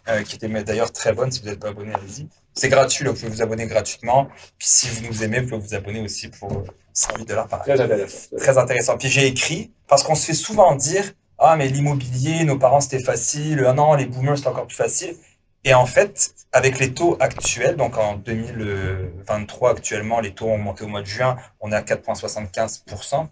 euh, 0.09 0.22
qui 0.22 0.37
était 0.37 0.48
d'ailleurs 0.48 0.92
très 0.92 1.12
bonne. 1.12 1.30
Si 1.30 1.40
vous 1.40 1.48
n'êtes 1.48 1.61
pas 1.61 1.68
abonné, 1.68 1.92
allez-y. 1.94 2.28
C'est 2.54 2.68
gratuit, 2.68 3.04
là, 3.04 3.11
vous 3.11 3.16
pouvez 3.16 3.30
vous 3.30 3.42
abonner 3.42 3.66
gratuitement. 3.66 4.28
Puis 4.59 4.68
si 4.68 4.88
vous 4.88 5.07
nous 5.07 5.22
aimez, 5.24 5.40
vous 5.40 5.48
pouvez 5.48 5.61
vous 5.68 5.74
abonner 5.74 6.00
aussi 6.02 6.28
pour 6.28 6.52
euh, 6.52 6.64
108 6.92 7.24
dollars 7.28 7.48
par 7.48 7.61
an. 7.61 7.64
Très 7.64 7.80
intéressant. 7.80 8.37
Très 8.37 8.59
intéressant. 8.59 8.96
Puis 8.98 9.09
j'ai 9.09 9.26
écrit, 9.26 9.72
parce 9.88 10.02
qu'on 10.02 10.14
se 10.14 10.26
fait 10.26 10.35
souvent 10.35 10.74
dire, 10.74 11.04
ah, 11.38 11.57
mais 11.57 11.68
l'immobilier, 11.68 12.44
nos 12.44 12.59
parents, 12.59 12.80
c'était 12.80 13.02
facile. 13.02 13.64
Ah 13.66 13.72
non, 13.72 13.94
les 13.94 14.07
boomers, 14.07 14.38
c'est 14.38 14.46
encore 14.46 14.66
plus 14.66 14.76
facile. 14.76 15.16
Et 15.64 15.72
en 15.74 15.87
fait, 15.87 16.33
avec 16.52 16.78
les 16.78 16.92
taux 16.92 17.16
actuels, 17.20 17.76
donc 17.76 17.96
en 17.96 18.16
2023 18.16 19.70
actuellement, 19.70 20.20
les 20.20 20.33
taux 20.35 20.46
ont 20.46 20.54
augmenté 20.57 20.85
au 20.85 20.88
mois 20.88 21.00
de 21.00 21.07
juin, 21.07 21.37
on 21.61 21.72
est 21.72 21.74
à 21.76 21.80
4,75%, 21.83 23.28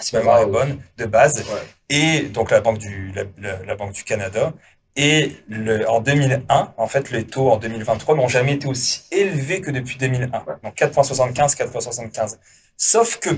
si 0.00 0.14
ma 0.14 0.20
mémoire 0.20 0.40
est 0.42 0.46
bonne, 0.46 0.80
de 0.96 1.06
base. 1.06 1.38
Ouais. 1.48 1.62
Et 1.90 2.22
donc 2.28 2.50
la 2.50 2.60
Banque 2.60 2.78
du, 2.78 3.12
la, 3.12 3.24
la- 3.38 3.64
la 3.64 3.76
Banque 3.76 3.92
du 3.92 4.04
Canada. 4.04 4.52
Et 4.96 5.36
le, 5.48 5.88
en 5.88 6.00
2001, 6.00 6.74
en 6.76 6.86
fait, 6.88 7.10
les 7.10 7.24
taux 7.24 7.50
en 7.50 7.56
2023 7.56 8.16
n'ont 8.16 8.26
jamais 8.28 8.54
été 8.54 8.66
aussi 8.66 9.02
élevés 9.12 9.60
que 9.60 9.70
depuis 9.70 9.96
2001. 9.96 10.44
Donc 10.64 10.74
4,75, 10.76 11.56
4,75. 11.56 12.38
Sauf 12.76 13.18
que 13.18 13.30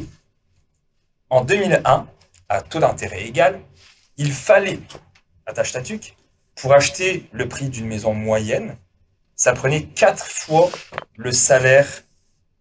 en 1.28 1.44
2001, 1.44 2.08
à 2.48 2.62
taux 2.62 2.80
d'intérêt 2.80 3.24
égal, 3.24 3.60
il 4.16 4.32
fallait, 4.32 4.80
attache 5.46 5.72
ta 5.72 5.82
tuque, 5.82 6.16
pour 6.56 6.72
acheter 6.74 7.28
le 7.32 7.48
prix 7.48 7.68
d'une 7.68 7.86
maison 7.86 8.12
moyenne, 8.14 8.76
ça 9.36 9.52
prenait 9.52 9.84
quatre 9.84 10.26
fois 10.26 10.70
le 11.16 11.32
salaire 11.32 11.88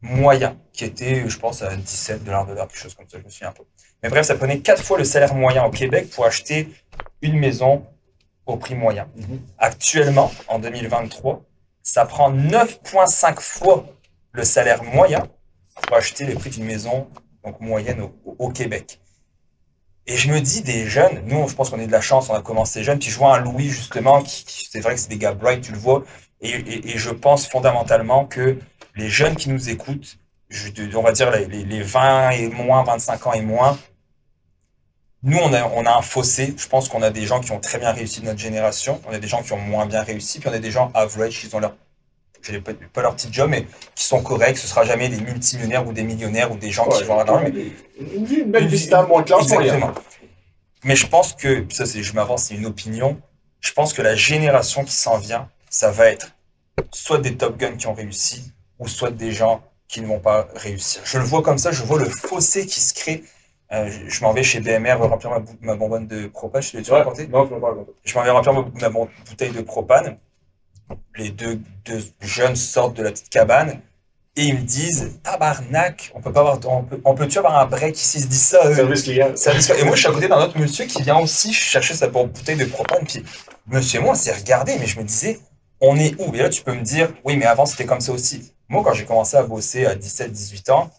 moyen, 0.02 0.58
qui 0.74 0.86
était, 0.86 1.28
je 1.30 1.40
pense, 1.40 1.62
à 1.62 1.76
17 1.76 2.24
dollars 2.24 2.46
de 2.46 2.54
l'heure, 2.54 2.68
quelque 2.68 2.80
chose 2.82 2.96
comme 2.96 3.10
ça, 3.10 3.20
je 3.20 3.24
me 3.26 3.30
souviens 3.30 3.50
un 3.50 3.54
peu. 3.54 3.64
Mais 4.04 4.10
bref, 4.10 4.26
ça 4.26 4.36
prenait 4.36 4.60
quatre 4.60 4.84
fois 4.84 4.98
le 4.98 5.04
salaire 5.04 5.34
moyen 5.36 5.66
au 5.66 5.72
Québec 5.72 6.10
pour 6.10 6.26
acheter 6.26 6.70
une 7.22 7.38
maison 7.38 7.86
au 8.46 8.56
prix 8.58 8.76
moyen. 8.76 9.08
Mhm. 9.16 9.40
Actuellement, 9.58 10.32
en 10.48 10.60
2023, 10.60 11.44
ça 11.84 12.06
prend 12.06 12.32
9,5 12.32 13.40
fois 13.42 13.86
le 14.32 14.44
salaire 14.44 14.84
moyen 14.84 15.28
pour 15.88 15.98
acheter 15.98 16.26
le 16.26 16.36
prix 16.36 16.50
d'une 16.50 16.66
maison 16.66 17.08
donc 17.44 17.60
moyenne 17.62 18.02
au, 18.02 18.14
au 18.38 18.50
Québec. 18.50 19.00
Et 20.08 20.18
je 20.18 20.32
me 20.32 20.40
dis, 20.42 20.62
des 20.62 20.88
jeunes, 20.88 21.22
nous, 21.26 21.48
je 21.48 21.56
pense 21.56 21.70
qu'on 21.70 21.80
est 21.80 21.88
de 21.88 21.92
la 21.92 22.02
chance, 22.02 22.30
on 22.30 22.34
a 22.34 22.42
commencé 22.42 22.84
jeune, 22.84 23.00
puis 23.00 23.10
je 23.10 23.18
vois 23.18 23.36
un 23.38 23.40
Louis, 23.42 23.70
justement, 23.70 24.22
qui, 24.24 24.44
qui- 24.44 24.68
c'est 24.72 24.80
vrai 24.80 24.96
que 24.96 25.00
c'est 25.00 25.10
des 25.10 25.18
gars 25.20 25.34
bright, 25.34 25.62
tu 25.62 25.72
le 25.72 25.78
vois, 25.78 26.04
et, 26.42 26.50
et- 26.50 26.92
et 26.96 26.98
je 26.98 27.12
pense 27.12 27.48
fondamentalement 27.48 28.26
que 28.26 28.58
les 28.96 29.10
jeunes 29.10 29.36
qui 29.36 29.50
nous 29.50 29.70
écoutent, 29.70 30.18
je- 30.50 30.96
on 30.96 31.02
va 31.04 31.12
dire 31.12 31.32
les, 31.32 31.46
les- 31.46 31.64
les 31.66 31.82
20 31.84 32.32
et 32.32 32.50
moins, 32.50 32.84
25 32.84 33.28
ans 33.28 33.34
et 33.34 33.42
moins, 33.42 33.78
nous, 35.22 35.38
on 35.38 35.52
a, 35.54 35.64
on 35.76 35.86
a 35.86 35.98
un 35.98 36.02
fossé. 36.02 36.54
Je 36.58 36.68
pense 36.68 36.88
qu'on 36.88 37.02
a 37.02 37.10
des 37.10 37.26
gens 37.26 37.42
qui 37.42 37.52
ont 37.52 37.60
très 37.60 37.78
bien 37.78 37.92
réussi 37.92 38.22
de 38.22 38.26
notre 38.26 38.40
génération, 38.40 39.02
on 39.08 39.12
a 39.14 39.20
des 39.20 39.28
gens 39.28 39.44
qui 39.44 39.52
ont 39.54 39.58
moins 39.60 39.86
bien 39.86 40.02
réussi, 40.02 40.40
puis 40.40 40.50
on 40.50 40.54
a 40.54 40.60
des 40.60 40.72
gens 40.72 40.92
average, 40.94 41.40
qui 41.42 41.54
ont 41.54 41.60
leur, 41.60 41.76
je 42.42 42.54
n'ai 42.54 42.62
pas, 42.62 42.72
leur 43.02 43.16
petit 43.16 43.28
job, 43.32 43.50
mais 43.50 43.68
qui 43.96 44.06
sont 44.06 44.24
corrects. 44.24 44.58
Ce 44.58 44.68
sera 44.68 44.86
jamais 44.86 45.10
des 45.10 45.20
multimillionnaires 45.20 45.86
ou 45.86 45.92
des 45.92 46.04
millionnaires 46.04 46.52
ou 46.52 46.56
des 46.58 46.72
gens 46.72 46.88
qui 46.88 47.04
vont 47.04 47.20
avoir 47.20 47.44
une, 48.00 48.26
vie- 48.26 48.36
une 48.40 48.52
belle 48.52 48.68
vie 48.68 48.80
stable, 48.80 49.10
moins 49.10 49.24
classe 49.24 49.50
moyenne. 49.56 49.76
Exactement. 49.76 50.02
Mais 50.86 50.96
je 50.96 51.06
pense 51.08 51.34
que, 51.34 51.66
ça 51.70 51.86
c'est, 51.86 52.02
je 52.02 52.14
m'avance, 52.14 52.44
c'est 52.44 52.56
une 52.56 52.66
opinion. 52.66 53.20
Je 53.60 53.74
pense 53.74 53.92
que 53.92 54.02
la 54.02 54.16
génération 54.16 54.86
qui 54.86 54.94
s'en 54.94 55.18
vient, 55.18 55.50
ça 55.70 55.92
va 55.92 56.06
être 56.06 56.32
soit 56.94 57.18
des 57.18 57.36
Top 57.36 57.58
Guns 57.58 57.76
qui 57.76 57.88
ont 57.88 57.94
réussi, 57.94 58.54
ou 58.80 58.88
soit 58.88 59.12
des 59.12 59.34
gens 59.34 59.62
qui 59.90 60.00
ne 60.02 60.08
vont 60.08 60.20
pas 60.20 60.48
réussir. 60.56 61.02
Je 61.04 61.18
le 61.18 61.26
vois 61.26 61.42
comme 61.42 61.58
ça, 61.58 61.72
je 61.74 61.84
vois 61.84 62.00
le 62.00 62.08
fossé 62.08 62.66
qui 62.66 62.80
se 62.80 62.94
crée. 62.94 63.24
Euh, 63.72 63.90
je 63.92 64.10
je 64.10 64.24
m'en 64.24 64.34
vais 64.34 64.44
chez 64.44 64.62
BMR 64.62 64.94
remplir 65.00 65.32
ma, 65.32 65.42
ma 65.62 65.76
bonbonne 65.76 66.08
de 66.08 66.28
propane, 66.28 66.62
je 66.62 66.78
Ouais. 66.78 66.98
raconté 67.00 67.28
Non, 67.28 67.46
peux 67.48 67.60
pas. 67.60 67.76
Je 68.06 68.16
m'en 68.16 68.24
vais 68.24 68.30
remplir 68.32 68.54
ma, 68.54 68.62
bouteille 68.62 69.52
de 69.52 69.62
propane. 69.62 70.18
Les 71.16 71.30
deux, 71.30 71.60
deux 71.86 72.02
jeunes 72.22 72.56
sortent 72.56 72.96
de 72.98 73.04
la 73.04 73.12
petite 73.12 73.30
cabane 73.30 73.82
et 74.36 74.44
ils 74.46 74.56
me 74.56 74.62
disent 74.62 75.20
Tabarnak, 75.24 76.12
on 76.16 76.22
peut 76.22 76.32
pas 76.32 76.40
avoir, 76.40 76.60
on 76.68 76.84
peut, 76.84 77.02
on 77.06 77.14
peut-tu 77.14 77.38
avoir 77.40 77.60
un 77.60 77.66
break 77.66 77.96
ici 78.00 78.22
se 78.22 78.28
disent 78.28 78.48
ça. 78.48 78.74
Service 78.74 79.04
client. 79.04 79.36
Service- 79.36 79.70
Et 79.72 79.84
moi, 79.84 79.96
je 79.96 80.00
suis 80.02 80.10
à 80.10 80.14
côté 80.14 80.28
d'un 80.28 80.42
autre 80.42 80.58
monsieur 80.58 80.86
qui 80.86 81.02
vient 81.04 81.20
aussi 81.20 81.52
chercher 81.54 81.94
sa 81.94 82.08
bouteille 82.08 82.58
de 82.58 82.66
propane. 82.66 83.06
Puis, 83.06 83.24
monsieur 83.68 84.00
et 84.00 84.04
moi, 84.04 84.14
on 84.14 84.16
s'est 84.16 84.34
regardé, 84.34 84.78
mais 84.80 84.88
je 84.88 84.98
me 85.00 85.04
disais, 85.04 85.40
on 85.82 85.98
est 85.98 86.16
où? 86.20 86.34
Et 86.34 86.40
là, 86.40 86.50
tu 86.50 86.62
peux 86.64 86.74
me 86.74 86.82
dire, 86.82 87.10
oui, 87.24 87.38
mais 87.38 87.46
avant, 87.46 87.66
c'était 87.66 87.86
comme 87.86 88.02
ça 88.02 88.12
aussi. 88.12 88.54
Moi, 88.68 88.84
quand 88.84 88.94
j'ai 88.94 89.06
commencé 89.06 89.36
à 89.38 89.44
bosser 89.44 89.86
à 89.86 89.96
17, 89.96 90.32
18 90.32 90.70
ans, 90.70 90.92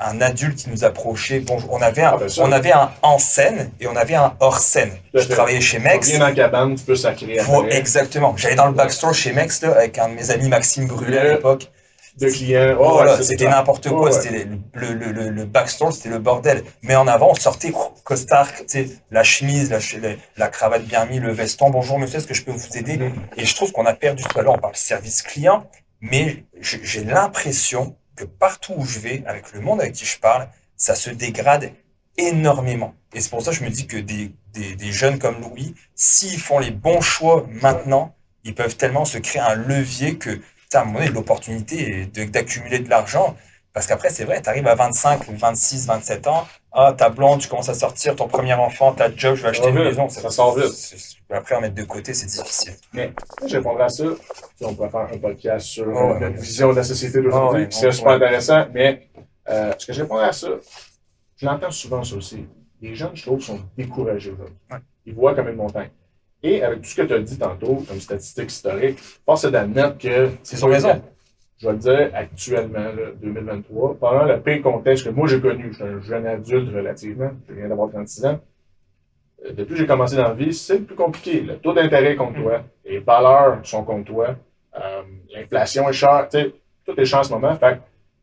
un 0.00 0.20
adulte 0.20 0.56
qui 0.56 0.70
nous 0.70 0.84
approchait, 0.84 1.40
bon, 1.40 1.58
on 1.70 1.82
avait 1.82 2.02
un, 2.02 2.12
Ah, 2.14 2.16
ben 2.18 2.28
on 2.38 2.52
avait 2.52 2.70
un 2.70 2.92
en 3.02 3.18
scène 3.18 3.72
et 3.80 3.88
on 3.88 3.96
avait 3.96 4.14
un 4.14 4.32
hors 4.38 4.58
scène. 4.60 4.92
Je 5.12 5.26
travaillais 5.26 5.60
chez 5.60 5.80
Mex. 5.80 6.12
dans 6.16 6.26
la 6.26 6.32
cabane, 6.32 6.76
tu 6.76 6.84
peux 6.84 6.94
sacrer 6.94 7.38
Faut- 7.38 7.66
exactement. 7.66 8.36
J'allais 8.36 8.54
dans 8.54 8.66
le 8.66 8.74
backstore 8.74 9.12
chez 9.12 9.32
Mex, 9.32 9.60
là, 9.62 9.72
avec 9.76 9.98
un 9.98 10.08
de 10.10 10.14
mes 10.14 10.30
amis, 10.30 10.48
Maxime 10.48 10.86
Brûlé, 10.86 11.18
à 11.18 11.24
l'époque. 11.32 11.68
De 12.18 12.28
clients. 12.28 12.76
Oh, 12.78 12.92
voilà, 12.92 13.22
c'était 13.22 13.48
n'importe 13.48 13.88
quoi. 13.88 14.12
C'était 14.12 14.46
le, 14.74 14.94
le, 14.94 15.12
le, 15.12 15.30
le 15.30 15.44
backstore, 15.44 15.92
c'était 15.92 16.08
le 16.08 16.18
bordel. 16.18 16.64
Mais 16.82 16.96
en 16.96 17.06
avant, 17.06 17.30
on 17.30 17.34
sortait 17.34 17.72
costard, 18.04 18.48
tu 18.56 18.64
sais, 18.66 18.88
la 19.10 19.24
chemise, 19.24 19.70
la, 20.36 20.48
cravate 20.48 20.84
bien 20.84 21.06
mise, 21.06 21.20
le 21.20 21.32
veston. 21.32 21.70
Bonjour 21.70 21.98
monsieur, 21.98 22.18
est-ce 22.18 22.26
que 22.26 22.34
je 22.34 22.44
peux 22.44 22.52
vous 22.52 22.76
aider? 22.76 22.96
Mhm. 22.98 23.12
Et 23.36 23.46
je 23.46 23.54
trouve 23.54 23.72
qu'on 23.72 23.86
a 23.86 23.94
perdu 23.94 24.22
tout 24.24 24.38
à 24.38 24.42
l'heure. 24.42 24.54
On 24.54 24.58
parle 24.58 24.76
service 24.76 25.22
client, 25.22 25.68
mais 26.00 26.44
j'ai 26.60 26.80
j'ai 26.82 27.04
l'impression 27.04 27.96
que 28.16 28.24
partout 28.24 28.74
où 28.76 28.84
je 28.84 28.98
vais, 28.98 29.22
avec 29.26 29.52
le 29.52 29.60
monde 29.60 29.80
avec 29.80 29.94
qui 29.94 30.04
je 30.04 30.18
parle, 30.18 30.48
ça 30.76 30.94
se 30.94 31.10
dégrade 31.10 31.72
énormément. 32.16 32.94
Et 33.14 33.20
c'est 33.20 33.30
pour 33.30 33.42
ça 33.42 33.52
que 33.52 33.56
je 33.56 33.64
me 33.64 33.70
dis 33.70 33.86
que 33.86 33.96
des, 33.96 34.32
des, 34.52 34.74
des 34.74 34.92
jeunes 34.92 35.18
comme 35.18 35.40
Louis, 35.40 35.74
s'ils 35.94 36.40
font 36.40 36.58
les 36.58 36.72
bons 36.72 37.00
choix 37.00 37.46
maintenant, 37.62 38.14
ils 38.44 38.54
peuvent 38.54 38.76
tellement 38.76 39.04
se 39.04 39.18
créer 39.18 39.40
un 39.40 39.54
levier 39.54 40.18
que, 40.18 40.40
putain, 40.68 40.80
à 40.80 40.82
un 40.82 40.84
moment 40.86 40.98
donné, 40.98 41.10
l'opportunité 41.10 42.06
d'accumuler 42.06 42.78
de 42.80 42.90
l'argent. 42.90 43.36
Parce 43.72 43.86
qu'après, 43.86 44.10
c'est 44.10 44.24
vrai, 44.24 44.42
tu 44.42 44.48
arrives 44.48 44.66
à 44.66 44.74
25, 44.74 45.28
26, 45.30 45.86
27 45.86 46.26
ans, 46.26 46.46
ah, 46.72 46.94
t'as 46.96 47.10
blonde, 47.10 47.40
tu 47.40 47.48
commences 47.48 47.68
à 47.68 47.74
sortir, 47.74 48.16
ton 48.16 48.26
premier 48.26 48.54
enfant, 48.54 48.92
t'as 48.92 49.14
job, 49.14 49.36
je 49.36 49.42
vais 49.42 49.48
acheter 49.50 49.68
une 49.68 49.74
maison. 49.76 50.08
ça 50.08 50.28
sort 50.30 50.58
vite. 50.58 50.68
c'est- 50.72 50.96
c'est- 50.98 51.16
Après, 51.30 51.54
en 51.54 51.60
mettre 51.60 51.74
de 51.74 51.84
côté, 51.84 52.12
c'est 52.14 52.26
difficile. 52.26 52.72
Mais 52.92 53.12
je 53.46 53.56
répondrai 53.56 53.84
à 53.84 53.88
ça. 53.88 54.04
On 54.62 54.74
pourrait 54.74 54.88
faire 54.88 55.00
un 55.12 55.18
podcast 55.18 55.66
sur 55.66 55.86
Oh, 55.88 56.14
euh, 56.14 56.18
notre 56.18 56.36
vision 56.40 56.70
de 56.70 56.76
la 56.76 56.82
société 56.84 57.20
d'aujourd'hui, 57.20 57.66
serait 57.70 57.86
ouais. 57.86 57.92
super 57.92 58.12
intéressant. 58.12 58.66
Mais 58.72 59.08
euh, 59.48 59.72
ce 59.78 59.86
que 59.86 59.92
je 59.92 60.02
répondrai 60.02 60.24
à 60.24 60.32
ça, 60.32 60.48
je 61.36 61.46
l'entends 61.46 61.70
souvent 61.70 62.02
ça 62.02 62.16
aussi. 62.16 62.46
Les 62.80 62.94
jeunes, 62.94 63.10
je 63.14 63.22
trouve, 63.22 63.40
sont 63.40 63.60
découragés. 63.76 64.34
Ils 65.06 65.14
voient 65.14 65.34
comme 65.34 65.48
une 65.48 65.56
montagne. 65.56 65.90
Et 66.42 66.62
avec 66.62 66.82
tout 66.82 66.88
ce 66.88 66.96
que 66.96 67.02
tu 67.02 67.12
as 67.12 67.18
dit 67.18 67.38
tantôt, 67.38 67.84
comme 67.88 68.00
statistique 68.00 68.50
historique, 68.50 68.98
force 68.98 69.44
est 69.44 69.50
d'admettre 69.50 69.98
que. 69.98 70.30
C'est 70.42 70.56
son 70.56 70.68
raison. 70.68 71.02
Je 71.58 71.66
vais 71.66 71.72
le 71.72 71.78
dire, 71.78 72.10
actuellement, 72.14 72.78
là, 72.78 73.10
2023, 73.20 73.96
pendant 73.98 74.22
le 74.24 74.40
pire 74.40 74.62
contexte 74.62 75.04
que 75.04 75.10
moi 75.10 75.26
j'ai 75.26 75.40
connu, 75.40 75.70
je 75.72 75.74
suis 75.74 75.84
un 75.84 76.00
jeune 76.00 76.26
adulte 76.26 76.72
relativement, 76.72 77.30
je 77.48 77.54
viens 77.54 77.68
d'avoir 77.68 77.90
36 77.90 78.26
ans, 78.26 78.40
euh, 79.44 79.52
depuis 79.52 79.70
que 79.74 79.80
j'ai 79.80 79.86
commencé 79.86 80.14
dans 80.14 80.28
la 80.28 80.34
vie, 80.34 80.54
c'est 80.54 80.78
le 80.78 80.84
plus 80.84 80.94
compliqué. 80.94 81.40
Le 81.40 81.58
taux 81.58 81.72
d'intérêt 81.72 82.14
contre 82.14 82.40
toi, 82.40 82.62
les 82.84 83.00
valeurs 83.00 83.58
sont 83.64 83.82
contre 83.82 84.04
toi, 84.04 84.36
euh, 84.76 85.02
l'inflation 85.34 85.88
est 85.88 85.92
chère, 85.92 86.28
tu 86.30 86.38
sais, 86.38 86.54
tout 86.86 86.98
est 87.00 87.04
cher 87.04 87.20
en 87.20 87.24
ce 87.24 87.32
moment. 87.32 87.56
Fait 87.56 87.74
que, 87.74 87.80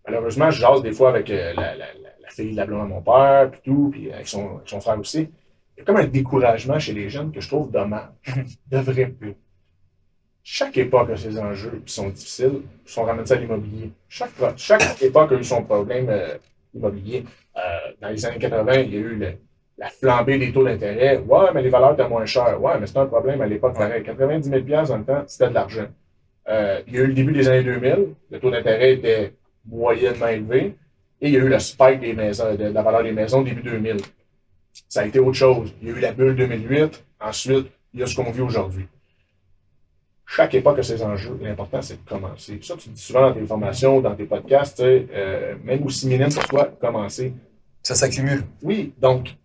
malheureusement, 0.08 0.50
je 0.50 0.62
jase 0.62 0.82
des 0.82 0.94
fois 0.94 1.10
avec 1.10 1.30
euh, 1.30 1.52
la, 1.56 1.76
la, 1.76 1.88
la, 1.94 2.10
la 2.22 2.30
fille 2.30 2.52
de 2.52 2.56
la 2.56 2.66
blonde 2.66 2.84
à 2.84 2.86
mon 2.86 3.02
père, 3.02 3.52
puis 3.52 3.62
tout, 3.66 3.90
puis 3.92 4.14
avec 4.14 4.30
son, 4.30 4.56
avec 4.56 4.70
son 4.70 4.80
frère 4.80 4.98
aussi. 4.98 5.30
Il 5.78 5.80
y 5.80 5.82
a 5.82 5.86
comme 5.86 5.98
un 5.98 6.06
découragement 6.08 6.80
chez 6.80 6.94
les 6.94 7.10
jeunes 7.10 7.32
que 7.32 7.42
je 7.42 7.48
trouve 7.48 7.72
dommage. 7.72 8.10
Devrait 8.72 9.08
plus. 9.08 9.36
Chaque 10.44 10.78
époque 10.78 11.10
a 11.10 11.18
ses 11.18 11.40
enjeux 11.40 11.82
qui 11.86 11.94
sont 11.94 12.10
difficiles, 12.10 12.62
qui 12.86 12.94
sont 12.94 13.04
ramenés 13.04 13.32
à 13.32 13.36
l'immobilier. 13.36 13.92
Chaque, 14.08 14.30
chaque 14.58 15.02
époque 15.02 15.32
a 15.32 15.36
eu 15.36 15.44
son 15.44 15.64
problème 15.64 16.08
euh, 16.10 16.38
immobilier. 16.74 17.26
Euh, 17.58 17.62
dans 18.00 18.10
les 18.10 18.26
années 18.26 18.38
80, 18.38 18.74
il 18.82 18.94
y 18.94 18.98
a 18.98 19.00
eu 19.00 19.16
le- 19.16 19.34
la 19.78 19.88
flambée 19.90 20.38
des 20.38 20.54
taux 20.54 20.64
d'intérêt. 20.64 21.18
Ouais, 21.18 21.48
mais 21.54 21.64
les 21.64 21.70
valeurs 21.70 21.94
étaient 21.94 22.08
moins 22.08 22.26
chères. 22.26 22.62
Ouais, 22.62 22.80
mais 22.80 22.86
c'était 22.86 23.00
un 23.00 23.08
problème 23.08 23.42
à 23.42 23.48
l'époque. 23.48 23.74
pareil. 23.76 24.04
90 24.04 24.50
000 24.50 24.62
dans 24.86 24.98
le 24.98 25.04
temps, 25.04 25.24
c'était 25.28 25.50
de 25.50 25.54
l'argent. 25.56 25.88
Euh, 26.48 26.80
il 26.88 26.94
y 26.94 26.98
a 27.00 27.02
eu 27.02 27.08
le 27.08 27.14
début 27.14 27.34
des 27.34 27.48
années 27.48 27.64
2000. 27.64 28.14
Le 28.30 28.40
taux 28.40 28.52
d'intérêt 28.52 28.94
était 28.94 29.34
moyennement 29.66 30.28
élevé. 30.28 30.76
Et 31.22 31.28
il 31.30 31.34
y 31.34 31.38
a 31.38 31.40
eu 31.40 31.50
le 31.50 31.58
spike 31.60 32.02
des 32.02 32.14
maisons, 32.14 32.54
de 32.56 32.66
la 32.66 32.82
valeur 32.84 33.02
des 33.04 33.12
maisons 33.14 33.42
début 33.42 33.64
2000. 33.64 33.98
Ça 34.90 35.02
a 35.02 35.06
été 35.06 35.20
autre 35.20 35.38
chose. 35.38 35.74
Il 35.82 35.88
y 35.88 35.92
a 35.92 35.96
eu 35.96 36.00
la 36.00 36.12
bulle 36.12 36.36
2008. 36.36 37.04
Ensuite, 37.20 37.68
il 37.94 38.00
y 38.00 38.04
a 38.04 38.08
ce 38.08 38.16
qu'on 38.16 38.30
vit 38.32 38.42
aujourd'hui. 38.42 38.88
Chaque 40.26 40.54
époque 40.56 40.80
a 40.80 40.84
ses 40.84 41.02
enjeux. 41.04 41.38
L'important, 41.42 41.82
c'est 41.82 42.04
de 42.04 42.10
commencer. 42.10 42.60
Ça, 42.62 42.76
tu 42.76 42.90
le 42.90 42.96
dis 42.96 43.02
souvent 43.02 43.22
dans 43.30 43.34
tes 43.34 43.46
formations, 43.46 44.02
dans 44.02 44.16
tes 44.16 44.26
podcasts, 44.26 44.80
euh, 44.82 45.56
même 45.64 45.84
aussi 45.84 46.08
minime 46.08 46.34
pour 46.34 46.48
toi, 46.48 46.66
commencer. 46.66 47.34
Ça 47.84 47.94
s'accumule. 47.96 48.44
Oui, 48.64 48.94
donc, 49.00 49.36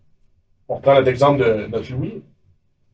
on 0.67 0.75
reprend 0.75 0.95
notre 0.95 1.07
exemple 1.07 1.43
de 1.43 1.67
notre 1.67 1.91
Louis. 1.91 2.23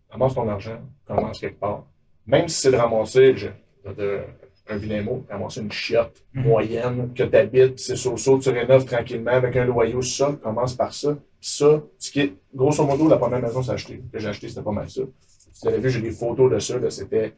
Ramasse 0.10 0.36
ton 0.36 0.48
argent, 0.48 0.80
commence 1.06 1.40
quelque 1.40 1.60
part. 1.60 1.86
Même 2.26 2.48
si 2.50 2.62
c'est 2.62 2.72
de 2.72 2.78
ramasser, 2.78 3.36
je, 3.36 3.48
dire 3.94 4.24
un 4.70 4.78
vilain 4.78 5.02
mot, 5.02 5.26
ramasser 5.30 5.62
une 5.62 5.72
chiotte 5.72 6.24
Mhm. 6.34 6.44
moyenne 6.44 7.14
que 7.14 7.24
tu 7.24 7.36
habites, 7.36 7.80
c'est 7.80 7.96
so 7.96 8.16
tu 8.40 8.50
rénoves 8.50 8.86
tranquillement 8.86 9.32
avec 9.32 9.56
un 9.56 9.66
loyer, 9.66 10.02
ça, 10.02 10.38
commence 10.44 10.74
par 10.74 10.94
ça. 10.94 11.18
Ça, 11.40 11.84
ce 11.98 12.12
qui 12.12 12.20
est, 12.22 12.34
grosso 12.54 12.84
modo, 12.86 13.08
la 13.08 13.18
première 13.18 13.42
maison 13.42 13.60
que 13.60 13.66
j'ai 13.66 13.72
acheté, 13.72 14.04
que 14.12 14.20
j'ai 14.20 14.28
acheté, 14.28 14.50
c'était 14.50 14.64
pas 14.64 14.72
mal 14.72 14.90
ça. 14.90 15.02
Si 15.54 15.62
vous 15.62 15.68
avez 15.70 15.80
vu, 15.80 15.90
j'ai 15.90 16.02
des 16.02 16.12
photos 16.12 16.52
de 16.52 16.60
ça, 16.60 16.76
c'était, 16.90 17.34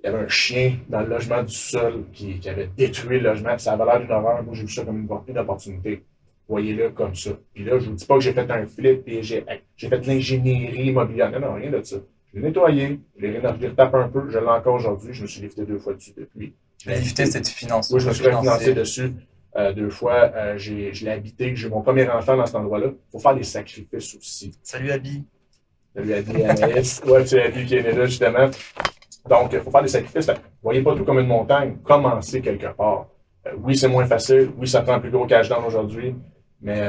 il 0.00 0.06
y 0.06 0.08
avait 0.08 0.24
un 0.24 0.28
chien 0.28 0.78
dans 0.88 1.00
le 1.00 1.08
logement 1.08 1.42
du 1.42 1.54
sol 1.54 2.04
qui, 2.12 2.38
qui 2.40 2.48
avait 2.48 2.70
détruit 2.76 3.20
le 3.20 3.30
logement, 3.30 3.56
ça 3.58 3.72
avait 3.72 3.84
l'air 3.84 4.00
d'une 4.00 4.12
horreur. 4.12 4.42
Moi, 4.42 4.54
j'ai 4.54 4.62
vu 4.62 4.72
ça 4.72 4.84
comme 4.84 4.98
une, 4.98 5.08
une 5.28 5.38
opportunité 5.38 6.04
voyez-le 6.48 6.90
comme 6.90 7.14
ça. 7.14 7.30
Puis 7.54 7.64
là, 7.64 7.78
je 7.78 7.90
vous 7.90 7.94
dis 7.94 8.04
pas 8.04 8.14
que 8.14 8.20
j'ai 8.20 8.32
fait 8.32 8.50
un 8.50 8.66
flip 8.66 9.02
et 9.06 9.22
j'ai 9.22 9.44
j'ai 9.76 9.88
fait 9.88 9.98
de 9.98 10.06
l'ingénierie 10.06 10.86
immobilière. 10.86 11.30
Non, 11.30 11.40
non, 11.40 11.54
rien 11.54 11.70
de 11.70 11.82
ça. 11.82 11.96
Je 12.32 12.40
l'ai 12.40 12.46
nettoyé, 12.46 13.00
je 13.16 13.22
l'ai 13.22 13.32
rénové, 13.32 13.54
je 13.56 13.62
l'ai 13.62 13.68
retapé 13.68 13.96
un 13.98 14.08
peu, 14.08 14.28
je 14.28 14.38
l'ai 14.38 14.46
encore 14.46 14.74
aujourd'hui. 14.74 15.12
Je 15.12 15.22
me 15.22 15.26
suis 15.26 15.42
lifté 15.42 15.64
deux 15.64 15.78
fois 15.78 15.94
dessus 15.94 16.12
depuis. 16.16 16.54
Habité. 16.86 17.26
c'est 17.26 17.40
de 17.40 17.46
finance. 17.46 17.90
Oui, 17.90 18.00
je 18.00 18.08
me 18.08 18.14
suis 18.14 18.24
refinancé 18.24 18.64
Financer. 18.64 18.74
dessus 18.74 19.12
euh, 19.58 19.72
deux 19.72 19.90
fois. 19.90 20.30
Euh, 20.34 20.56
j'ai- 20.56 20.92
je 20.94 21.04
l'ai 21.04 21.10
habité, 21.10 21.54
j'ai 21.56 21.68
mon 21.68 21.82
premier 21.82 22.08
enfant 22.08 22.36
dans 22.36 22.46
cet 22.46 22.54
endroit-là. 22.56 22.88
Il 22.92 23.10
faut 23.12 23.18
faire 23.18 23.34
des 23.34 23.42
sacrifices 23.42 24.14
aussi. 24.16 24.52
Salut 24.62 24.90
Abby. 24.90 25.24
Salut 25.94 26.14
Abby, 26.14 26.42
Anaïs. 26.44 27.02
Ouais, 27.06 27.26
c'est 27.26 27.42
Abby 27.42 27.64
qui 27.64 27.74
est 27.76 27.92
là, 27.92 28.04
justement. 28.06 28.48
Donc, 29.28 29.52
il 29.52 29.60
faut 29.60 29.70
faire 29.70 29.82
des 29.82 29.88
sacrifices. 29.88 30.30
Voyez 30.62 30.82
pas 30.82 30.94
tout 30.94 31.04
comme 31.04 31.18
une 31.18 31.26
montagne. 31.26 31.76
Commencez 31.84 32.40
quelque 32.40 32.66
part. 32.68 33.06
Euh, 33.46 33.50
oui, 33.62 33.76
c'est 33.76 33.88
moins 33.88 34.06
facile. 34.06 34.50
Oui, 34.56 34.66
ça 34.68 34.82
prend 34.82 34.94
un 34.94 35.00
plus 35.00 35.10
gros 35.10 35.26
cash 35.26 35.48
down 35.48 35.64
aujourd'hui. 35.64 36.14
Mais 36.60 36.80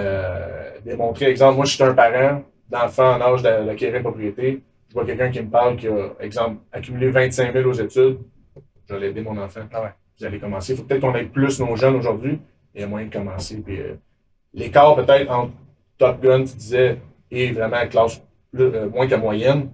démontrer, 0.85 1.25
exemple, 1.27 1.57
moi, 1.57 1.65
je 1.65 1.75
suis 1.75 1.83
un 1.83 1.93
parent 1.93 2.41
d'enfant 2.69 3.15
en 3.15 3.21
âge 3.21 3.41
de- 3.43 3.65
d'acquérir 3.65 3.95
une 3.97 4.03
propriété. 4.03 4.63
Je 4.89 4.93
vois 4.93 5.05
quelqu'un 5.05 5.29
qui 5.29 5.41
me 5.41 5.49
parle 5.49 5.75
qui 5.75 5.87
a, 5.87 6.13
exemple, 6.19 6.57
accumulé 6.71 7.09
25 7.11 7.53
000 7.53 7.67
aux 7.69 7.73
études. 7.73 8.19
Je 8.87 8.93
vais 8.95 8.99
l'aider, 8.99 9.21
mon 9.21 9.37
enfant. 9.37 9.61
Ah 9.71 9.83
ouais. 9.83 9.89
Vous 10.19 10.25
allez 10.25 10.39
commencer. 10.39 10.73
Il 10.73 10.77
faut 10.77 10.83
peut-être 10.83 11.01
qu'on 11.01 11.13
aide 11.15 11.31
plus 11.31 11.59
nos 11.59 11.75
jeunes 11.75 11.95
aujourd'hui. 11.95 12.39
Il 12.75 12.81
y 12.81 12.83
a 12.83 12.87
moyen 12.87 13.07
de 13.07 13.13
commencer. 13.13 13.57
Puis, 13.57 13.79
euh, 13.79 13.95
l'écart, 14.53 14.95
peut-être, 14.95 15.29
entre 15.31 15.51
Top 15.97 16.21
Gun, 16.21 16.43
tu 16.45 16.55
disais, 16.55 16.99
et 17.31 17.51
vraiment 17.51 17.85
classe 17.87 18.21
plus- 18.53 18.63
euh, 18.63 18.89
moins 18.89 19.07
que 19.07 19.15
moyenne. 19.15 19.71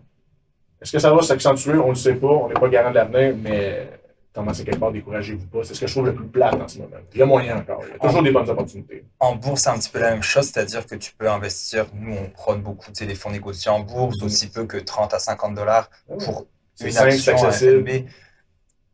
Est-ce 0.82 0.92
que 0.92 1.00
ça 1.00 1.14
va 1.14 1.22
s'accentuer? 1.22 1.74
On 1.74 1.86
ne 1.86 1.90
le 1.90 1.96
sait 1.96 2.16
pas. 2.16 2.28
On 2.28 2.48
n'est 2.48 2.54
pas 2.54 2.68
garant 2.68 2.90
de 2.90 2.96
l'avenir, 2.96 3.36
mais 3.42 3.90
commencez 4.34 4.64
quelque 4.66 4.80
part, 4.80 4.92
découragez-vous 4.92 5.48
pas? 5.48 5.64
C'est 5.64 5.74
ce 5.74 5.80
que 5.80 5.88
je 5.88 5.94
trouve 5.94 6.08
le 6.08 6.14
plus 6.14 6.28
plat 6.28 6.54
en 6.54 6.68
ce 6.68 6.80
moment. 6.80 6.98
Il 7.14 7.20
y 7.20 7.22
a 7.22 7.26
moyen 7.26 7.58
encore. 7.60 7.82
Il 7.88 7.92
y 7.94 7.96
a 7.96 8.00
toujours 8.00 8.22
des 8.24 8.32
bonnes 8.32 8.50
opportunités. 8.50 9.06
En 9.20 9.36
bourse, 9.36 9.62
c'est 9.62 9.70
un 9.70 9.78
petit 9.78 9.90
peu 9.90 10.00
la 10.00 10.12
même 10.12 10.22
chose, 10.24 10.46
c'est-à-dire 10.52 10.86
que 10.86 10.96
tu 10.96 11.14
peux 11.18 11.30
investir, 11.30 11.86
nous 11.94 12.14
on 12.16 12.30
prône 12.30 12.62
beaucoup 12.62 12.88
tu 12.92 12.96
sais, 12.96 13.06
les 13.06 13.16
fonds 13.16 13.30
négociés 13.32 13.72
en 13.72 13.80
bourse, 13.80 14.20
Mhm. 14.20 14.26
aussi 14.26 14.50
peu 14.50 14.66
que 14.66 14.78
30 14.78 15.14
à 15.14 15.20
50 15.20 15.56
dollars 15.56 15.90
pour 16.20 16.46
une 16.82 16.92
simple, 16.92 17.08
action. 17.12 17.38
FNB. 17.50 18.06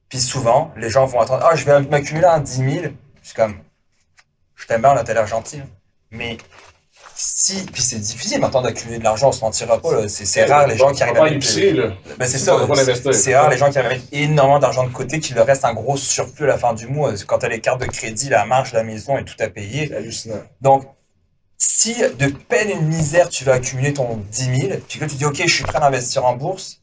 Puis 0.10 0.20
souvent, 0.20 0.72
les 0.78 0.90
gens 0.90 1.06
vont 1.08 1.20
attendre, 1.22 1.44
ah, 1.50 1.56
je 1.56 1.66
vais 1.66 1.82
m'accumuler 1.82 2.28
un 2.28 2.40
10 2.40 2.58
000. 2.58 2.86
Je 3.24 3.28
suis 3.28 3.36
comme, 3.36 3.56
je 4.62 4.68
t'aime 4.68 4.82
bien, 4.82 4.94
là, 4.94 5.04
t'as 5.04 5.14
l'air 5.14 5.28
gentil. 5.28 5.62
Mais 6.12 6.38
si, 7.16 7.66
puis 7.72 7.82
c'est 7.82 8.00
difficile 8.00 8.40
maintenant 8.40 8.62
d'accumuler 8.62 9.00
de 9.00 9.04
l'argent, 9.04 9.30
on 9.30 9.32
se 9.32 9.42
mentira 9.42 9.80
pas, 9.80 10.08
c'est 10.08 10.46
rare 10.46 10.68
les 10.68 10.78
gens 10.78 10.92
qui 10.92 11.04
arrivent 11.04 11.76
là. 11.76 11.94
Ben, 12.18 12.28
c'est 12.28 12.38
ça, 12.38 12.58
c'est 13.12 13.36
rare 13.36 13.50
les 13.50 13.58
gens 13.58 13.70
qui 13.70 13.78
arrivent 13.78 14.04
énormément 14.12 14.60
d'argent 14.60 14.86
de 14.86 14.92
côté, 14.92 15.20
qu'il 15.20 15.36
leur 15.36 15.46
reste 15.46 15.66
un 15.66 15.74
gros 15.74 15.98
surplus 15.98 16.46
à 16.46 16.48
la 16.48 16.58
fin 16.58 16.74
du 16.74 16.88
mois. 16.88 17.14
Quand 17.28 17.40
tu 17.40 17.46
as 17.46 17.50
les 17.50 17.62
cartes 17.62 17.82
de 17.82 17.86
crédit, 17.86 18.30
la 18.30 18.46
marge 18.46 18.74
la 18.74 18.84
maison 18.84 19.18
et 19.18 19.24
tout 19.24 19.36
à 19.40 19.48
payer. 19.48 19.88
C'est 19.88 19.96
hallucinant. 19.96 20.42
Donc, 20.62 20.86
si 21.58 21.96
de 21.96 22.26
peine 22.26 22.72
et 22.72 22.76
de 22.76 22.82
misère, 22.82 23.30
tu 23.30 23.44
vas 23.44 23.54
accumuler 23.54 23.94
ton 23.94 24.18
10 24.32 24.44
000, 24.62 24.74
puis 24.88 25.00
que 25.00 25.06
tu 25.06 25.16
dis, 25.16 25.26
OK, 25.26 25.42
je 25.46 25.54
suis 25.54 25.64
prêt 25.64 25.78
à 25.78 25.86
investir 25.86 26.26
en 26.26 26.36
bourse, 26.36 26.81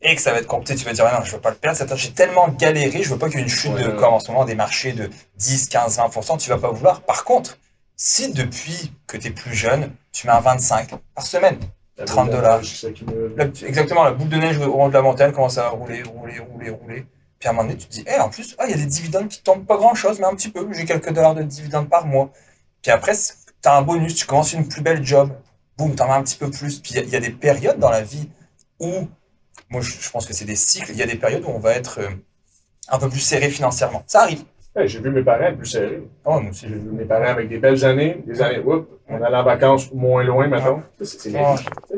et 0.00 0.14
que 0.14 0.20
ça 0.22 0.32
va 0.32 0.38
être 0.38 0.46
compliqué, 0.46 0.74
tu 0.78 0.84
vas 0.84 0.92
dire, 0.92 1.04
Ah 1.06 1.18
non, 1.18 1.24
je 1.24 1.32
veux 1.32 1.40
pas 1.40 1.50
le 1.50 1.56
perdre, 1.56 1.76
cette- 1.76 1.94
j'ai 1.96 2.12
tellement 2.12 2.48
galéré, 2.48 3.02
je 3.02 3.10
veux 3.10 3.18
pas 3.18 3.28
qu'il 3.28 3.36
y 3.38 3.40
ait 3.40 3.44
une 3.44 3.48
chute 3.50 3.72
Ouais, 3.72 3.82
de, 3.82 3.90
comme 3.90 4.14
en 4.14 4.20
ce 4.20 4.30
moment, 4.30 4.44
des 4.44 4.54
marchés 4.54 4.92
de 4.92 5.10
10, 5.36 5.68
15, 5.68 5.96
20%, 5.98 6.36
tu 6.38 6.48
vas 6.50 6.58
pas 6.58 6.70
vouloir. 6.70 7.02
Par 7.02 7.24
contre, 7.24 7.58
si 7.96 8.32
depuis 8.32 8.92
que 9.06 9.16
tu 9.16 9.28
es 9.28 9.30
plus 9.30 9.54
jeune, 9.54 9.90
tu 10.12 10.26
mets 10.26 10.32
un 10.32 10.40
25 10.40 10.90
par 11.14 11.26
semaine, 11.26 11.58
La 11.96 12.04
30 12.04 12.26
boule 12.26 12.36
de 12.36 12.40
dollars. 12.40 12.60
exactement, 13.66 14.04
la 14.04 14.12
boule 14.12 14.28
de 14.28 14.36
neige 14.36 14.58
au 14.58 14.72
haut 14.72 14.88
de 14.88 14.94
la 14.94 15.02
montagne 15.02 15.32
commence 15.32 15.58
à 15.58 15.68
rouler, 15.68 16.02
rouler, 16.02 16.38
rouler, 16.38 16.70
rouler. 16.70 17.06
Puis 17.38 17.48
à 17.48 17.50
un 17.50 17.54
moment 17.54 17.68
donné, 17.68 17.78
tu 17.78 17.86
te 17.86 17.92
dis, 17.92 18.04
eh, 18.06 18.18
en 18.20 18.28
plus, 18.28 18.54
ah, 18.58 18.64
il 18.66 18.70
y 18.70 18.74
a 18.74 18.76
des 18.76 18.86
dividendes 18.86 19.28
qui 19.28 19.42
tombent 19.42 19.64
pas 19.66 19.76
grand 19.76 19.94
chose, 19.94 20.18
mais 20.18 20.26
un 20.26 20.34
petit 20.34 20.50
peu. 20.50 20.66
J'ai 20.72 20.84
quelques 20.84 21.12
dollars 21.12 21.34
de 21.34 21.42
dividendes 21.42 21.88
par 21.88 22.04
mois. 22.06 22.30
Puis 22.82 22.90
après, 22.90 23.12
tu 23.16 23.68
as 23.68 23.76
un 23.76 23.82
bonus, 23.82 24.14
tu 24.14 24.26
commences 24.26 24.52
une 24.52 24.66
plus 24.68 24.80
belle 24.82 25.04
job. 25.04 25.30
Boum, 25.76 25.94
tu 25.94 26.02
en 26.02 26.10
as 26.10 26.16
un 26.16 26.22
petit 26.22 26.36
peu 26.36 26.50
plus. 26.50 26.80
Puis 26.80 26.92
il 26.94 26.96
y 26.96 27.00
a- 27.00 27.02
il 27.04 27.10
y, 27.10 27.16
a 27.16 27.20
des 27.20 27.30
périodes 27.30 27.78
dans 27.78 27.90
la 27.90 28.02
vie 28.02 28.28
où, 28.80 29.08
moi 29.70 29.80
je, 29.80 30.10
pense 30.10 30.26
que 30.26 30.32
c'est 30.32 30.44
des 30.44 30.56
cycles, 30.56 30.90
il 30.92 30.96
y 30.96 31.02
a 31.02 31.06
des 31.06 31.16
périodes 31.16 31.44
où 31.44 31.48
on 31.48 31.58
va 31.58 31.72
être 31.72 32.00
euh, 32.00 32.08
un 32.88 32.98
peu 32.98 33.08
plus 33.08 33.20
serré 33.20 33.50
financièrement. 33.50 34.02
Ça 34.06 34.22
arrive. 34.22 34.44
Hey, 34.76 34.86
J'ai 34.86 35.00
vu 35.00 35.10
mes 35.10 35.22
parents 35.22 35.54
plus 35.56 35.66
serrés. 35.66 36.02
Ah 36.24 36.36
ouais, 36.36 36.42
moi 36.42 36.50
aussi. 36.50 36.68
J'ai 36.68 36.74
vu 36.74 36.90
mes 36.92 37.04
parents 37.04 37.24
avec 37.24 37.48
des 37.48 37.58
belles 37.58 37.84
années, 37.84 38.22
des 38.26 38.40
années, 38.40 38.60
oups, 38.60 38.86
on 39.08 39.22
allait 39.22 39.36
en 39.36 39.42
vacances 39.42 39.92
moins 39.92 40.22
loin, 40.22 40.46
maintenant. 40.46 40.82
C'est. 41.02 41.32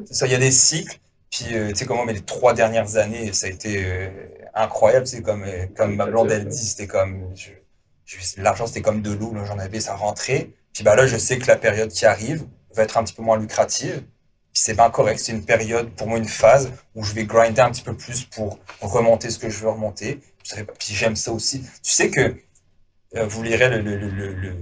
C'est 0.04 0.14
ça, 0.14 0.26
il 0.26 0.32
y 0.32 0.34
a 0.34 0.38
des 0.38 0.50
cycles. 0.50 0.98
Puis, 1.30 1.46
euh, 1.52 1.68
tu 1.68 1.76
sais 1.76 1.86
comment, 1.86 2.04
mais 2.04 2.12
les 2.12 2.22
trois 2.22 2.54
dernières 2.54 2.96
années, 2.96 3.32
ça 3.32 3.46
a 3.46 3.50
été 3.50 3.84
euh, 3.84 4.08
incroyable. 4.54 5.06
C'est 5.06 5.22
comme, 5.22 5.44
euh, 5.44 5.66
comme 5.76 5.94
ma 5.94 6.06
blonde, 6.06 6.30
elle 6.30 6.46
dit, 6.46 6.66
c'était 6.66 6.86
comme, 6.86 7.34
L'argent, 8.38 8.66
c'était 8.66 8.82
comme 8.82 9.02
de 9.02 9.12
l'eau, 9.12 9.32
j'en 9.44 9.58
avais, 9.58 9.78
ça 9.78 9.94
rentrait. 9.94 10.50
Puis 10.72 10.82
bah 10.82 10.96
là, 10.96 11.06
je 11.06 11.16
sais 11.16 11.38
que 11.38 11.46
la 11.46 11.56
période 11.56 11.90
qui 11.90 12.06
arrive 12.06 12.44
va 12.74 12.82
être 12.82 12.98
un 12.98 13.04
petit 13.04 13.14
peu 13.14 13.22
moins 13.22 13.38
lucrative. 13.38 14.02
Puis 14.60 14.66
c'est 14.66 14.74
bien 14.74 14.90
correct, 14.90 15.18
c'est 15.18 15.32
une 15.32 15.42
période, 15.42 15.88
pour 15.92 16.06
moi, 16.06 16.18
une 16.18 16.28
phase 16.28 16.70
où 16.94 17.02
je 17.02 17.14
vais 17.14 17.24
grinder 17.24 17.62
un 17.62 17.70
petit 17.70 17.80
peu 17.80 17.96
plus 17.96 18.24
pour 18.24 18.58
remonter 18.82 19.30
ce 19.30 19.38
que 19.38 19.48
je 19.48 19.58
veux 19.60 19.70
remonter. 19.70 20.20
Puis 20.78 20.92
j'aime 20.92 21.16
ça 21.16 21.32
aussi. 21.32 21.62
Tu 21.82 21.90
sais 21.90 22.10
que 22.10 22.36
euh, 23.16 23.26
vous 23.26 23.42
lirez 23.42 23.70
le, 23.70 23.80
le, 23.80 23.96
le, 23.96 24.54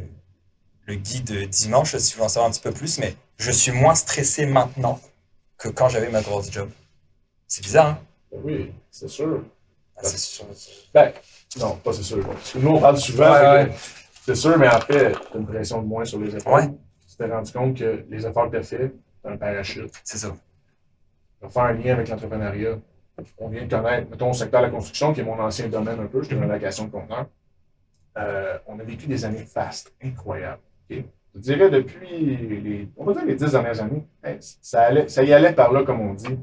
le, 0.87 0.94
guide 0.94 1.48
dimanche 1.48 1.96
si 1.96 2.14
vous 2.14 2.22
en 2.22 2.28
savoir 2.28 2.48
un 2.48 2.52
petit 2.52 2.61
peu 2.61 2.70
plus, 2.70 3.00
mais 3.00 3.16
je 3.38 3.50
suis 3.50 3.72
moins 3.72 3.96
stressé 3.96 4.46
maintenant 4.46 5.00
que 5.56 5.68
quand 5.68 5.88
j'avais 5.88 6.11
ma 6.11 6.22
grosse 6.22 6.48
job. 6.52 6.70
C'est 7.48 7.64
bizarre, 7.64 7.88
hein? 7.88 7.98
Oui, 8.30 8.72
c'est 8.92 9.08
sûr. 9.08 9.42
Ah, 9.96 10.04
c'est 10.04 10.16
sûr. 10.16 10.46
Ben, 10.94 11.12
non, 11.58 11.74
pas 11.74 11.92
c'est 11.92 12.04
sûr. 12.04 12.24
Parce 12.24 12.52
que 12.52 12.58
nous, 12.58 12.70
on 12.70 12.80
parle 12.80 12.98
souvent. 12.98 13.66
C'est 14.24 14.37
sûr, 14.37 14.56
mais 14.58 14.68
fait, 14.87 15.11
t'as 15.11 15.38
une 15.40 15.46
pression 15.46 15.82
de 15.82 15.88
moins 15.88 16.04
sur 16.04 16.20
les 16.20 16.37
efforts. 16.37 16.61
Tu 16.61 17.16
t'es 17.16 17.26
rendu 17.26 17.50
compte 17.50 17.76
que 17.76 18.04
les 18.08 18.24
efforts 18.24 18.46
que 18.46 18.52
tu 18.52 18.58
as 18.58 18.62
faits, 18.62 18.94
un 19.28 19.36
parachute. 19.36 19.92
C'est 20.04 20.18
ça. 20.18 20.34
On 21.40 21.46
va 21.46 21.50
faire 21.50 21.62
un 21.62 21.72
lien 21.72 21.92
avec 21.94 22.08
l'entrepreneuriat. 22.08 22.78
On 23.38 23.48
vient 23.48 23.64
de 23.64 23.70
connaître, 23.70 24.10
mettons, 24.10 24.28
le 24.28 24.32
secteur 24.32 24.60
de 24.60 24.66
la 24.66 24.72
construction, 24.72 25.12
qui 25.12 25.20
est 25.20 25.24
mon 25.24 25.38
ancien 25.40 25.68
domaine 25.68 25.98
un 26.00 26.06
peu, 26.06 26.22
je 26.22 26.28
suis 26.28 26.36
dans 26.36 26.42
la 26.42 26.54
location 26.54 26.84
de 26.84 26.90
conteneurs. 26.90 27.26
Euh, 28.16 28.58
on 28.66 28.78
a 28.78 28.82
vécu 28.82 29.06
des 29.06 29.24
années 29.24 29.44
fastes, 29.44 29.92
incroyables. 30.02 30.62
Je 30.90 31.02
dirais 31.34 31.70
depuis 31.70 32.08
les, 32.08 32.88
on 32.96 33.04
va 33.04 33.12
dire 33.12 33.24
les 33.24 33.34
dix 33.34 33.50
dernières 33.50 33.80
années, 33.80 34.06
ça, 34.40 34.82
allait, 34.82 35.08
ça 35.08 35.22
y 35.22 35.32
allait 35.32 35.52
par 35.52 35.72
là, 35.72 35.84
comme 35.84 36.00
on 36.00 36.14
dit. 36.14 36.38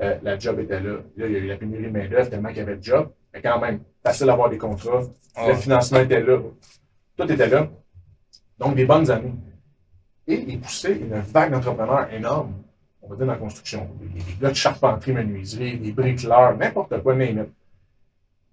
Euh, 0.00 0.16
la 0.22 0.38
job 0.38 0.60
était 0.60 0.80
là. 0.80 0.98
Là, 1.16 1.26
il 1.26 1.32
y 1.32 1.36
a 1.36 1.38
eu 1.38 1.46
la 1.48 1.56
pénurie 1.56 1.84
de 1.84 1.90
main-d'œuvre 1.90 2.30
tellement 2.30 2.48
qu'il 2.50 2.58
y 2.58 2.60
avait 2.60 2.76
de 2.76 2.82
job. 2.82 3.10
Mais 3.34 3.42
quand 3.42 3.58
même, 3.58 3.80
facile 4.02 4.26
d'avoir 4.26 4.48
des 4.48 4.58
contrats. 4.58 5.02
Le 5.46 5.54
financement 5.54 6.00
était 6.00 6.20
là. 6.20 6.38
Tout 7.16 7.32
était 7.32 7.48
là. 7.48 7.68
Donc, 8.58 8.76
des 8.76 8.84
bonnes 8.84 9.10
années. 9.10 9.34
Et 10.28 10.44
il 10.46 10.60
poussait 10.60 10.92
une 10.92 11.18
vague 11.20 11.52
d'entrepreneurs 11.52 12.12
énorme, 12.12 12.52
on 13.02 13.08
va 13.08 13.16
dire, 13.16 13.26
dans 13.26 13.32
la 13.32 13.38
construction. 13.38 13.88
Des, 13.98 14.22
gars 14.40 14.50
de 14.50 14.54
charpenterie, 14.54 15.12
menuiserie, 15.12 15.78
des 15.78 15.90
bricoleurs, 15.90 16.54
n'importe 16.56 17.02
quoi, 17.02 17.14
même. 17.14 17.46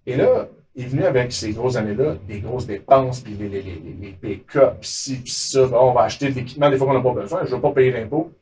Et 0.06 0.16
là, 0.16 0.48
il 0.74 0.84
est 0.84 0.88
venu 0.88 1.04
avec 1.04 1.32
ces 1.32 1.52
grosses 1.52 1.76
années-là, 1.76 2.16
des 2.26 2.40
grosses 2.40 2.66
dépenses, 2.66 3.20
puis 3.20 3.34
les, 3.34 3.50
les, 3.50 3.62
les, 3.62 3.96
les 4.00 4.12
pick-up, 4.12 4.78
ci, 4.80 5.16
puis 5.16 5.30
ça. 5.30 5.68
on 5.72 5.92
va 5.92 6.02
acheter 6.02 6.30
de 6.30 6.34
l'équipement 6.34 6.70
des 6.70 6.78
fois 6.78 6.86
qu'on 6.86 6.94
n'a 6.94 7.00
pas 7.00 7.12
besoin, 7.12 7.40
je 7.44 7.50
ne 7.50 7.56
veux 7.56 7.60
pas 7.60 7.72
payer 7.72 7.92
d'impôts. 7.92 8.32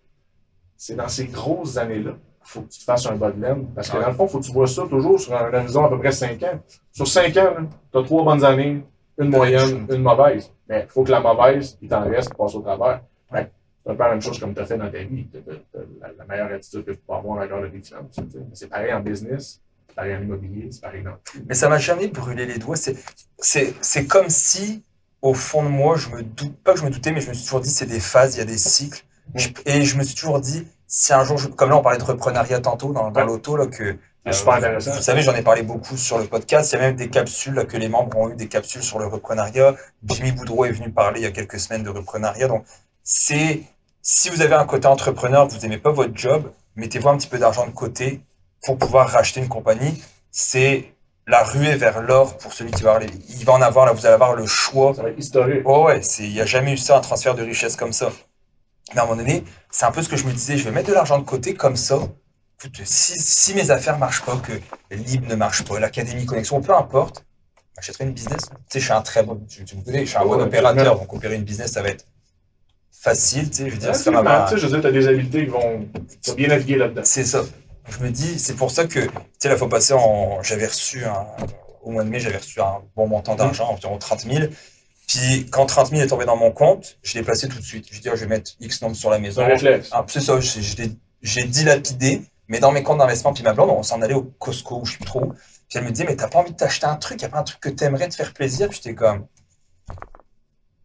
C'est 0.77 0.95
dans 0.95 1.09
ces 1.09 1.27
grosses 1.27 1.77
années-là 1.77 2.13
qu'il 2.13 2.51
faut 2.51 2.61
que 2.61 2.69
tu 2.69 2.79
te 2.79 2.85
fasses 2.85 3.07
un 3.07 3.17
bas 3.17 3.33
de 3.33 3.41
laine. 3.41 3.67
Parce 3.75 3.91
que 3.91 3.99
dans 3.99 4.09
le 4.09 4.15
fond, 4.15 4.27
il 4.27 4.31
faut 4.31 4.39
que 4.39 4.45
tu 4.45 4.53
vois 4.53 4.67
ça 4.69 4.87
toujours 4.87 5.19
sur 5.19 5.35
un 5.35 5.53
horizon 5.53 5.85
à 5.85 5.89
peu 5.89 5.99
près 5.99 6.13
5 6.13 6.41
ans. 6.45 6.61
Sur 6.93 7.09
5 7.09 7.37
ans, 7.37 7.55
tu 7.91 7.99
as 7.99 8.03
trois 8.03 8.25
bonnes 8.25 8.45
années, 8.45 8.85
une 9.19 9.31
moyenne, 9.31 9.87
une 9.91 10.03
mauvaise. 10.03 10.53
Mais 10.69 10.87
il 10.89 10.93
faut 10.93 11.03
que 11.03 11.11
la 11.11 11.21
mauvaise, 11.21 11.79
il 11.81 11.89
t'en 11.89 12.03
reste 12.03 12.31
pour 12.35 12.47
passer 12.47 12.59
au 12.59 12.61
travers. 12.61 13.01
C'est 13.35 13.91
un 13.91 13.95
peu 13.95 14.03
la 14.03 14.11
même 14.11 14.23
chose 14.23 14.39
comme 14.39 14.55
tu 14.55 14.61
as 14.61 14.67
fait 14.67 14.79
dans 14.79 14.91
ta 14.91 15.03
vie. 15.03 15.27
As, 15.35 16.09
la, 16.19 16.25
meilleure 16.25 16.53
attitude 16.53 16.85
que 16.85 16.93
tu 16.93 17.01
peux 17.07 17.13
avoir 17.13 17.41
avec 17.41 17.73
des 17.73 17.83
finances. 17.83 18.17
C'est 18.55 18.69
pareil 18.69 18.93
en 18.93 19.01
business 19.01 19.61
c'est 19.95 19.95
pareil 19.95 20.17
en 20.17 20.23
immobilier, 20.23 20.69
c'est 20.71 20.81
pareil 20.81 21.03
dans 21.03 21.17
Mais 21.47 21.55
ça 21.55 21.69
m'a 21.69 21.79
jamais 21.79 22.09
brûlé 22.09 22.47
les 22.47 22.59
doigts. 22.59 22.77
C'est 22.77 24.07
comme 24.07 24.29
si, 24.29 24.83
au 25.23 25.35
fond 25.35 25.63
de 25.63 25.69
moi, 25.69 25.97
je 25.97 26.09
me 26.09 26.23
doute, 26.23 26.57
pas 26.63 26.73
que 26.73 26.81
je 26.81 26.85
me 26.85 26.91
doutais, 26.91 27.13
mais 27.13 27.21
je 27.21 27.29
me 27.29 27.35
suis 27.35 27.45
toujours 27.45 27.61
dit, 27.61 27.71
c'est 27.71 27.87
des 27.87 28.01
phases, 28.01 28.35
il 28.35 28.39
y 28.39 28.43
a 28.43 28.45
des 28.45 28.59
cycles. 28.59 29.05
Mm. 29.35 29.39
et 29.65 29.85
je 29.85 29.97
me 29.97 30.03
suis 30.03 30.15
toujours 30.15 30.41
dit, 30.41 30.67
si 30.87 31.15
un 31.15 31.25
jour, 31.25 31.39
comme 31.57 31.71
là, 31.71 31.77
on 31.79 31.83
parlait 31.83 31.99
de 31.99 32.05
reprenariat 32.05 32.61
tantôt 32.61 32.93
dans, 32.93 33.11
dans 33.11 33.25
l'auto, 33.25 33.57
là, 33.57 33.67
que. 33.67 33.97
Super 34.31 34.55
intéressant. 34.55 34.93
Vous 34.93 35.03
savez, 35.03 35.21
j'en 35.21 35.35
ai 35.35 35.43
parlé 35.43 35.63
beaucoup 35.63 35.99
sur 35.99 36.19
le 36.19 36.25
podcast. 36.25 36.73
Il 36.73 36.77
y 36.77 36.79
a 36.79 36.81
même 36.81 36.97
des 36.97 37.11
capsules, 37.11 37.53
là, 37.53 37.67
que 37.67 37.77
les 37.77 37.91
membres 37.91 38.17
ont 38.17 38.31
eu 38.31 38.35
des 38.35 38.49
capsules 38.49 38.83
sur 38.83 38.99
le 38.99 39.07
reprenariat. 39.07 39.75
Jimmy 40.03 40.33
Boudreau 40.33 40.65
est 40.65 40.73
venu 40.73 40.91
parler 40.91 41.21
il 41.21 41.25
y 41.25 41.27
a 41.27 41.31
quelques 41.31 41.61
semaines 41.61 41.83
de 41.83 41.91
reprenariat. 41.91 42.49
Donc, 42.49 42.65
c'est, 43.05 43.63
si 44.03 44.31
vous 44.31 44.41
avez 44.41 44.55
un 44.55 44.65
côté 44.65 44.89
entrepreneur, 44.89 45.47
vous 45.47 45.59
n'aimez 45.59 45.79
pas 45.79 45.93
votre 45.93 46.17
job, 46.17 46.51
mettez-vous 46.75 47.11
un 47.11 47.19
petit 47.19 47.29
peu 47.29 47.39
d'argent 47.39 47.67
de 47.67 47.71
côté 47.73 48.23
pour 48.63 48.79
pouvoir 48.79 49.09
racheter 49.09 49.41
une 49.41 49.49
compagnie, 49.49 50.03
c'est 50.31 50.95
la 51.27 51.43
ruée 51.43 51.77
vers 51.77 52.01
l'or 52.01 52.37
pour 52.39 52.53
celui 52.53 52.71
qui 52.71 52.83
va 52.83 52.95
avoir 52.95 53.11
Il 53.29 53.45
va 53.45 53.53
en 53.53 53.63
avoir, 53.63 53.87
là, 53.87 53.93
vous 53.93 54.05
allez 54.07 54.15
avoir 54.15 54.35
le 54.35 54.47
choix. 54.47 54.95
Ça 54.95 55.03
va 55.03 55.11
être 55.11 55.19
historique. 55.19 55.63
Oh 55.65 55.85
ouais, 55.85 56.01
il 56.19 56.33
n'y 56.33 56.41
a 56.41 56.47
jamais 56.47 56.73
eu 56.73 56.77
ça, 56.77 56.97
un 56.97 57.01
transfert 57.01 57.35
de 57.35 57.43
richesse 57.43 57.77
comme 57.77 57.93
ça. 57.93 58.11
Mais 58.95 59.01
à 59.01 59.05
un 59.05 59.07
moment 59.07 59.19
donné, 59.19 59.45
c'est 59.71 59.85
un 59.85 59.93
peu 59.93 60.03
ce 60.03 60.09
que 60.09 60.17
je 60.17 60.27
me 60.27 60.33
disais, 60.33 60.57
je 60.57 60.65
vais 60.65 60.71
mettre 60.71 60.89
de 60.89 60.95
l'argent 60.95 61.19
de 61.19 61.25
côté 61.25 61.55
comme 61.55 61.77
ça. 61.77 61.99
si, 62.85 63.19
si 63.19 63.55
mes 63.55 63.71
affaires 63.71 63.95
ne 63.95 64.01
marchent 64.01 64.23
pas, 64.23 64.37
que 64.37 64.53
Libre 64.95 65.29
ne 65.29 65.35
marche 65.35 65.65
pas, 65.65 65.79
l'Académie 65.79 66.27
Connexion, 66.27 66.61
peu 66.61 66.75
importe, 66.75 67.25
j'achèterai 67.77 68.05
une 68.05 68.13
business. 68.13 68.47
Tu 68.49 68.55
sais, 68.69 68.81
je 68.81 68.85
suis 68.85 68.93
un 68.93 69.03
très 69.03 69.23
bon, 69.23 69.41
tu, 69.49 69.63
me 69.77 69.83
connais, 69.83 70.05
je 70.05 70.11
suis 70.11 70.19
un 70.19 70.25
bon 70.25 70.41
opérateur, 70.41 70.99
donc 70.99 71.13
opérer 71.13 71.37
une 71.37 71.45
business, 71.45 71.73
ça 71.73 71.83
va 71.83 71.89
être 71.89 72.05
facile, 73.01 73.51
tu 73.51 73.57
sais, 73.57 73.69
je 73.69 73.75
veux 73.75 73.81
dire, 73.81 73.95
c'est 73.95 74.13
comme 74.13 74.25
Tu 74.49 74.55
sais, 74.55 74.59
je 74.59 74.67
veux 74.67 74.73
dire, 74.73 74.81
tu 74.81 74.87
as 74.87 74.93
des 74.93 75.09
habiletés 75.09 75.45
qui 75.45 75.51
vont, 75.51 75.89
bien 76.37 76.49
naviguer 76.49 76.77
là-dedans. 76.77 77.03
C'est 77.05 77.25
ça 77.25 77.45
je 77.89 78.03
me 78.03 78.11
dis, 78.11 78.39
c'est 78.39 78.57
pour 78.57 78.71
ça 78.71 78.87
que, 78.87 79.01
tu 79.01 79.11
sais, 79.39 79.49
la 79.49 79.57
fois 79.57 79.69
passée, 79.69 79.95
j'avais 80.43 80.67
reçu 80.67 81.05
un, 81.05 81.27
au 81.83 81.91
mois 81.91 82.05
de 82.05 82.09
mai, 82.09 82.19
j'avais 82.19 82.39
reçu 82.39 82.61
un 82.61 82.83
bon 82.97 83.07
montant 83.07 83.35
d'argent, 83.35 83.71
environ 83.71 83.99
30 83.99 84.21
000. 84.21 84.47
Puis 85.07 85.47
quand 85.51 85.67
30 85.67 85.89
000 85.89 86.03
est 86.03 86.07
tombé 86.07 86.25
dans 86.25 86.37
mon 86.37 86.51
compte, 86.51 86.99
je 87.03 87.15
l'ai 87.15 87.23
placé 87.23 87.47
tout 87.47 87.59
de 87.59 87.65
suite. 87.65 87.87
Je 87.91 88.01
dis, 88.01 88.09
oh, 88.11 88.17
je 88.17 88.23
vais 88.23 88.27
mettre 88.27 88.53
X 88.61 88.81
nombre 88.81 88.97
sur 88.97 89.11
la 89.11 89.19
maison. 89.19 89.47
Ah, 89.93 90.05
c'est 90.09 90.21
ça, 90.21 90.39
j'ai 90.41 91.45
dilapidé, 91.45 92.23
mais 92.49 92.59
dans 92.59 92.73
mes 92.73 92.83
comptes 92.83 92.99
d'investissement, 92.99 93.33
puis 93.33 93.43
ma 93.43 93.53
blonde, 93.53 93.71
on 93.71 93.83
s'en 93.83 94.01
allait 94.01 94.15
au 94.15 94.23
Costco, 94.23 94.83
je 94.85 94.93
sais 94.93 94.97
plus 94.97 95.07
trop. 95.07 95.33
Puis 95.69 95.79
elle 95.79 95.85
me 95.85 95.91
dit, 95.91 96.05
mais 96.05 96.17
t'as 96.17 96.29
pas 96.29 96.39
envie 96.39 96.53
de 96.53 96.57
t'acheter 96.57 96.87
un 96.87 96.97
truc, 96.97 97.21
y 97.21 97.25
a 97.25 97.29
pas 97.29 97.39
un 97.39 97.43
truc 97.43 97.61
que 97.61 97.69
t'aimerais 97.69 98.09
te 98.09 98.15
faire 98.15 98.33
plaisir? 98.33 98.69
Puis 98.69 98.81
j'étais 98.83 98.95
comme, 98.95 99.27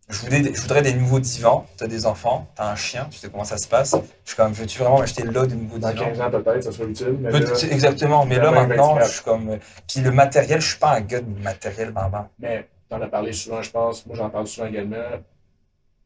je 0.10 0.22
voudrais, 0.22 0.44
je 0.44 0.62
voudrais 0.62 0.82
des 0.82 0.94
nouveaux 0.94 1.20
divans. 1.20 1.68
Tu 1.78 1.84
as 1.84 1.88
des 1.88 2.06
enfants, 2.06 2.48
tu 2.56 2.62
as 2.62 2.72
un 2.72 2.76
chien, 2.76 3.08
tu 3.12 3.18
sais 3.20 3.30
comment 3.30 3.44
ça 3.44 3.58
se 3.58 3.68
passe. 3.68 3.96
Je 4.26 4.30
suis 4.30 4.36
comme, 4.36 4.52
veux-tu 4.54 4.80
vraiment 4.80 5.02
acheter 5.02 5.24
là 5.24 5.46
des 5.46 5.56
nouveaux 5.56 5.78
divans? 5.78 5.94
Dans 5.94 6.06
15 6.06 6.22
ans 6.22 6.32
peut-être, 6.32 6.64
ça 6.64 6.72
serait 6.72 6.90
utile. 6.90 7.18
Mais 7.20 7.30
exactement, 7.72 8.26
mais 8.26 8.38
là 8.38 8.52
maintenant, 8.52 9.00
je 9.00 9.06
suis 9.06 9.24
comme. 9.24 9.58
Puis 9.88 10.02
le 10.02 10.12
matériel, 10.12 10.62
je 10.62 10.70
suis 10.70 10.80
pas 10.80 10.96
un 10.96 11.02
gars 11.02 11.22
de 11.22 11.44
matériel 11.44 11.92
barbare. 11.92 12.30
Mais 12.40 12.68
tu 12.90 12.96
en 12.96 13.02
as 13.02 13.08
parlé 13.08 13.34
souvent, 13.34 13.62
je 13.62 13.70
pense. 13.70 14.06
Moi, 14.08 14.16
j'en 14.16 14.30
parle 14.30 14.48
souvent 14.48 14.68
également. 14.68 14.98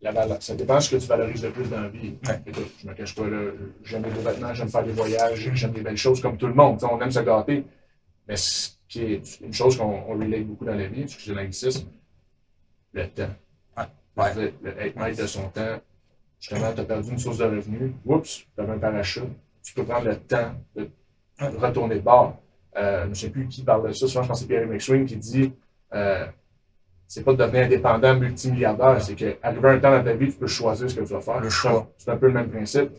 La 0.02 0.12
ça 0.42 0.54
dépend 0.54 0.76
de 0.76 0.80
ce 0.82 0.94
que 0.94 1.02
tu 1.02 1.08
valorises 1.08 1.42
le 1.42 1.52
plus 1.52 1.70
dans 1.70 1.80
la 1.80 1.88
vie. 1.88 2.16
Écoute, 2.46 2.72
je 2.82 2.90
me 2.90 2.94
cache 2.94 3.16
pas 3.16 3.26
là. 3.26 3.52
J'aime 3.86 4.04
les 4.04 4.10
beaux 4.10 4.20
vêtements, 4.20 4.54
j'aime 4.54 4.68
faire 4.68 4.84
des 4.84 4.92
voyages, 4.92 5.50
j'aime 5.54 5.72
des 5.72 5.80
belles 5.80 5.96
choses 5.96 6.22
comme 6.22 6.36
tout 6.36 6.48
le 6.48 6.54
monde. 6.54 6.78
on 6.84 7.00
aime 7.00 7.10
se 7.10 7.22
gâter. 7.22 7.64
Mais 8.28 8.36
ce 8.36 8.72
qui 8.90 9.02
est 9.02 9.40
une 9.40 9.54
chose 9.54 9.78
qu'on 9.78 10.04
relate 10.04 10.44
beaucoup 10.44 10.66
dans 10.66 10.76
la 10.76 10.88
vie, 10.88 11.04
excusez 11.04 11.34
l'anglicisme, 11.34 11.88
le 12.92 13.08
temps 13.08 13.30
Ouais. 14.18 14.52
Le, 14.64 14.80
être 14.80 14.96
maître 14.96 15.22
de 15.22 15.28
son 15.28 15.50
temps. 15.50 15.80
Justement, 16.40 16.74
tu 16.74 16.82
as 16.82 16.86
perdu 16.86 17.12
une 17.12 17.20
source 17.20 17.38
de 17.38 17.46
revenus. 17.46 17.94
Oups, 18.06 18.46
tu 18.56 18.62
as 18.62 18.64
un 18.64 18.78
parachute. 18.78 19.24
Tu 19.64 19.74
peux 19.74 19.84
prendre 19.84 20.06
le 20.06 20.18
temps 20.18 20.54
de 20.76 20.90
retourner 21.58 21.96
de 21.96 22.02
bord. 22.02 22.38
Euh, 22.76 23.04
je 23.06 23.10
ne 23.10 23.14
sais 23.14 23.30
plus 23.30 23.48
qui 23.48 23.64
parle 23.64 23.88
de 23.88 23.94
ça. 23.94 24.08
Souvent, 24.08 24.24
je 24.24 24.28
pense 24.28 24.42
que 24.42 24.48
c'est 24.48 24.54
Pierre 24.54 24.68
McSwing 24.68 25.06
qui 25.06 25.16
dit 25.16 25.54
euh, 25.94 26.26
c'est 27.08 27.24
pas 27.24 27.34
de 27.34 27.38
devenir 27.38 27.66
indépendant 27.66 28.16
multimilliardaire, 28.16 29.02
c'est 29.02 29.16
qu'arriver 29.16 29.70
un 29.70 29.80
temps 29.80 29.92
dans 29.92 30.04
ta 30.04 30.14
vie, 30.14 30.32
tu 30.32 30.38
peux 30.38 30.48
choisir 30.48 30.90
ce 30.90 30.96
que 30.96 31.02
tu 31.02 31.14
vas 31.14 31.22
faire. 31.22 31.40
Le 31.40 31.50
choix. 31.50 31.92
C'est 31.98 32.10
un 32.10 32.18
peu 32.18 32.28
le 32.28 32.34
même 32.34 32.50
principe. 32.50 32.90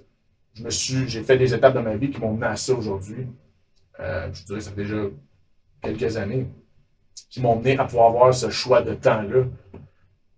Je 0.52 0.62
me 0.62 0.70
suis, 0.70 1.08
j'ai 1.08 1.24
fait 1.24 1.36
des 1.36 1.52
étapes 1.52 1.74
dans 1.74 1.82
ma 1.82 1.96
vie 1.96 2.10
qui 2.10 2.20
m'ont 2.20 2.32
mené 2.32 2.46
à 2.46 2.56
ça 2.56 2.74
aujourd'hui. 2.74 3.26
Euh, 3.98 4.28
je 4.32 4.44
dirais 4.44 4.58
que 4.58 4.64
ça 4.64 4.70
fait 4.70 4.82
déjà 4.82 5.02
quelques 5.82 6.16
années, 6.16 6.46
qui 7.28 7.40
m'ont 7.40 7.56
mené 7.56 7.76
à 7.76 7.84
pouvoir 7.84 8.06
avoir 8.10 8.32
ce 8.32 8.50
choix 8.50 8.82
de 8.82 8.94
temps-là. 8.94 9.46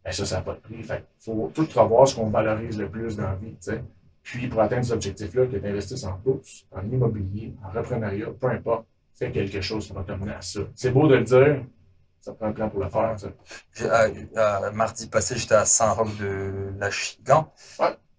Ben, 0.07 0.12
ça, 0.12 0.25
ça 0.25 0.37
n'a 0.37 0.42
pas 0.42 0.55
de 0.55 0.61
prix. 0.61 0.83
Fait 0.85 1.05
faut 1.19 1.51
tout 1.53 1.66
revoir 1.75 2.07
ce 2.07 2.14
qu'on 2.14 2.31
valorise 2.31 2.79
le 2.79 2.88
plus 2.88 3.16
dans 3.16 3.25
la 3.25 3.35
vie. 3.35 3.57
Puis, 4.23 4.47
pour 4.47 4.61
atteindre 4.61 4.85
cet 4.85 4.95
objectif-là, 4.95 5.47
que 5.47 5.57
tu 5.57 5.66
investisses 5.66 6.05
en 6.05 6.16
bourse, 6.25 6.64
en 6.71 6.83
immobilier, 6.88 7.55
en 7.64 7.77
reprenariat, 7.77 8.27
peu 8.40 8.49
importe, 8.49 8.87
fais 9.14 9.33
quelque 9.33 9.61
chose 9.61 9.87
qui 9.87 9.93
va 9.93 10.03
t'amener 10.05 10.33
à 10.33 10.43
ça. 10.43 10.61
C'est 10.76 10.93
beau 10.93 11.09
de 11.09 11.16
le 11.16 11.24
dire, 11.24 11.64
ça 12.20 12.33
prend 12.33 12.47
un 12.47 12.53
plan 12.53 12.68
pour 12.68 12.83
le 12.83 12.89
faire. 12.89 13.16
Ça. 13.18 13.28
Euh, 13.83 14.11
euh, 14.37 14.70
mardi 14.72 15.09
passé, 15.09 15.37
j'étais 15.37 15.55
à 15.55 15.64
Saint-Roch 15.64 16.16
de 16.18 16.72
la 16.78 16.91
Chigan. 16.91 17.53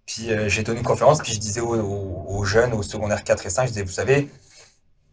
Puis 0.05 0.31
euh, 0.31 0.49
j'ai 0.49 0.63
donné 0.63 0.79
une 0.79 0.85
conférence, 0.85 1.21
puis 1.21 1.33
je 1.33 1.39
disais 1.39 1.61
aux, 1.61 1.75
aux, 1.75 2.43
jeunes, 2.43 2.73
aux 2.73 2.83
secondaires 2.83 3.23
4 3.23 3.45
et 3.45 3.49
5, 3.49 3.63
je 3.63 3.67
disais, 3.69 3.83
vous 3.83 3.91
savez, 3.91 4.29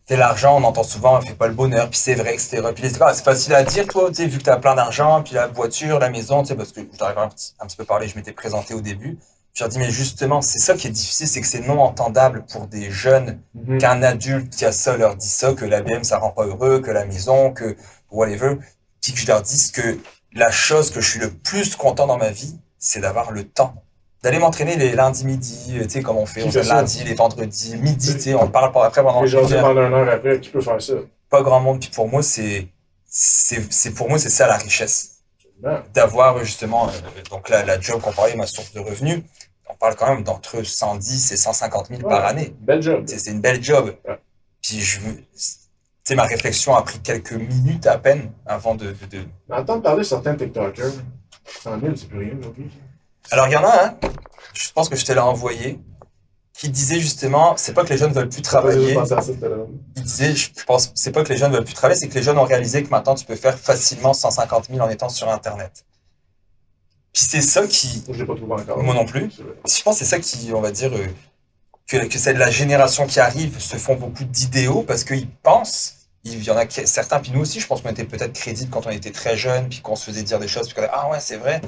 c'est 0.06 0.16
l'argent, 0.16 0.56
on 0.58 0.64
entend 0.64 0.82
souvent, 0.82 1.20
fait 1.20 1.34
pas 1.34 1.46
le 1.46 1.54
bonheur, 1.54 1.88
puis 1.88 1.98
c'est 1.98 2.14
vrai, 2.14 2.34
etc. 2.34 2.62
Puis 2.74 2.90
c'est 2.90 3.24
facile 3.24 3.54
à 3.54 3.62
dire, 3.62 3.86
toi, 3.86 4.08
tu 4.08 4.16
sais, 4.16 4.26
vu 4.26 4.38
que 4.38 4.44
tu 4.44 4.50
as 4.50 4.58
plein 4.58 4.74
d'argent, 4.74 5.22
puis 5.22 5.34
la 5.34 5.46
voiture, 5.46 5.98
la 5.98 6.10
maison, 6.10 6.42
tu 6.42 6.48
sais, 6.48 6.54
parce 6.54 6.72
que 6.72 6.82
je 6.82 6.98
t'arrive 6.98 7.18
un, 7.18 7.28
un 7.60 7.66
petit 7.66 7.76
peu 7.76 7.84
parler, 7.84 8.06
je 8.06 8.16
m'étais 8.16 8.32
présenté 8.32 8.74
au 8.74 8.80
début. 8.80 9.18
Je 9.54 9.62
leur 9.62 9.70
dis, 9.70 9.78
mais 9.78 9.90
justement, 9.90 10.42
c'est 10.42 10.58
ça 10.58 10.74
qui 10.74 10.88
est 10.88 10.90
difficile, 10.90 11.28
c'est 11.28 11.40
que 11.40 11.46
c'est 11.46 11.66
non 11.66 11.80
entendable 11.80 12.44
pour 12.50 12.66
des 12.66 12.90
jeunes, 12.90 13.40
mhm. 13.54 13.78
qu'un 13.78 14.02
adulte 14.02 14.54
qui 14.54 14.64
a 14.64 14.72
ça 14.72 14.96
leur 14.96 15.16
dit 15.16 15.28
ça, 15.28 15.54
que 15.54 15.64
l'ABM, 15.64 16.02
ça 16.02 16.18
rend 16.18 16.30
pas 16.30 16.44
heureux, 16.44 16.80
que 16.80 16.90
la 16.90 17.06
maison, 17.06 17.52
que 17.52 17.76
whatever. 18.10 18.58
Puis 19.00 19.12
que 19.12 19.18
je 19.18 19.26
leur 19.26 19.42
dise 19.42 19.70
que 19.70 19.98
la 20.32 20.50
chose 20.50 20.90
que 20.90 21.00
je 21.00 21.08
suis 21.08 21.20
le 21.20 21.30
plus 21.30 21.76
content 21.76 22.06
dans 22.06 22.18
ma 22.18 22.30
vie, 22.30 22.58
c'est 22.78 23.00
d'avoir 23.00 23.30
le 23.30 23.44
temps 23.44 23.74
d'aller 24.24 24.38
m'entraîner 24.38 24.76
les 24.76 24.94
lundis 24.94 25.26
midi, 25.26 25.74
tu 25.82 25.90
sais, 25.90 26.02
comme 26.02 26.16
on 26.16 26.24
fait, 26.24 26.42
on 26.44 26.50
fait 26.50 26.62
lundi, 26.62 27.04
les 27.04 27.12
vendredis, 27.12 27.76
midi, 27.76 28.14
tu 28.14 28.20
sais, 28.20 28.34
on 28.34 28.48
parle 28.48 28.72
pas 28.72 28.86
après 28.86 29.02
pendant 29.02 29.20
Les 29.20 29.28
gens 29.28 29.46
pendant 29.46 29.86
une 29.86 29.92
heure 29.92 30.08
après, 30.08 30.40
qui 30.40 30.48
peut 30.48 30.62
faire 30.62 30.80
ça? 30.80 30.94
Pas 31.28 31.42
grand 31.42 31.60
monde. 31.60 31.78
Puis 31.78 31.90
pour 31.90 32.08
moi, 32.08 32.22
c'est, 32.22 32.68
c'est, 33.04 33.90
pour 33.90 34.08
moi, 34.08 34.18
c'est 34.18 34.30
ça 34.30 34.46
la 34.46 34.56
richesse. 34.56 35.18
d'avoir 35.92 36.42
justement, 36.42 36.88
euh, 36.88 36.92
donc 37.30 37.50
là, 37.50 37.66
la 37.66 37.78
job 37.78 38.00
comparée 38.00 38.34
ma 38.34 38.46
source 38.46 38.72
de 38.72 38.80
revenus, 38.80 39.22
on 39.68 39.74
parle 39.74 39.94
quand 39.94 40.08
même 40.08 40.24
d'entre 40.24 40.62
110 40.62 41.32
et 41.32 41.36
150 41.36 41.88
000 41.88 42.08
par 42.08 42.24
année. 42.24 42.54
Belle 42.60 42.80
job. 42.80 43.04
C'est 43.06 43.30
une 43.30 43.42
belle 43.42 43.62
job. 43.62 43.94
Puis 44.62 44.80
je 44.80 45.00
sais, 46.02 46.14
ma 46.14 46.22
réflexion 46.22 46.74
a 46.74 46.80
pris 46.80 46.98
quelques 47.00 47.32
minutes 47.32 47.86
à 47.86 47.98
peine 47.98 48.30
avant 48.46 48.74
de. 48.74 48.86
de, 48.86 49.18
de... 49.18 49.24
Entendre 49.50 49.82
parler 49.82 50.02
certains 50.02 50.34
TikTokers, 50.34 50.92
100 51.62 51.80
000, 51.80 51.92
c'est 51.94 52.08
plus 52.08 52.18
rien 52.20 52.38
aujourd'hui. 52.38 52.70
Alors, 53.30 53.48
il 53.48 53.52
y 53.52 53.56
en 53.56 53.64
a 53.64 53.86
un, 53.86 53.98
je 54.54 54.70
pense 54.72 54.88
que 54.88 54.96
je 54.96 55.04
te 55.04 55.12
l'ai 55.12 55.20
envoyé, 55.20 55.80
qui 56.54 56.68
disait 56.68 57.00
justement, 57.00 57.56
c'est 57.56 57.74
pas 57.74 57.84
que 57.84 57.90
les 57.90 57.98
jeunes 57.98 58.12
veulent 58.12 58.28
plus 58.28 58.42
travailler. 58.42 58.96
Il 59.96 60.02
disait, 60.02 60.34
je 60.34 60.50
pense, 60.66 60.92
c'est 60.94 61.10
pas 61.10 61.24
que 61.24 61.32
les 61.32 61.36
jeunes 61.36 61.52
veulent 61.52 61.64
plus 61.64 61.74
travailler, 61.74 61.98
c'est 61.98 62.08
que 62.08 62.14
les 62.14 62.22
jeunes 62.22 62.38
ont 62.38 62.44
réalisé 62.44 62.84
que 62.84 62.90
maintenant 62.90 63.16
tu 63.16 63.24
peux 63.24 63.34
faire 63.34 63.58
facilement 63.58 64.14
150 64.14 64.66
000 64.70 64.80
en 64.80 64.88
étant 64.88 65.08
sur 65.08 65.28
Internet. 65.28 65.84
Puis 67.12 67.24
c'est 67.24 67.40
ça 67.40 67.66
qui. 67.66 68.04
Je 68.08 68.24
pas. 68.24 68.34
Moi 68.76 68.94
non 68.94 69.04
plus. 69.04 69.30
Je 69.30 69.82
pense 69.82 69.98
que 69.98 70.04
c'est 70.04 70.10
ça 70.10 70.18
qui, 70.18 70.52
on 70.52 70.60
va 70.60 70.70
dire, 70.70 70.92
euh, 70.94 71.06
que, 71.88 72.06
que 72.06 72.18
c'est 72.18 72.34
de 72.34 72.38
la 72.38 72.50
génération 72.50 73.06
qui 73.06 73.20
arrive 73.20 73.60
se 73.60 73.76
font 73.76 73.96
beaucoup 73.96 74.24
d'idéaux 74.24 74.82
parce 74.82 75.04
qu'ils 75.04 75.28
pensent. 75.28 75.96
Il 76.26 76.42
y 76.42 76.50
en 76.50 76.56
a 76.56 76.64
certains, 76.70 77.20
puis 77.20 77.32
nous 77.32 77.40
aussi, 77.40 77.60
je 77.60 77.66
pense 77.66 77.82
qu'on 77.82 77.90
était 77.90 78.04
peut-être 78.04 78.32
crédibles 78.32 78.70
quand 78.70 78.86
on 78.86 78.90
était 78.90 79.10
très 79.10 79.36
jeunes, 79.36 79.68
puis 79.68 79.80
qu'on 79.82 79.94
se 79.94 80.06
faisait 80.06 80.22
dire 80.22 80.38
des 80.38 80.48
choses, 80.48 80.72
puis 80.72 80.74
qu'on 80.74 80.88
ah 80.90 81.10
ouais, 81.10 81.20
c'est 81.20 81.36
vrai. 81.36 81.60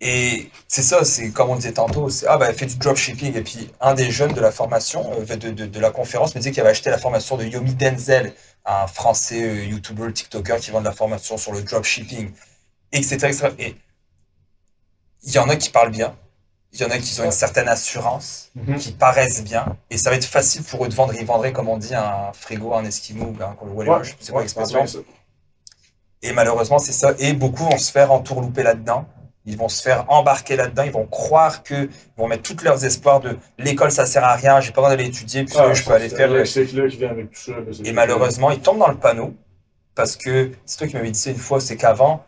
Et 0.00 0.50
c'est 0.68 0.82
ça, 0.82 1.04
c'est 1.04 1.30
comme 1.30 1.48
on 1.50 1.56
disait 1.56 1.72
tantôt, 1.72 2.10
c'est 2.10 2.26
ah 2.26 2.36
bah 2.36 2.52
fait 2.52 2.66
du 2.66 2.76
dropshipping. 2.76 3.34
Et 3.34 3.42
puis 3.42 3.70
un 3.80 3.94
des 3.94 4.10
jeunes 4.10 4.32
de 4.32 4.40
la 4.40 4.50
formation, 4.50 5.10
euh, 5.18 5.36
de, 5.36 5.50
de, 5.50 5.66
de, 5.66 5.80
la 5.80 5.90
conférence, 5.90 6.34
me 6.34 6.40
disait 6.40 6.50
qu'il 6.50 6.60
avait 6.60 6.70
acheté 6.70 6.90
la 6.90 6.98
formation 6.98 7.36
de 7.38 7.44
Yomi 7.44 7.74
Denzel, 7.74 8.34
un 8.66 8.86
français 8.86 9.42
euh, 9.42 9.64
YouTuber, 9.64 10.12
TikToker 10.12 10.58
qui 10.60 10.70
vend 10.70 10.80
de 10.80 10.84
la 10.84 10.92
formation 10.92 11.38
sur 11.38 11.52
le 11.52 11.62
dropshipping, 11.62 12.30
etc. 12.92 13.54
Et 13.58 13.74
il 15.22 15.32
y 15.32 15.38
en 15.38 15.48
a 15.48 15.56
qui 15.56 15.70
parlent 15.70 15.90
bien, 15.90 16.14
il 16.72 16.80
y 16.80 16.84
en 16.84 16.90
a 16.90 16.98
qui 16.98 17.18
ont 17.20 17.24
une 17.24 17.30
certaine 17.30 17.68
assurance, 17.68 18.50
mhm. 18.54 18.76
qui 18.76 18.92
paraissent 18.92 19.42
bien, 19.42 19.78
et 19.90 19.96
ça 19.96 20.10
va 20.10 20.16
être 20.16 20.26
facile 20.26 20.62
pour 20.62 20.84
eux 20.84 20.88
de 20.88 20.94
vendre. 20.94 21.14
Ils 21.18 21.24
vendraient, 21.24 21.52
comme 21.52 21.68
on 21.68 21.78
dit, 21.78 21.94
un 21.94 22.32
frigo, 22.34 22.74
un 22.74 22.84
esquimau, 22.84 23.34
un 23.40 23.66
ouais, 23.66 23.86
je 24.02 24.12
sais 24.20 24.32
pas 24.32 24.40
l'expression. 24.42 24.84
Et 26.20 26.32
malheureusement, 26.32 26.78
c'est 26.78 26.92
ça. 26.92 27.14
Et 27.18 27.32
beaucoup 27.32 27.64
vont 27.64 27.78
se 27.78 27.90
faire 27.90 28.12
entourlouper 28.12 28.62
là-dedans 28.62 29.06
ils 29.46 29.56
vont 29.56 29.68
se 29.68 29.82
faire 29.82 30.04
embarquer 30.08 30.56
là-dedans, 30.56 30.82
ils 30.82 30.92
vont 30.92 31.06
croire 31.06 31.62
que, 31.62 31.74
ils 31.74 32.18
vont 32.18 32.28
mettre 32.28 32.42
tous 32.42 32.64
leurs 32.64 32.84
espoirs 32.84 33.20
de 33.20 33.36
l'école 33.58 33.90
ça 33.90 34.04
sert 34.04 34.24
à 34.24 34.34
rien, 34.34 34.60
j'ai 34.60 34.72
pas 34.72 34.82
besoin 34.82 34.96
d'aller 34.96 35.08
étudier 35.08 35.44
puisque 35.44 35.60
ah, 35.60 35.72
je 35.72 35.84
peux 35.84 35.92
aller 35.92 36.08
faire. 36.08 36.30
Et 37.84 37.92
malheureusement, 37.92 38.50
ils 38.50 38.60
tombent 38.60 38.80
dans 38.80 38.88
le 38.88 38.96
panneau 38.96 39.34
parce 39.94 40.16
que 40.16 40.50
c'est 40.66 40.78
toi 40.78 40.86
qui 40.86 40.94
m'avais 40.94 41.10
dit 41.10 41.18
ça 41.18 41.30
une 41.30 41.36
fois, 41.36 41.60
c'est 41.60 41.76
qu'avant, 41.76 42.24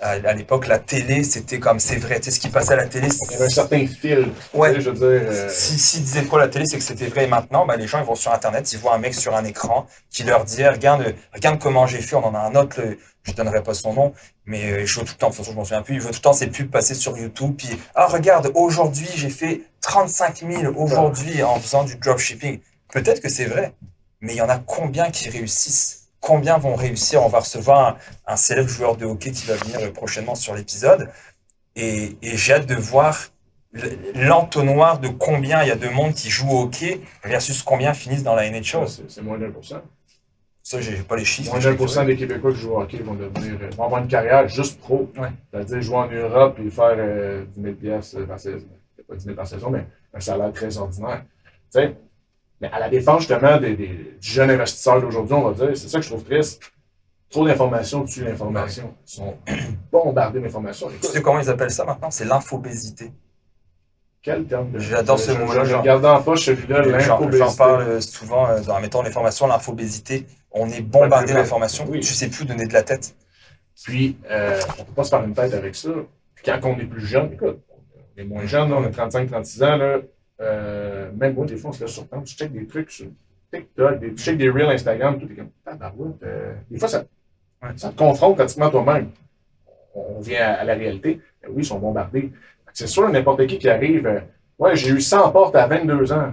à, 0.00 0.32
l'époque, 0.32 0.66
la 0.66 0.78
télé, 0.78 1.24
c'était 1.24 1.58
comme, 1.58 1.78
c'est 1.78 1.96
vrai, 1.96 2.20
tu 2.20 2.24
sais, 2.24 2.30
ce 2.30 2.40
qui 2.40 2.48
passait 2.48 2.72
à 2.72 2.76
la 2.76 2.86
télé. 2.86 3.08
Il 3.08 3.32
y 3.32 3.34
avait 3.34 3.44
un 3.44 3.48
certain 3.50 3.86
fil. 3.86 4.28
Ouais. 4.54 4.80
je 4.80 4.90
veux 4.90 4.94
dire. 4.94 5.28
Euh, 5.30 5.48
si, 5.50 5.78
si 5.78 6.00
disaient 6.00 6.24
quoi 6.24 6.38
la 6.38 6.48
télé, 6.48 6.64
c'est 6.66 6.78
que 6.78 6.82
c'était 6.82 7.06
vrai. 7.06 7.24
Et 7.24 7.26
maintenant, 7.26 7.66
ben, 7.66 7.76
les 7.76 7.86
gens, 7.86 7.98
ils 7.98 8.06
vont 8.06 8.14
sur 8.14 8.32
Internet, 8.32 8.72
ils 8.72 8.78
voient 8.78 8.94
un 8.94 8.98
mec 8.98 9.14
sur 9.14 9.36
un 9.36 9.44
écran 9.44 9.86
qui 10.08 10.22
leur 10.22 10.44
dit, 10.44 10.66
regarde, 10.66 11.14
regarde 11.34 11.58
comment 11.58 11.86
j'ai 11.86 12.00
fait. 12.00 12.16
On 12.16 12.24
en 12.24 12.34
a 12.34 12.38
un 12.38 12.54
autre, 12.54 12.80
je 13.24 13.32
donnerai 13.32 13.62
pas 13.62 13.74
son 13.74 13.94
nom, 13.94 14.12
mais 14.46 14.72
euh, 14.72 14.86
je 14.86 14.94
vois 14.94 15.04
tout 15.04 15.12
le 15.12 15.18
temps, 15.18 15.28
de 15.28 15.34
toute 15.34 15.44
façon, 15.44 15.52
je 15.52 15.56
m'en 15.56 15.64
souviens 15.64 15.82
plus, 15.82 15.94
il 15.94 16.00
veut 16.00 16.10
tout 16.10 16.16
le 16.16 16.22
temps 16.22 16.32
ses 16.32 16.46
pubs 16.46 16.70
passer 16.70 16.94
sur 16.94 17.16
YouTube, 17.16 17.54
puis, 17.56 17.68
ah, 17.94 18.06
regarde, 18.06 18.50
aujourd'hui, 18.54 19.08
j'ai 19.14 19.30
fait 19.30 19.62
35 19.80 20.44
000 20.48 20.74
aujourd'hui 20.76 21.42
en 21.42 21.58
faisant 21.60 21.84
du 21.84 21.96
dropshipping. 21.96 22.60
Peut-être 22.92 23.20
que 23.20 23.28
c'est 23.28 23.44
vrai, 23.44 23.74
mais 24.20 24.34
il 24.34 24.36
y 24.36 24.42
en 24.42 24.48
a 24.48 24.58
combien 24.58 25.10
qui 25.10 25.28
réussissent? 25.28 26.08
Combien 26.20 26.58
vont 26.58 26.74
réussir? 26.74 27.22
On 27.22 27.28
va 27.28 27.40
recevoir 27.40 27.96
un, 28.26 28.36
célèbre 28.36 28.68
joueur 28.68 28.96
de 28.96 29.06
hockey 29.06 29.30
qui 29.30 29.46
va 29.46 29.54
venir 29.54 29.92
prochainement 29.92 30.34
sur 30.34 30.54
l'épisode. 30.54 31.10
Et, 31.76 32.18
j'ai 32.22 32.54
hâte 32.54 32.66
de 32.66 32.74
voir 32.74 33.28
l'entonnoir 34.14 34.98
de 34.98 35.08
combien 35.08 35.62
il 35.62 35.68
y 35.68 35.70
a 35.70 35.76
de 35.76 35.88
monde 35.88 36.12
qui 36.12 36.28
joue 36.28 36.50
au 36.50 36.62
hockey 36.62 37.00
versus 37.24 37.62
combien 37.62 37.94
finissent 37.94 38.24
dans 38.24 38.34
la 38.34 38.50
NHL. 38.50 38.86
C'est 39.08 39.22
moins 39.22 39.38
pour 39.50 39.64
cent. 39.64 39.80
Ça, 40.70 40.80
j'ai 40.80 41.02
pas 41.02 41.16
les 41.16 41.24
chiffres. 41.24 41.50
Moins 41.50 41.58
d'un 41.58 42.04
des 42.04 42.16
Québécois 42.16 42.52
qui 42.52 42.58
jouent 42.60 42.74
au 42.74 42.80
hockey 42.80 42.98
vont, 42.98 43.14
devenir, 43.14 43.58
euh, 43.60 43.70
vont 43.76 43.86
avoir 43.86 44.02
une 44.02 44.06
carrière 44.06 44.46
juste 44.46 44.78
pro. 44.78 45.10
Ouais. 45.18 45.30
C'est-à-dire 45.50 45.82
jouer 45.82 45.96
en 45.96 46.06
Europe 46.08 46.60
et 46.64 46.70
faire 46.70 46.94
euh, 46.96 47.44
10 47.56 47.60
000 47.60 47.74
pièces 47.74 48.16
par 48.28 48.38
saison. 48.38 48.68
Pas 49.08 49.16
10 49.16 49.24
000 49.24 49.34
par 49.36 49.48
saison, 49.48 49.68
mais 49.70 49.84
un 50.14 50.20
salaire 50.20 50.52
très 50.52 50.78
ordinaire. 50.78 51.24
Mais 51.74 52.70
à 52.70 52.78
la 52.78 52.88
défense, 52.88 53.22
justement, 53.22 53.58
des, 53.58 53.74
des 53.74 54.16
jeunes 54.20 54.50
investisseurs 54.50 55.00
d'aujourd'hui, 55.00 55.34
on 55.34 55.50
va 55.50 55.66
dire, 55.66 55.76
c'est 55.76 55.88
ça 55.88 55.98
que 55.98 56.04
je 56.04 56.10
trouve 56.10 56.22
triste. 56.22 56.62
Trop 57.30 57.44
d'informations 57.44 58.02
dessus 58.02 58.22
l'information. 58.22 58.94
Ils 59.08 59.12
sont 59.12 59.34
bombardés 59.90 60.38
d'informations. 60.38 60.86
Tu 61.02 61.08
sais 61.08 61.20
comment 61.20 61.40
ils 61.40 61.50
appellent 61.50 61.72
ça 61.72 61.84
maintenant? 61.84 62.12
C'est 62.12 62.26
l'infobésité. 62.26 63.10
Quel 64.22 64.44
terme 64.44 64.68
J'adore 64.78 65.18
ce 65.18 65.32
mot-là. 65.32 65.64
Je 65.64 65.74
regarde 65.74 66.04
en 66.04 66.22
poche 66.22 66.44
celui-là, 66.44 66.82
l'infobésité. 66.82 67.38
J'en 67.38 67.56
parle 67.56 67.82
euh, 67.82 68.00
souvent 68.00 68.48
euh, 68.48 68.60
dans, 68.60 68.78
mettons, 68.78 69.02
les 69.02 69.10
formations, 69.10 69.48
l'infobésité. 69.48 70.26
On 70.52 70.68
est 70.68 70.82
bombardé 70.82 71.32
d'informations. 71.32 71.86
Oui. 71.88 72.00
Tu 72.00 72.12
sais 72.12 72.28
plus 72.28 72.44
donner 72.44 72.66
de 72.66 72.72
la 72.72 72.82
tête. 72.82 73.14
Puis, 73.84 74.18
euh, 74.30 74.60
on 74.78 74.82
ne 74.82 74.86
peut 74.86 74.92
pas 74.94 75.04
se 75.04 75.10
faire 75.10 75.24
une 75.24 75.34
tête 75.34 75.54
avec 75.54 75.74
ça. 75.74 75.90
Puis 76.34 76.44
quand 76.44 76.58
on 76.64 76.78
est 76.78 76.84
plus 76.84 77.04
jeune, 77.04 77.32
écoute, 77.32 77.60
on 78.16 78.20
est 78.20 78.24
moins 78.24 78.46
jeune, 78.46 78.72
on 78.72 78.84
a 78.84 78.88
35-36 78.88 79.64
ans, 79.64 79.76
là, 79.76 79.98
euh, 80.40 81.10
même 81.12 81.34
moi, 81.34 81.46
des 81.46 81.56
fois, 81.56 81.70
on 81.70 81.72
se 81.72 81.84
laisse 81.84 81.92
surprendre. 81.92 82.24
Tu 82.24 82.34
checkes 82.34 82.52
des 82.52 82.66
trucs 82.66 82.90
sur 82.90 83.06
TikTok, 83.52 84.00
des, 84.00 84.14
tu 84.14 84.22
checkes 84.22 84.38
des 84.38 84.48
reels 84.48 84.70
Instagram, 84.70 85.18
tout 85.18 85.30
est 85.30 85.34
comme, 85.34 85.50
tabarouette. 85.64 86.22
Euh, 86.22 86.54
des 86.70 86.78
fois, 86.78 86.88
ça, 86.88 87.04
ça 87.76 87.90
te 87.90 87.96
confronte 87.96 88.36
pratiquement 88.36 88.70
toi-même. 88.70 89.10
On 89.94 90.20
vient 90.20 90.46
à, 90.46 90.64
la 90.64 90.74
réalité. 90.74 91.20
Ben 91.42 91.48
oui, 91.50 91.62
ils 91.62 91.66
sont 91.66 91.78
bombardés. 91.78 92.32
C'est 92.72 92.86
sûr, 92.86 93.08
n'importe 93.08 93.46
qui 93.46 93.58
qui 93.58 93.68
arrive, 93.68 94.06
euh, 94.06 94.20
ouais, 94.58 94.76
j'ai 94.76 94.90
eu 94.90 95.00
100 95.00 95.30
portes 95.32 95.56
à 95.56 95.66
22 95.66 96.12
ans. 96.12 96.32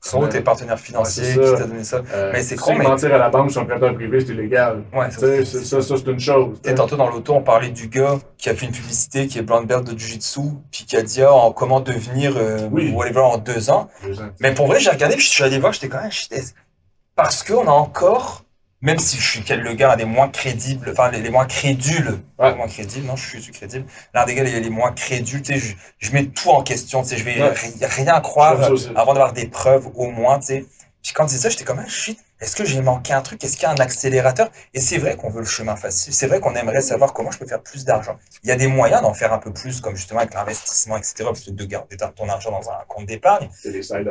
Sont 0.00 0.26
tes 0.28 0.40
partenaires 0.40 0.78
financiers 0.78 1.34
qui 1.34 1.40
t'a 1.40 1.66
donné 1.66 1.82
ça. 1.82 2.00
Euh, 2.12 2.30
mais 2.32 2.42
c'est 2.42 2.54
con. 2.56 2.74
Mais... 2.76 2.84
mentir 2.84 3.12
à 3.12 3.18
la 3.18 3.30
banque 3.30 3.50
sur 3.50 3.62
un 3.62 3.64
prêteur 3.64 3.94
privé, 3.94 4.20
c'est 4.20 4.32
illégal. 4.32 4.84
Ouais, 4.94 5.10
ça, 5.10 5.44
ça, 5.44 5.82
ça 5.82 5.96
c'est 5.96 6.06
une 6.06 6.20
chose. 6.20 6.56
Et 6.64 6.74
tantôt 6.74 6.96
dans 6.96 7.10
l'auto, 7.10 7.34
on 7.34 7.42
parlait 7.42 7.70
du 7.70 7.88
gars 7.88 8.18
qui 8.36 8.48
a 8.48 8.54
fait 8.54 8.66
une 8.66 8.72
publicité, 8.72 9.26
qui 9.26 9.38
est 9.38 9.42
brown 9.42 9.66
belt 9.66 9.84
de 9.84 9.98
Jiu-Jitsu, 9.98 10.40
puis 10.70 10.84
qui 10.84 10.96
a 10.96 11.02
dit 11.02 11.22
oh, 11.28 11.52
comment 11.54 11.80
devenir 11.80 12.34
euh, 12.36 12.68
whatever 12.70 13.20
en 13.20 13.38
deux 13.38 13.70
ans. 13.70 13.88
deux 14.04 14.20
ans. 14.20 14.28
Mais 14.40 14.54
pour 14.54 14.68
vrai, 14.68 14.78
j'ai 14.78 14.90
regardé, 14.90 15.16
puis 15.16 15.24
je 15.24 15.30
suis 15.30 15.44
allé 15.44 15.58
voir, 15.58 15.72
j'étais 15.72 15.88
quand 15.88 16.00
même. 16.00 16.12
Parce 17.16 17.42
qu'on 17.42 17.66
a 17.66 17.72
encore 17.72 18.44
même 18.80 18.98
si 18.98 19.16
je 19.16 19.28
suis 19.28 19.54
le 19.56 19.74
gars 19.74 19.96
des 19.96 20.04
moins 20.04 20.28
crédibles, 20.28 20.90
enfin 20.90 21.10
les, 21.10 21.30
moins 21.30 21.46
crédules, 21.46 22.20
ouais. 22.38 22.54
moins 22.54 22.68
crédibles, 22.68 23.06
non, 23.06 23.16
je 23.16 23.38
suis, 23.38 23.52
crédible, 23.52 23.84
l'un 24.14 24.24
des 24.24 24.34
gars 24.34 24.44
les, 24.44 24.60
les, 24.60 24.70
moins 24.70 24.92
crédules, 24.92 25.42
tu 25.42 25.54
sais, 25.54 25.58
je, 25.58 25.74
je, 25.98 26.12
mets 26.12 26.26
tout 26.26 26.50
en 26.50 26.62
question, 26.62 27.02
tu 27.02 27.08
sais, 27.08 27.16
je 27.16 27.24
vais 27.24 27.52
rien 27.86 28.20
croire 28.20 28.70
avant 28.94 29.14
d'avoir 29.14 29.32
des 29.32 29.46
preuves 29.46 29.88
au 29.94 30.10
moins, 30.10 30.38
tu 30.38 30.46
sais. 30.46 30.66
Puis 31.02 31.12
quand 31.12 31.28
c'est 31.28 31.38
ça, 31.38 31.48
j'étais 31.48 31.64
comme, 31.64 31.78
ah, 31.78 31.88
shit, 31.88 32.18
est-ce 32.40 32.54
que 32.54 32.64
j'ai 32.64 32.80
manqué 32.82 33.12
un 33.12 33.22
truc? 33.22 33.42
Est-ce 33.42 33.56
qu'il 33.56 33.62
y 33.62 33.66
a 33.66 33.70
un 33.70 33.76
accélérateur? 33.76 34.50
Et 34.74 34.80
c'est 34.80 34.98
vrai 34.98 35.16
qu'on 35.16 35.30
veut 35.30 35.40
le 35.40 35.46
chemin 35.46 35.74
facile. 35.74 36.12
C'est 36.12 36.26
vrai 36.26 36.40
qu'on 36.40 36.54
aimerait 36.54 36.82
savoir 36.82 37.12
comment 37.12 37.30
je 37.30 37.38
peux 37.38 37.46
faire 37.46 37.62
plus 37.62 37.84
d'argent. 37.84 38.18
Il 38.42 38.48
y 38.48 38.52
a 38.52 38.56
des 38.56 38.66
moyens 38.66 39.02
d'en 39.02 39.14
faire 39.14 39.32
un 39.32 39.38
peu 39.38 39.52
plus, 39.52 39.80
comme 39.80 39.96
justement 39.96 40.20
avec 40.20 40.34
l'investissement, 40.34 40.96
etc., 40.96 41.14
plutôt 41.32 41.50
que 41.52 41.56
de 41.56 41.64
garder 41.64 41.96
ton 41.96 42.28
argent 42.28 42.50
dans 42.50 42.68
un 42.70 42.78
compte 42.86 43.06
d'épargne. 43.06 43.48
C'est 43.52 43.70
les 43.70 43.82
side. 43.82 44.08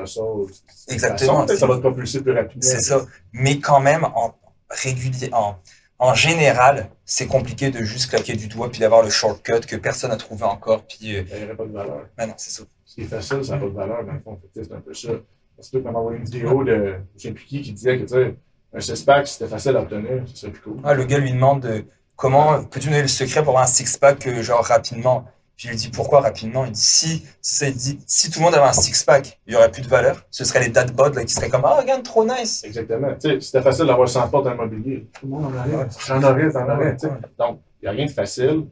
Exactement. 0.90 1.48
Ça 1.48 1.68
va 1.68 1.76
te 1.76 1.82
propulser 1.82 2.22
plus 2.22 2.34
rapidement. 2.34 2.62
C'est 2.62 2.82
ça. 2.82 3.02
Mais 3.32 3.60
quand 3.60 3.80
même, 3.80 4.06
en, 4.16 4.34
régulier, 4.70 5.30
en, 5.34 5.56
en 6.00 6.14
général, 6.14 6.90
c'est 7.06 7.28
compliqué 7.28 7.72
de 7.72 7.80
juste 7.84 8.10
claquer 8.10 8.36
du 8.36 8.48
doigt 8.48 8.70
puis 8.70 8.80
d'avoir 8.80 9.02
le 9.04 9.10
shortcut 9.10 9.62
que 9.68 9.76
personne 9.76 10.12
n'a 10.12 10.18
trouvé 10.18 10.44
encore. 10.44 10.84
Puis, 10.86 11.16
euh, 11.16 11.24
Il 11.32 11.48
n'y 11.48 11.56
pas 11.56 11.66
de 11.66 11.72
valeur. 11.72 12.06
Non, 12.20 12.34
c'est 12.38 12.52
ça. 12.52 12.64
Ce 12.86 12.96
qui 12.96 13.02
est 13.02 13.06
facile, 13.06 13.44
ça 13.44 13.56
n'a 13.56 13.60
pas 13.60 13.66
de 13.68 13.72
valeur, 13.72 14.06
dans 14.06 14.14
le 14.14 14.20
fond. 14.20 14.40
C'est 14.54 14.72
un 14.72 14.82
peu 14.82 14.94
ça. 14.94 15.10
Parce 15.56 15.70
que 15.70 15.78
tu 15.78 15.84
m'as 15.84 15.92
envoyé 15.92 16.20
une 16.20 16.26
vidéo 16.26 16.64
de 16.64 16.96
je 17.18 17.30
qui 17.30 17.74
disait 17.74 17.98
que, 17.98 18.04
tu 18.04 18.10
sais, 18.10 18.36
un 18.74 18.80
six-pack, 18.80 19.28
c'était 19.28 19.48
facile 19.48 19.76
à 19.76 19.82
obtenir, 19.82 20.24
ce 20.28 20.36
serait 20.38 20.52
plus 20.52 20.62
cool. 20.62 20.80
Ah, 20.84 20.94
le 20.94 21.06
gars 21.06 21.18
lui 21.18 21.32
demande 21.32 21.62
de, 21.62 21.86
comment 22.16 22.64
peux-tu 22.64 22.90
donner 22.90 23.02
le 23.02 23.08
secret 23.08 23.42
pour 23.42 23.50
avoir 23.50 23.64
un 23.64 23.68
six-pack, 23.68 24.28
euh, 24.28 24.44
genre, 24.44 24.64
rapidement? 24.64 25.26
Puis 25.58 25.66
je 25.66 25.72
lui 25.72 25.78
dis 25.78 25.90
pourquoi 25.90 26.22
rapidement? 26.22 26.66
Il 26.66 26.72
dit 26.72 26.80
si, 26.80 27.26
il 27.64 27.76
dit, 27.76 28.00
si 28.06 28.30
tout 28.30 28.40
le 28.40 28.46
monde 28.46 28.54
avait 28.54 28.68
un 28.68 28.74
six-pack, 28.74 29.40
il 29.48 29.54
y 29.54 29.56
aurait 29.56 29.72
plus 29.72 29.82
de 29.82 29.88
valeur. 29.88 30.24
Ce 30.30 30.46
serait 30.46 30.60
les 30.60 30.70
dad 30.70 30.96
là, 30.96 31.24
qui 31.26 31.34
seraient 31.34 31.50
comme 31.50 31.64
Ah, 31.66 31.80
regarde, 31.82 32.04
trop 32.04 32.24
nice. 32.24 32.64
Exactement. 32.64 33.10
Sais, 33.18 33.42
c'était 33.42 33.64
facile 33.64 33.88
d'avoir 33.88 34.08
100 34.08 34.30
portes 34.30 34.46
dans 34.46 34.52
l'immobilier. 34.52 35.08
Tout 35.20 35.26
le 35.26 35.32
monde 35.32 35.46
en 35.46 35.74
aurait. 35.74 35.88
J'en 36.06 36.22
aurais, 36.22 36.52
t'en 36.52 36.70
aurais. 36.70 36.96
Donc, 37.40 37.60
il 37.82 37.86
n'y 37.86 37.88
a 37.88 37.92
rien 37.92 38.06
de 38.06 38.12
facile. 38.12 38.68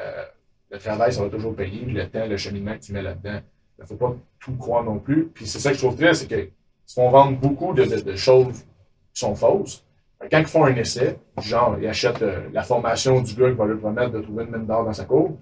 Euh, 0.00 0.24
le 0.70 0.78
travail, 0.78 1.12
ça 1.12 1.22
va 1.22 1.28
toujours 1.28 1.54
payer. 1.54 1.84
Le 1.86 2.10
temps, 2.10 2.26
le 2.26 2.36
cheminement 2.36 2.74
que 2.74 2.80
tu 2.80 2.92
mets 2.92 3.02
là-dedans. 3.02 3.40
Il 3.78 3.82
ne 3.82 3.86
faut 3.86 3.94
pas 3.94 4.16
tout 4.40 4.56
croire 4.56 4.82
non 4.82 4.98
plus. 4.98 5.26
Puis 5.32 5.46
c'est 5.46 5.60
ça 5.60 5.70
que 5.70 5.76
je 5.76 5.82
trouve 5.82 5.96
très, 5.96 6.14
c'est 6.14 6.26
qu'ils 6.26 6.50
font 6.92 7.10
vendre 7.10 7.38
beaucoup 7.38 7.72
de, 7.74 7.84
de, 7.84 8.00
de, 8.00 8.16
choses 8.16 8.64
qui 9.12 9.20
sont 9.20 9.36
fausses. 9.36 9.84
Quand 10.30 10.38
ils 10.38 10.46
font 10.46 10.64
un 10.64 10.74
essai, 10.74 11.16
genre, 11.40 11.76
ils 11.80 11.86
achètent 11.86 12.22
euh, 12.22 12.48
la 12.52 12.64
formation 12.64 13.20
du 13.20 13.34
gars 13.34 13.50
qui 13.50 13.56
va 13.56 13.66
leur 13.66 13.78
permettre 13.78 14.12
de 14.12 14.20
trouver 14.20 14.44
une 14.44 14.50
mine 14.50 14.66
d'or 14.66 14.84
dans 14.84 14.92
sa 14.92 15.04
cour, 15.04 15.36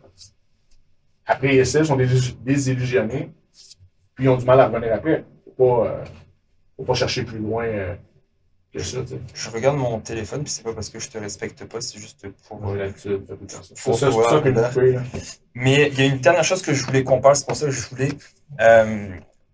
après 1.26 1.54
essai, 1.56 1.80
ils 1.80 1.86
sont 1.86 1.96
que 8.72 8.82
ça, 8.82 9.02
tu 9.02 9.08
sais. 9.08 9.20
Je 9.34 9.50
regarde 9.50 9.76
mon 9.76 10.00
téléphone, 10.00 10.44
puis 10.44 10.50
c'est 10.50 10.62
pas 10.62 10.72
parce 10.72 10.88
que 10.88 10.98
je 10.98 11.08
te 11.10 11.18
respecte 11.18 11.64
pas, 11.66 11.80
c'est 11.82 11.98
juste 11.98 12.26
pour. 12.48 12.58
J'ai 12.72 12.78
l'habitude, 12.78 13.26
ça. 13.48 13.60
Faut 13.76 13.92
ça, 13.92 14.06
c'est 14.10 14.12
pour 14.12 14.24
ça 14.30 14.40
que 14.40 14.48
me 14.48 14.54
coupe, 14.54 14.76
là. 14.76 15.02
Mais 15.54 15.88
il 15.92 15.98
y 15.98 16.02
a 16.02 16.06
une 16.06 16.18
dernière 16.20 16.44
chose 16.44 16.62
que 16.62 16.72
je 16.72 16.82
voulais 16.84 17.04
qu'on 17.04 17.20
parle, 17.20 17.36
c'est 17.36 17.46
pour 17.46 17.56
ça 17.56 17.66
que 17.66 17.72
je 17.72 17.86
voulais. 17.88 18.08
euh, 18.60 19.08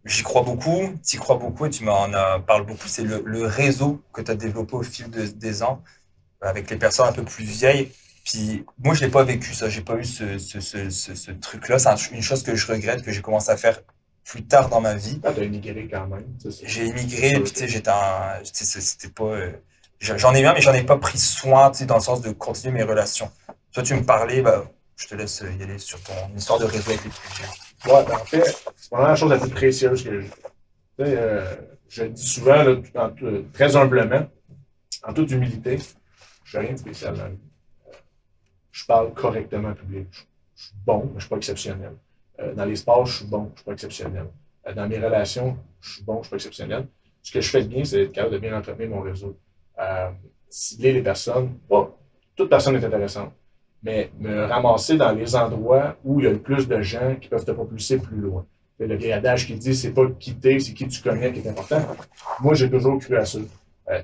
J'y 0.05 0.23
crois 0.23 0.43
beaucoup, 0.43 0.95
tu 1.05 1.17
y 1.17 1.19
crois 1.19 1.37
beaucoup 1.37 1.67
et 1.67 1.71
tu 1.71 1.85
m'en 1.85 2.09
parles 2.47 2.65
beaucoup. 2.65 2.87
C'est 2.87 3.03
le, 3.03 3.23
le 3.27 3.45
réseau 3.45 4.01
que 4.13 4.23
tu 4.23 4.31
as 4.31 4.37
développé 4.37 4.75
au 4.77 4.83
fil 4.85 5.11
de- 5.11 5.27
des 5.27 5.63
ans 5.65 5.83
avec 6.41 6.71
les 6.71 6.77
personnes 6.77 7.09
un 7.09 7.13
peu 7.13 7.25
plus 7.25 7.45
vieilles. 7.45 7.91
Puis 8.29 8.67
moi, 8.85 8.93
je 8.95 9.01
l'ai 9.01 9.11
pas 9.11 9.25
vécu 9.25 9.55
ça. 9.55 9.71
J'ai 9.71 9.81
pas 9.81 9.97
eu 9.97 10.05
ce, 10.05 10.39
ce, 10.39 10.61
ce, 10.61 11.31
truc-là. 11.31 11.79
C'est 11.79 11.89
un- 11.89 11.97
une 12.13 12.21
chose 12.23 12.43
que 12.43 12.55
je 12.55 12.67
regrette, 12.71 13.03
que 13.03 13.11
j'ai 13.11 13.23
commencé 13.23 13.51
à 13.51 13.57
faire 13.57 13.81
plus 14.23 14.45
tard 14.45 14.69
dans 14.69 14.83
ma 14.83 14.95
vie. 14.95 15.19
Ah, 15.25 15.33
t'as 15.35 15.45
immigré 15.45 15.89
quand 15.91 16.07
même. 16.07 16.27
J'ai 16.63 16.87
immigré, 16.87 17.41
puis 17.41 17.53
tu 17.53 17.61
sais, 17.61 17.69
j'étais 17.69 17.91
sais, 18.53 18.81
C'était 18.83 19.09
pas. 19.09 19.25
euh, 19.25 19.53
J'en 20.01 20.35
ai 20.35 20.43
eu 20.43 20.47
un, 20.47 20.53
mais 20.53 20.61
j'en 20.61 20.75
ai 20.75 20.85
pas 20.85 20.99
pris 20.99 21.19
soin, 21.19 21.71
tu 21.71 21.79
sais, 21.79 21.87
dans 21.87 21.97
le 21.97 22.03
sens 22.03 22.21
de 22.21 22.31
continuer 22.33 22.75
mes 22.75 22.83
relations. 22.83 23.31
Toi, 23.73 23.83
tu 23.83 23.95
me 23.95 24.05
parlais, 24.05 24.43
bah, 24.43 24.71
je 24.97 25.09
te 25.09 25.15
laisse 25.15 25.43
y 25.59 25.63
aller 25.63 25.79
sur 25.79 26.01
ton 26.03 26.13
histoire 26.37 26.59
de 26.59 26.67
réseau 26.67 26.91
avec 26.91 27.05
les 27.05 27.11
plus. 27.11 27.91
Ouais, 27.91 28.05
ben, 28.05 28.15
en 28.15 28.25
fait, 28.27 28.45
c'est 28.77 28.91
vraiment 28.91 29.09
la 29.09 29.17
chose 29.17 29.31
la 29.31 29.39
plus 29.39 29.51
précieuse 29.51 30.05
que 30.05 30.21
j'ai. 30.21 30.29
Tu 30.29 30.35
sais, 31.05 31.17
euh, 31.17 31.57
je 31.89 32.03
le 32.05 32.09
dis 32.11 32.27
souvent, 32.27 32.63
là, 32.63 32.77
tout 32.77 32.97
en 32.99 33.11
tout- 33.11 33.47
très 33.55 33.75
humblement, 33.75 34.29
en 35.03 35.13
toute 35.15 35.31
humilité, 35.31 35.79
je 36.45 36.51
fais 36.51 36.59
rien 36.59 36.73
de 36.73 36.79
spécial 36.79 37.17
dans 37.17 37.25
la 37.25 37.31
vie. 37.31 37.39
Je 38.71 38.87
parle 38.87 39.13
correctement 39.15 39.69
en 39.69 39.75
public. 39.75 40.07
Je, 40.55 40.65
suis 40.65 40.75
bon, 40.87 41.05
mais 41.07 41.15
je 41.17 41.21
suis 41.21 41.29
pas 41.29 41.37
exceptionnel. 41.37 41.93
Euh, 42.41 42.55
dans 42.55 42.65
les 42.65 42.77
sports, 42.77 43.07
je 43.07 43.19
suis 43.19 43.27
bon, 43.27 43.51
je 43.55 43.59
suis 43.61 43.65
pas 43.65 43.73
exceptionnel. 43.73 44.27
Euh, 44.67 44.75
dans 44.75 44.89
mes 44.89 44.99
relations, 44.99 45.57
je 45.81 45.95
suis 45.95 46.05
bon, 46.05 46.19
je 46.19 46.23
suis 46.23 46.31
pas 46.31 46.37
exceptionnel. 46.37 46.87
Ce 47.23 47.33
que 47.33 47.41
je 47.41 47.51
fais 47.51 47.63
de 47.63 47.69
bien, 47.69 47.85
c'est 47.85 48.03
être 48.03 48.13
capable 48.13 48.35
de 48.35 48.39
bien 48.39 48.57
entretenir 48.57 48.89
mon 48.89 49.01
réseau. 49.01 49.39
Euh, 49.79 50.11
cibler 50.49 50.93
les 50.93 51.03
personnes. 51.03 51.55
Pas 51.69 51.95
toute 52.37 52.49
personne 52.49 52.77
est 52.77 52.85
intéressante 52.85 53.33
mais 53.83 54.11
me 54.19 54.45
ramasser 54.45 54.97
dans 54.97 55.13
les 55.13 55.37
endroits 55.37 55.97
où 56.05 56.21
il 56.21 56.25
y 56.25 56.27
a 56.27 56.33
le 56.33 56.41
plus 56.41 56.67
de 56.67 56.81
gens 56.81 57.17
qui 57.21 57.29
peuvent 57.29 57.45
te 57.45 57.53
propulser 57.53 57.99
plus 57.99 58.17
loin. 58.17 58.45
Le 58.79 58.95
vieil 58.95 59.13
adage 59.13 59.47
qui 59.47 59.55
dit 59.55 59.75
c'est 59.75 59.93
pas 59.93 60.07
qui 60.19 60.35
t'es, 60.35 60.59
c'est 60.59 60.73
qui 60.73 60.87
tu 60.87 61.03
connais 61.03 61.33
qui 61.33 61.41
est 61.41 61.49
important. 61.49 61.81
Moi, 62.41 62.55
j'ai 62.55 62.71
toujours 62.71 62.99
cru 62.99 63.17
à 63.17 63.25
ça. 63.25 63.39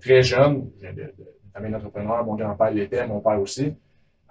Très 0.00 0.22
jeune, 0.22 0.70
de 0.80 1.12
famille 1.52 1.70
d'entrepreneurs, 1.70 2.24
mon 2.24 2.34
grand-père 2.34 2.70
l'était, 2.70 3.06
mon 3.06 3.20
père 3.20 3.40
aussi. 3.40 3.74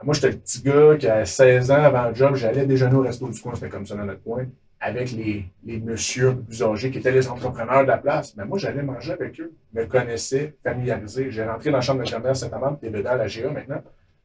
Moi, 0.02 0.14
j'étais 0.14 0.32
le 0.32 0.38
petit 0.38 0.62
gars 0.62 0.98
qui, 0.98 1.08
à 1.08 1.26
16 1.26 1.72
ans, 1.72 1.84
avant 1.84 2.10
le 2.10 2.16
job, 2.16 2.36
j'allais 2.36 2.66
déjeuner 2.66 2.96
au 2.96 3.02
resto 3.02 3.28
du 3.28 3.39
coin, 3.39 3.54
c'était 3.56 3.70
comme 3.70 3.86
ça 3.86 3.96
dans 3.96 4.06
notre 4.06 4.24
coin, 4.24 4.46
avec 4.80 5.12
les, 5.12 5.46
les 5.64 5.80
messieurs 5.80 6.36
plus 6.36 6.62
âgés 6.62 6.91
qui 6.91 6.98
étaient 6.98 7.12
les 7.12 7.28
entrepreneurs 7.30 7.84
de 7.84 7.88
la 7.88 7.98
place. 7.98 8.36
Mais 8.36 8.44
moi, 8.46 8.58
j'allais 8.58 8.84
manger 8.84 9.14
avec 9.14 9.39
eux, 9.39 9.54
me 9.74 9.86
connaissais, 9.86 10.56
familiarisé. 10.64 11.32
J'ai 11.32 11.46
rentré 11.46 11.72
dans 11.72 11.78
la 11.78 11.82
chambre 11.82 12.04
de 12.04 12.10
commerce 12.10 12.41
Saint-Amand, 12.41 12.76
qui 12.76 12.88
est 12.88 12.89
dedans 12.89 13.12
à 13.12 13.18
la 13.18 13.28
GA 13.28 13.50
maintenant. 13.50 13.82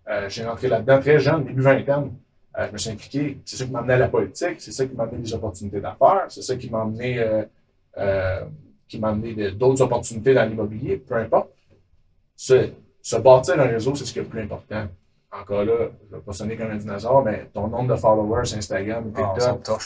Euh, 0.09 0.29
j'ai 0.29 0.45
rentré 0.45 0.69
là-dedans 0.69 0.99
très 1.01 1.21
jeune, 1.21 1.45
début 1.45 1.63
vingtaine. 1.63 2.11
Euh, 2.59 2.67
je 2.67 2.73
me 2.73 2.79
suis 2.79 2.91
impliqué. 2.91 3.39
C'est 3.45 3.57
ça 3.57 3.65
qui 3.65 3.71
m'a 3.71 3.79
amené 3.81 3.95
à 3.95 3.99
la 3.99 4.09
politique, 4.09 4.61
c'est 4.61 4.73
ça 4.73 4.85
qui 4.85 4.95
m'a 4.95 5.05
amené 5.05 5.19
des 5.19 5.35
opportunités 5.35 5.81
d'affaires, 5.81 6.27
c'est 6.29 6.43
ça 6.43 6.57
qui 6.57 6.69
m'a 6.69 6.83
amené, 6.83 7.19
euh, 7.19 7.45
euh, 7.99 8.45
qui 8.89 9.01
amené 9.03 9.53
d'autres 9.53 9.83
opportunités 9.83 10.35
dans 10.35 10.45
l'immobilier, 10.45 10.97
peu 10.97 11.15
importe. 11.15 11.51
Se, 12.35 12.71
se 13.03 13.17
bâtir 13.17 13.61
un 13.61 13.67
réseau, 13.67 13.95
c'est 13.95 14.05
ce 14.05 14.13
qui 14.13 14.19
est 14.19 14.23
le 14.23 14.29
plus 14.29 14.41
important. 14.41 14.87
Encore 15.41 15.65
là, 15.65 15.75
je 15.79 16.15
ne 16.15 16.19
vais 16.19 16.25
pas 16.25 16.33
sonner 16.33 16.57
comme 16.57 16.71
un 16.71 16.77
dinosaure, 16.77 17.23
mais 17.25 17.49
ton 17.53 17.67
nombre 17.69 17.95
de 17.95 18.01
followers 18.01 18.55
Instagram, 18.55 19.13
Ah, 19.17 19.33
TikTok, 19.37 19.81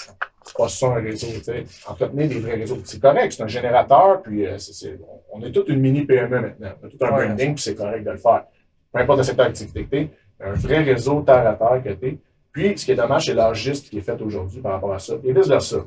c'est 0.44 0.56
pas 0.56 0.68
ça 0.68 0.86
un 0.88 0.94
réseau, 0.94 1.26
tu 1.26 1.42
sais. 1.44 1.64
Entretenir 1.86 2.28
des 2.28 2.38
vrais 2.40 2.54
réseaux. 2.54 2.78
C'est 2.84 3.00
correct, 3.00 3.32
c'est 3.32 3.42
un 3.42 3.46
générateur, 3.48 4.22
puis 4.22 4.46
euh, 4.46 4.58
c'est, 4.58 4.72
c'est- 4.72 4.98
on- 5.32 5.40
est 5.42 5.52
toute 5.52 5.68
une 5.68 5.80
mini 5.80 6.04
PME 6.04 6.40
maintenant. 6.40 6.70
On 6.82 6.86
a 6.86 6.90
tout 6.90 6.96
un 7.02 7.10
Ouais, 7.16 7.26
branding, 7.26 7.54
puis 7.54 7.62
c'est 7.62 7.74
correct 7.74 8.04
de 8.04 8.10
le 8.10 8.16
faire. 8.18 8.44
Peu 8.92 9.00
importe 9.00 9.18
le 9.18 9.24
secteur 9.24 9.46
d'activité 9.46 9.84
que 9.84 9.90
t'es, 9.90 10.10
un 10.40 10.52
vrai 10.52 10.82
réseau 10.82 11.20
terre 11.22 11.46
à 11.46 11.54
terre 11.54 11.82
que 11.84 11.90
t'es. 11.98 12.18
Puis, 12.52 12.76
ce 12.78 12.84
qui 12.84 12.92
est 12.92 12.96
dommage, 12.96 13.26
c'est 13.26 13.34
l'enregistre 13.34 13.88
qui 13.90 13.98
est 13.98 14.02
fait 14.02 14.20
aujourd'hui 14.20 14.60
par 14.60 14.72
rapport 14.72 14.92
à 14.92 14.98
ça. 14.98 15.14
Et 15.24 15.32
vice-versa. 15.32 15.78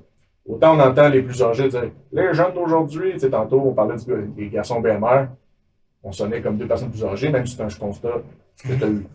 Autant 0.48 0.76
on 0.76 0.80
entend 0.80 1.10
les 1.10 1.22
plus 1.24 1.42
âgés 1.42 1.68
dire 1.70 1.92
les 2.12 2.34
jeunes 2.34 2.54
d'aujourd'hui, 2.54 3.14
tu 3.14 3.20
sais, 3.20 3.30
tantôt, 3.32 3.60
on 3.66 3.74
parlait 3.74 3.96
du- 3.98 4.28
des 4.36 4.48
garçons 4.50 4.80
BMR, 4.80 5.28
on 6.04 6.12
sonnait 6.12 6.40
comme 6.42 6.58
deux 6.58 6.68
personnes 6.68 6.92
plus 6.92 7.04
âgées, 7.04 7.30
même 7.30 7.46
si 7.48 7.56
c'est 7.56 7.64
un 7.64 7.68
constat 7.68 8.10
que 8.64 8.74
tu 8.74 8.84
as 8.84 8.88
eu. 8.88 9.06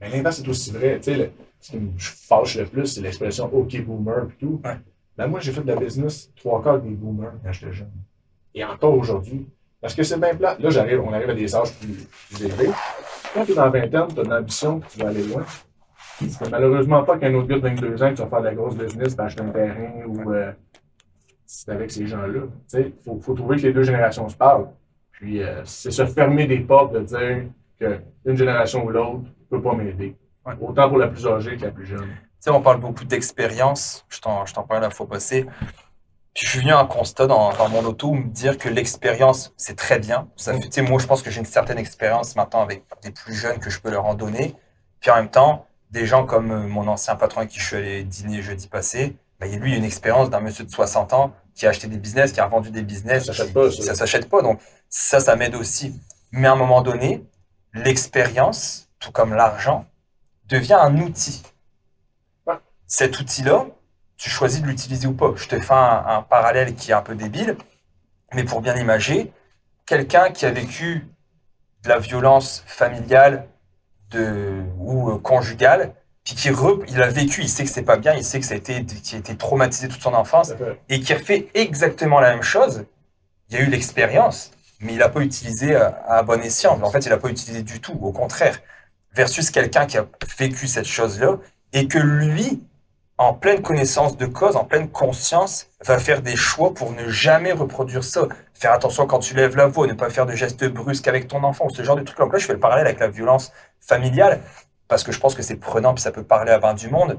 Mais 0.00 0.10
l'inverse, 0.10 0.36
c'est 0.36 0.48
aussi 0.48 0.70
vrai. 0.72 0.98
Tu 1.00 1.14
sais, 1.14 1.32
ce 1.60 1.70
qui 1.70 1.78
me 1.78 1.90
fâche 1.98 2.56
le 2.56 2.66
plus, 2.66 2.86
c'est 2.86 3.00
l'expression 3.00 3.46
OK 3.52 3.80
boomer 3.84 4.28
et 4.28 4.34
tout. 4.38 4.60
Ben, 5.16 5.26
moi, 5.26 5.40
j'ai 5.40 5.52
fait 5.52 5.62
de 5.62 5.68
la 5.68 5.76
business 5.76 6.30
trois 6.36 6.62
quarts 6.62 6.80
des 6.80 6.90
boomers 6.90 7.32
quand 7.42 7.52
j'étais 7.52 7.72
jeune. 7.72 7.90
Et 8.54 8.64
encore 8.64 8.94
aujourd'hui. 8.94 9.46
Parce 9.80 9.94
que 9.94 10.02
c'est 10.02 10.18
bien 10.18 10.34
plat. 10.34 10.56
Là, 10.58 10.70
j'arrive, 10.70 11.00
on 11.00 11.12
arrive 11.12 11.30
à 11.30 11.34
des 11.34 11.54
âges 11.54 11.72
plus, 11.78 12.08
plus 12.28 12.44
élevés. 12.44 12.70
Quand 13.32 13.44
tu 13.44 13.52
es 13.52 13.54
dans 13.54 13.64
la 13.64 13.70
vingtaine, 13.70 14.08
tu 14.14 14.20
as 14.20 14.24
une 14.24 14.32
ambition 14.32 14.80
que 14.80 14.86
tu 14.88 14.98
vas 14.98 15.08
aller 15.08 15.22
loin. 15.22 15.44
C'est 16.18 16.50
malheureusement 16.50 17.04
pas 17.04 17.18
qu'un 17.18 17.34
autre 17.34 17.48
gars 17.48 17.56
de 17.56 17.60
22 17.60 18.02
ans 18.02 18.14
qui 18.14 18.22
va 18.22 18.26
faire 18.26 18.40
de 18.40 18.44
la 18.46 18.54
grosse 18.54 18.76
business, 18.76 19.14
va 19.14 19.24
acheter 19.24 19.42
un 19.42 19.50
terrain 19.50 20.04
ou 20.06 20.32
euh, 20.32 20.50
c'est 21.44 21.70
avec 21.70 21.90
ces 21.90 22.06
gens-là. 22.06 22.40
Il 22.72 22.92
faut, 23.04 23.20
faut 23.20 23.34
trouver 23.34 23.56
que 23.56 23.62
les 23.62 23.72
deux 23.74 23.82
générations 23.82 24.28
se 24.28 24.36
parlent. 24.36 24.68
Puis 25.12 25.42
euh, 25.42 25.62
c'est 25.64 25.90
se 25.90 26.06
fermer 26.06 26.46
des 26.46 26.60
portes 26.60 26.94
de 26.94 27.00
dire 27.00 27.44
qu'une 27.78 28.36
génération 28.36 28.84
ou 28.84 28.88
l'autre 28.88 29.24
peut 29.50 29.62
pas 29.62 29.74
m'aider. 29.74 30.16
Ouais. 30.44 30.54
Autant 30.60 30.88
pour 30.88 30.98
la 30.98 31.08
plus 31.08 31.26
âgée 31.26 31.56
que 31.56 31.64
la 31.64 31.70
plus 31.70 31.86
jeune. 31.86 32.06
Tu 32.06 32.16
sais, 32.40 32.50
on 32.50 32.62
parle 32.62 32.80
beaucoup 32.80 33.04
d'expérience. 33.04 34.04
Je 34.08 34.20
t'en, 34.20 34.46
je 34.46 34.54
t'en 34.54 34.62
parlais 34.62 34.82
la 34.82 34.90
fois 34.90 35.08
passée. 35.08 35.46
Puis 36.34 36.44
je 36.44 36.50
suis 36.50 36.60
venu 36.60 36.72
à 36.72 36.80
un 36.80 36.84
constat 36.84 37.26
dans, 37.26 37.50
dans 37.54 37.68
mon 37.70 37.82
auto, 37.84 38.12
me 38.12 38.28
dire 38.28 38.58
que 38.58 38.68
l'expérience, 38.68 39.54
c'est 39.56 39.76
très 39.76 39.98
bien. 39.98 40.28
Ça 40.36 40.52
fait, 40.52 40.60
tu 40.60 40.68
sais, 40.70 40.82
moi, 40.82 40.98
je 41.00 41.06
pense 41.06 41.22
que 41.22 41.30
j'ai 41.30 41.40
une 41.40 41.46
certaine 41.46 41.78
expérience 41.78 42.36
maintenant 42.36 42.60
avec 42.60 42.84
des 43.02 43.10
plus 43.10 43.34
jeunes 43.34 43.58
que 43.58 43.70
je 43.70 43.80
peux 43.80 43.90
leur 43.90 44.04
en 44.04 44.14
donner. 44.14 44.54
Puis 45.00 45.10
en 45.10 45.16
même 45.16 45.30
temps, 45.30 45.66
des 45.90 46.04
gens 46.04 46.26
comme 46.26 46.50
euh, 46.50 46.68
mon 46.68 46.88
ancien 46.88 47.16
patron 47.16 47.40
avec 47.40 47.52
qui 47.52 47.58
je 47.58 47.64
suis 47.64 47.76
allé 47.76 48.04
dîner 48.04 48.42
jeudi 48.42 48.68
passé, 48.68 49.16
bah, 49.40 49.46
lui, 49.46 49.70
il 49.70 49.74
a 49.74 49.78
une 49.78 49.84
expérience 49.84 50.28
d'un 50.28 50.40
monsieur 50.40 50.64
de 50.64 50.70
60 50.70 51.14
ans 51.14 51.32
qui 51.54 51.66
a 51.66 51.70
acheté 51.70 51.88
des 51.88 51.96
business, 51.96 52.32
qui 52.32 52.40
a 52.40 52.46
vendu 52.46 52.70
des 52.70 52.82
business. 52.82 53.24
Ça 53.24 53.32
s'achète 53.32 53.54
pas, 53.54 53.70
ça. 53.70 53.82
ça 53.82 53.94
s'achète 53.94 54.28
pas. 54.28 54.42
Donc, 54.42 54.60
ça, 54.90 55.20
ça 55.20 55.36
m'aide 55.36 55.54
aussi. 55.54 55.98
Mais 56.32 56.48
à 56.48 56.52
un 56.52 56.56
moment 56.56 56.82
donné, 56.82 57.24
l'expérience, 57.72 58.85
tout 59.06 59.12
comme 59.12 59.34
l'argent, 59.34 59.86
devient 60.46 60.74
un 60.80 60.96
outil. 60.96 61.44
Cet 62.88 63.20
outil-là, 63.20 63.66
tu 64.16 64.28
choisis 64.30 64.60
de 64.60 64.66
l'utiliser 64.66 65.06
ou 65.06 65.12
pas. 65.12 65.32
Je 65.36 65.46
te 65.46 65.60
fais 65.60 65.74
un, 65.74 66.04
un 66.08 66.22
parallèle 66.22 66.74
qui 66.74 66.90
est 66.90 66.94
un 66.94 67.02
peu 67.02 67.14
débile, 67.14 67.56
mais 68.34 68.42
pour 68.42 68.60
bien 68.60 68.74
imager, 68.74 69.32
quelqu'un 69.86 70.30
qui 70.30 70.44
a 70.44 70.50
vécu 70.50 71.06
de 71.84 71.88
la 71.88 72.00
violence 72.00 72.64
familiale 72.66 73.46
de, 74.10 74.64
ou 74.78 75.10
euh, 75.10 75.18
conjugale, 75.18 75.94
puis 76.24 76.34
qui 76.34 76.50
re- 76.50 76.84
il 76.88 77.00
a 77.00 77.06
vécu, 77.08 77.42
il 77.42 77.48
sait 77.48 77.62
que 77.62 77.70
c'est 77.70 77.82
pas 77.82 77.96
bien, 77.96 78.14
il 78.14 78.24
sait 78.24 78.40
que 78.40 78.46
ça 78.46 78.54
a 78.54 78.56
été, 78.56 78.84
qu'il 78.84 79.16
a 79.16 79.18
été 79.20 79.36
traumatisé 79.36 79.86
toute 79.86 80.02
son 80.02 80.14
enfance, 80.14 80.52
et 80.88 80.98
qui 80.98 81.12
a 81.12 81.18
fait 81.18 81.48
exactement 81.54 82.18
la 82.18 82.30
même 82.30 82.42
chose, 82.42 82.86
il 83.48 83.56
y 83.56 83.58
a 83.58 83.62
eu 83.62 83.66
l'expérience, 83.66 84.50
mais 84.80 84.94
il 84.94 84.98
n'a 84.98 85.08
pas 85.08 85.20
utilisé 85.20 85.76
à, 85.76 86.02
à 86.08 86.22
bon 86.24 86.42
escient. 86.42 86.82
En 86.82 86.90
fait, 86.90 87.06
il 87.06 87.10
n'a 87.10 87.18
pas 87.18 87.28
utilisé 87.28 87.62
du 87.62 87.80
tout, 87.80 87.96
au 88.02 88.10
contraire. 88.10 88.58
Versus 89.16 89.50
quelqu'un 89.50 89.86
qui 89.86 89.96
a 89.96 90.06
vécu 90.38 90.68
cette 90.68 90.84
chose-là 90.84 91.38
et 91.72 91.88
que 91.88 91.98
lui, 91.98 92.62
en 93.16 93.32
pleine 93.32 93.62
connaissance 93.62 94.18
de 94.18 94.26
cause, 94.26 94.56
en 94.56 94.64
pleine 94.64 94.90
conscience, 94.90 95.68
va 95.82 95.98
faire 95.98 96.20
des 96.20 96.36
choix 96.36 96.74
pour 96.74 96.92
ne 96.92 97.08
jamais 97.08 97.52
reproduire 97.52 98.04
ça. 98.04 98.28
Faire 98.52 98.72
attention 98.72 99.06
quand 99.06 99.20
tu 99.20 99.34
lèves 99.34 99.56
la 99.56 99.68
voix, 99.68 99.86
ne 99.86 99.94
pas 99.94 100.10
faire 100.10 100.26
de 100.26 100.34
gestes 100.34 100.66
brusques 100.66 101.08
avec 101.08 101.28
ton 101.28 101.42
enfant, 101.44 101.70
ce 101.70 101.82
genre 101.82 101.96
de 101.96 102.02
trucs. 102.02 102.18
Donc 102.18 102.30
là, 102.30 102.38
je 102.38 102.44
fais 102.44 102.52
le 102.52 102.60
parallèle 102.60 102.86
avec 102.86 103.00
la 103.00 103.08
violence 103.08 103.52
familiale 103.80 104.42
parce 104.86 105.02
que 105.02 105.12
je 105.12 105.18
pense 105.18 105.34
que 105.34 105.42
c'est 105.42 105.56
prenant 105.56 105.94
puis 105.94 106.02
ça 106.02 106.12
peut 106.12 106.22
parler 106.22 106.52
à 106.52 106.58
20 106.58 106.74
du 106.74 106.90
monde. 106.90 107.18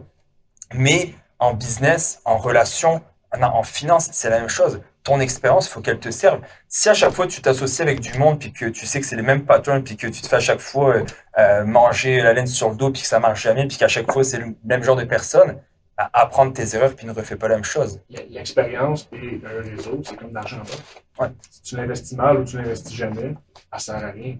Mais 0.76 1.16
en 1.40 1.56
business, 1.56 2.22
en 2.26 2.38
relation, 2.38 3.02
en 3.32 3.64
finance, 3.64 4.10
c'est 4.12 4.30
la 4.30 4.40
même 4.40 4.50
chose. 4.50 4.82
Ton 5.08 5.22
expérience, 5.22 5.68
il 5.68 5.72
faut 5.72 5.80
qu'elle 5.80 6.00
te 6.00 6.12
serve. 6.12 6.42
Si 6.68 6.90
à 6.90 6.94
chaque 6.94 7.14
fois 7.14 7.28
tu 7.28 7.42
t'associes 7.42 7.82
avec 7.82 8.02
du 8.02 8.18
monde, 8.20 8.40
puis 8.40 8.52
que 8.52 8.66
tu 8.66 8.86
sais 8.86 9.00
que 9.00 9.06
c'est 9.06 9.16
les 9.16 9.22
mêmes 9.22 9.46
patterns, 9.46 9.82
puis 9.82 9.96
que 9.96 10.08
tu 10.08 10.22
te 10.22 10.28
fais 10.28 10.36
à 10.36 10.42
chaque 10.42 10.60
fois 10.60 10.98
euh, 10.98 11.06
euh, 11.38 11.64
manger 11.64 12.20
la 12.22 12.34
laine 12.34 12.46
sur 12.46 12.72
le 12.72 12.76
dos, 12.76 12.92
puis 12.92 13.04
que 13.04 13.08
ça 13.08 13.18
marche 13.18 13.42
jamais, 13.42 13.66
puis 13.70 13.78
qu'à 13.78 13.88
chaque 13.88 14.12
fois 14.12 14.26
c'est 14.26 14.38
le 14.38 14.54
même 14.66 14.84
genre 14.84 14.98
de 14.98 15.06
personne, 15.06 15.62
bah, 15.98 16.10
apprendre 16.12 16.52
tes 16.52 16.76
erreurs, 16.76 16.94
puis 16.94 17.08
ne 17.08 17.14
refais 17.14 17.38
pas 17.38 17.48
la 17.48 17.56
même 17.56 17.64
chose. 17.64 18.02
L'expérience 18.10 19.08
et 19.14 19.40
un 19.46 19.62
réseau, 19.62 20.02
c'est 20.04 20.18
comme 20.18 20.34
l'argent. 20.34 20.62
Ouais. 21.18 21.30
Si 21.52 21.62
tu 21.62 21.78
l'investis 21.78 22.18
mal 22.18 22.40
ou 22.40 22.44
tu 22.44 22.58
l'investis 22.58 22.94
jamais, 22.94 23.34
ça 23.72 23.80
sert 23.80 24.04
à 24.04 24.12
rien. 24.12 24.36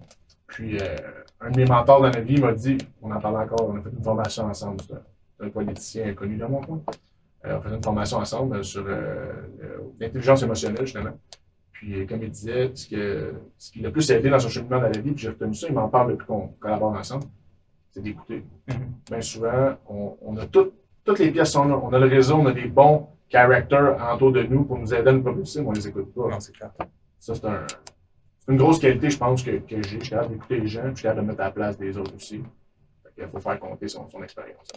Puis, 0.48 0.80
euh, 0.82 0.98
un 1.40 1.50
de 1.50 1.62
mes 1.62 1.66
mentors 1.66 2.02
dans 2.02 2.10
la 2.10 2.20
vie 2.20 2.42
m'a 2.42 2.52
dit, 2.52 2.78
on 3.02 3.10
en 3.10 3.22
parlait 3.22 3.38
encore, 3.38 3.70
on 3.70 3.78
a 3.78 3.82
fait 3.82 3.90
une 3.98 4.04
formation 4.04 4.44
ensemble, 4.44 4.84
un 5.40 5.50
politicien 5.50 6.14
connu 6.14 6.36
dans 6.36 6.50
mon 6.50 6.60
coin. 6.60 6.82
Euh, 7.48 7.58
on 7.58 7.62
faisait 7.62 7.76
une 7.76 7.84
formation 7.84 8.18
ensemble 8.18 8.64
sur 8.64 8.86
euh, 8.86 9.32
euh, 9.64 9.78
l'intelligence 10.00 10.44
émotionnelle, 10.44 10.86
justement. 10.86 11.18
Puis, 11.72 12.02
euh, 12.02 12.06
comme 12.08 12.24
il 12.24 12.30
disait, 12.32 12.72
ce, 12.74 12.88
que, 12.90 13.34
ce 13.58 13.72
qui 13.72 13.80
l'a 13.82 13.92
plus 13.92 14.10
aidé 14.12 14.30
dans 14.30 14.40
son 14.40 14.50
cheminement 14.50 14.78
dans 14.78 14.84
la 14.90 15.00
vie, 15.00 15.12
puis 15.12 15.18
j'ai 15.24 15.30
retenu 15.30 15.54
ça, 15.54 15.68
il 15.68 15.74
m'en 15.74 15.88
parle 15.90 16.12
depuis 16.12 16.26
qu'on 16.28 16.48
collabore 16.60 16.94
ensemble, 16.94 17.26
c'est 17.92 18.02
d'écouter. 18.02 18.44
Mhm. 18.68 18.76
Bien 19.10 19.22
souvent, 19.22 19.76
on, 19.88 20.18
on 20.22 20.38
a 20.38 20.46
tout- 20.46 20.72
toutes 21.04 21.20
les 21.20 21.32
pièces 21.32 21.52
sont 21.52 21.66
là. 21.66 21.80
On 21.82 21.94
a 21.94 22.00
le 22.00 22.08
réseau, 22.08 22.36
on 22.36 22.46
a 22.48 22.52
des 22.52 22.66
bons 22.68 23.08
characters 23.30 23.96
autour 24.14 24.32
de 24.32 24.44
nous 24.44 24.64
pour 24.66 24.78
nous 24.78 24.94
aider 24.94 25.10
à 25.10 25.14
nous 25.14 25.22
propulser, 25.24 25.62
mais 25.62 25.68
on 25.68 25.72
les 25.72 25.88
écoute 25.88 26.14
pas. 26.14 26.28
Non, 26.30 26.40
c'est 26.40 26.52
clair. 26.54 26.72
Ça, 27.20 27.34
c'est 27.36 27.46
un, 27.46 27.66
une 28.50 28.58
grosse 28.58 28.80
qualité, 28.80 29.10
je 29.10 29.18
pense, 29.18 29.44
que, 29.44 29.52
que 29.52 29.82
j'ai. 29.84 30.00
Je 30.00 30.00
suis 30.00 30.10
capable 30.10 30.34
d'écouter 30.34 30.60
les 30.60 30.68
gens, 30.68 30.82
puis 30.82 30.92
je 30.92 30.96
suis 30.96 31.04
capable 31.04 31.22
de 31.22 31.28
mettre 31.28 31.42
à 31.42 31.46
la 31.46 31.52
place 31.52 31.78
des 31.78 31.98
autres 31.98 32.16
aussi. 32.16 32.42
Il 33.18 33.28
faut 33.28 33.40
faire 33.40 33.60
compter 33.60 33.88
son, 33.88 34.08
son 34.10 34.22
expérience. 34.24 34.68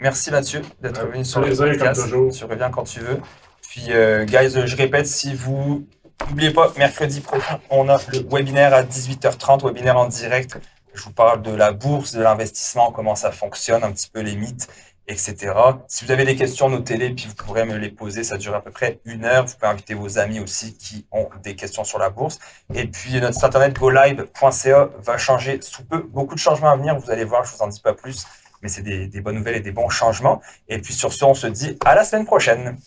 Merci 0.00 0.30
Mathieu 0.30 0.62
d'être 0.80 1.04
Ouais, 1.04 1.12
venu 1.12 1.24
sur 1.24 1.40
le 1.40 1.54
podcast. 1.54 2.02
Tu 2.36 2.44
reviens 2.44 2.70
quand 2.70 2.84
tu 2.84 3.00
veux. 3.00 3.20
Puis, 3.62 3.86
euh, 3.90 4.24
guys, 4.24 4.50
je 4.66 4.76
répète, 4.76 5.06
si 5.06 5.34
vous 5.34 5.86
n'oubliez 6.28 6.52
pas, 6.52 6.72
mercredi 6.76 7.20
prochain, 7.20 7.60
on 7.70 7.88
a 7.88 7.98
le 8.12 8.20
webinaire 8.30 8.74
à 8.74 8.82
18h30, 8.82 9.64
webinaire 9.64 9.96
en 9.96 10.06
direct. 10.06 10.58
Je 10.94 11.02
vous 11.02 11.12
parle 11.12 11.42
de 11.42 11.52
la 11.52 11.72
bourse, 11.72 12.12
de 12.12 12.22
l'investissement, 12.22 12.92
comment 12.92 13.14
ça 13.16 13.32
fonctionne, 13.32 13.82
un 13.82 13.90
petit 13.90 14.08
peu 14.08 14.20
les 14.20 14.36
mythes, 14.36 14.68
etc. 15.08 15.52
Si 15.88 16.04
vous 16.04 16.12
avez 16.12 16.24
des 16.24 16.36
questions, 16.36 16.68
notez-les, 16.68 17.10
puis 17.10 17.26
vous 17.26 17.34
pourrez 17.34 17.64
me 17.64 17.76
les 17.76 17.90
poser. 17.90 18.22
Ça 18.22 18.36
dure 18.36 18.54
à 18.54 18.60
peu 18.62 18.70
près 18.70 19.00
une 19.04 19.24
heure. 19.24 19.44
Vous 19.46 19.54
pouvez 19.54 19.72
inviter 19.72 19.94
vos 19.94 20.18
amis 20.18 20.38
aussi 20.38 20.76
qui 20.76 21.06
ont 21.10 21.28
des 21.42 21.56
questions 21.56 21.82
sur 21.82 21.98
la 21.98 22.10
bourse. 22.10 22.38
Et 22.74 22.86
puis, 22.86 23.20
notre 23.20 23.34
site 23.34 23.44
internet 23.44 23.76
golive.ca 23.76 24.88
va 24.98 25.18
changer 25.18 25.60
sous 25.62 25.84
peu. 25.84 26.02
Beaucoup 26.10 26.34
de 26.34 26.40
changements 26.40 26.70
à 26.70 26.76
venir. 26.76 26.96
Vous 26.96 27.10
allez 27.10 27.24
voir, 27.24 27.44
je 27.44 27.52
vous 27.54 27.62
en 27.62 27.68
dis 27.68 27.80
pas 27.80 27.94
plus, 27.94 28.24
mais 28.64 28.70
c'est 28.70 28.82
des, 28.82 29.20
bonnes 29.20 29.36
nouvelles 29.36 29.56
et 29.56 29.60
des 29.60 29.72
bons 29.72 29.90
changements. 29.90 30.40
Et 30.70 30.78
puis, 30.78 30.94
sur 30.94 31.12
ce, 31.12 31.22
on 31.26 31.34
se 31.34 31.46
dit 31.46 31.76
à 31.84 31.94
la 31.94 32.02
semaine 32.02 32.24
prochaine. 32.24 32.78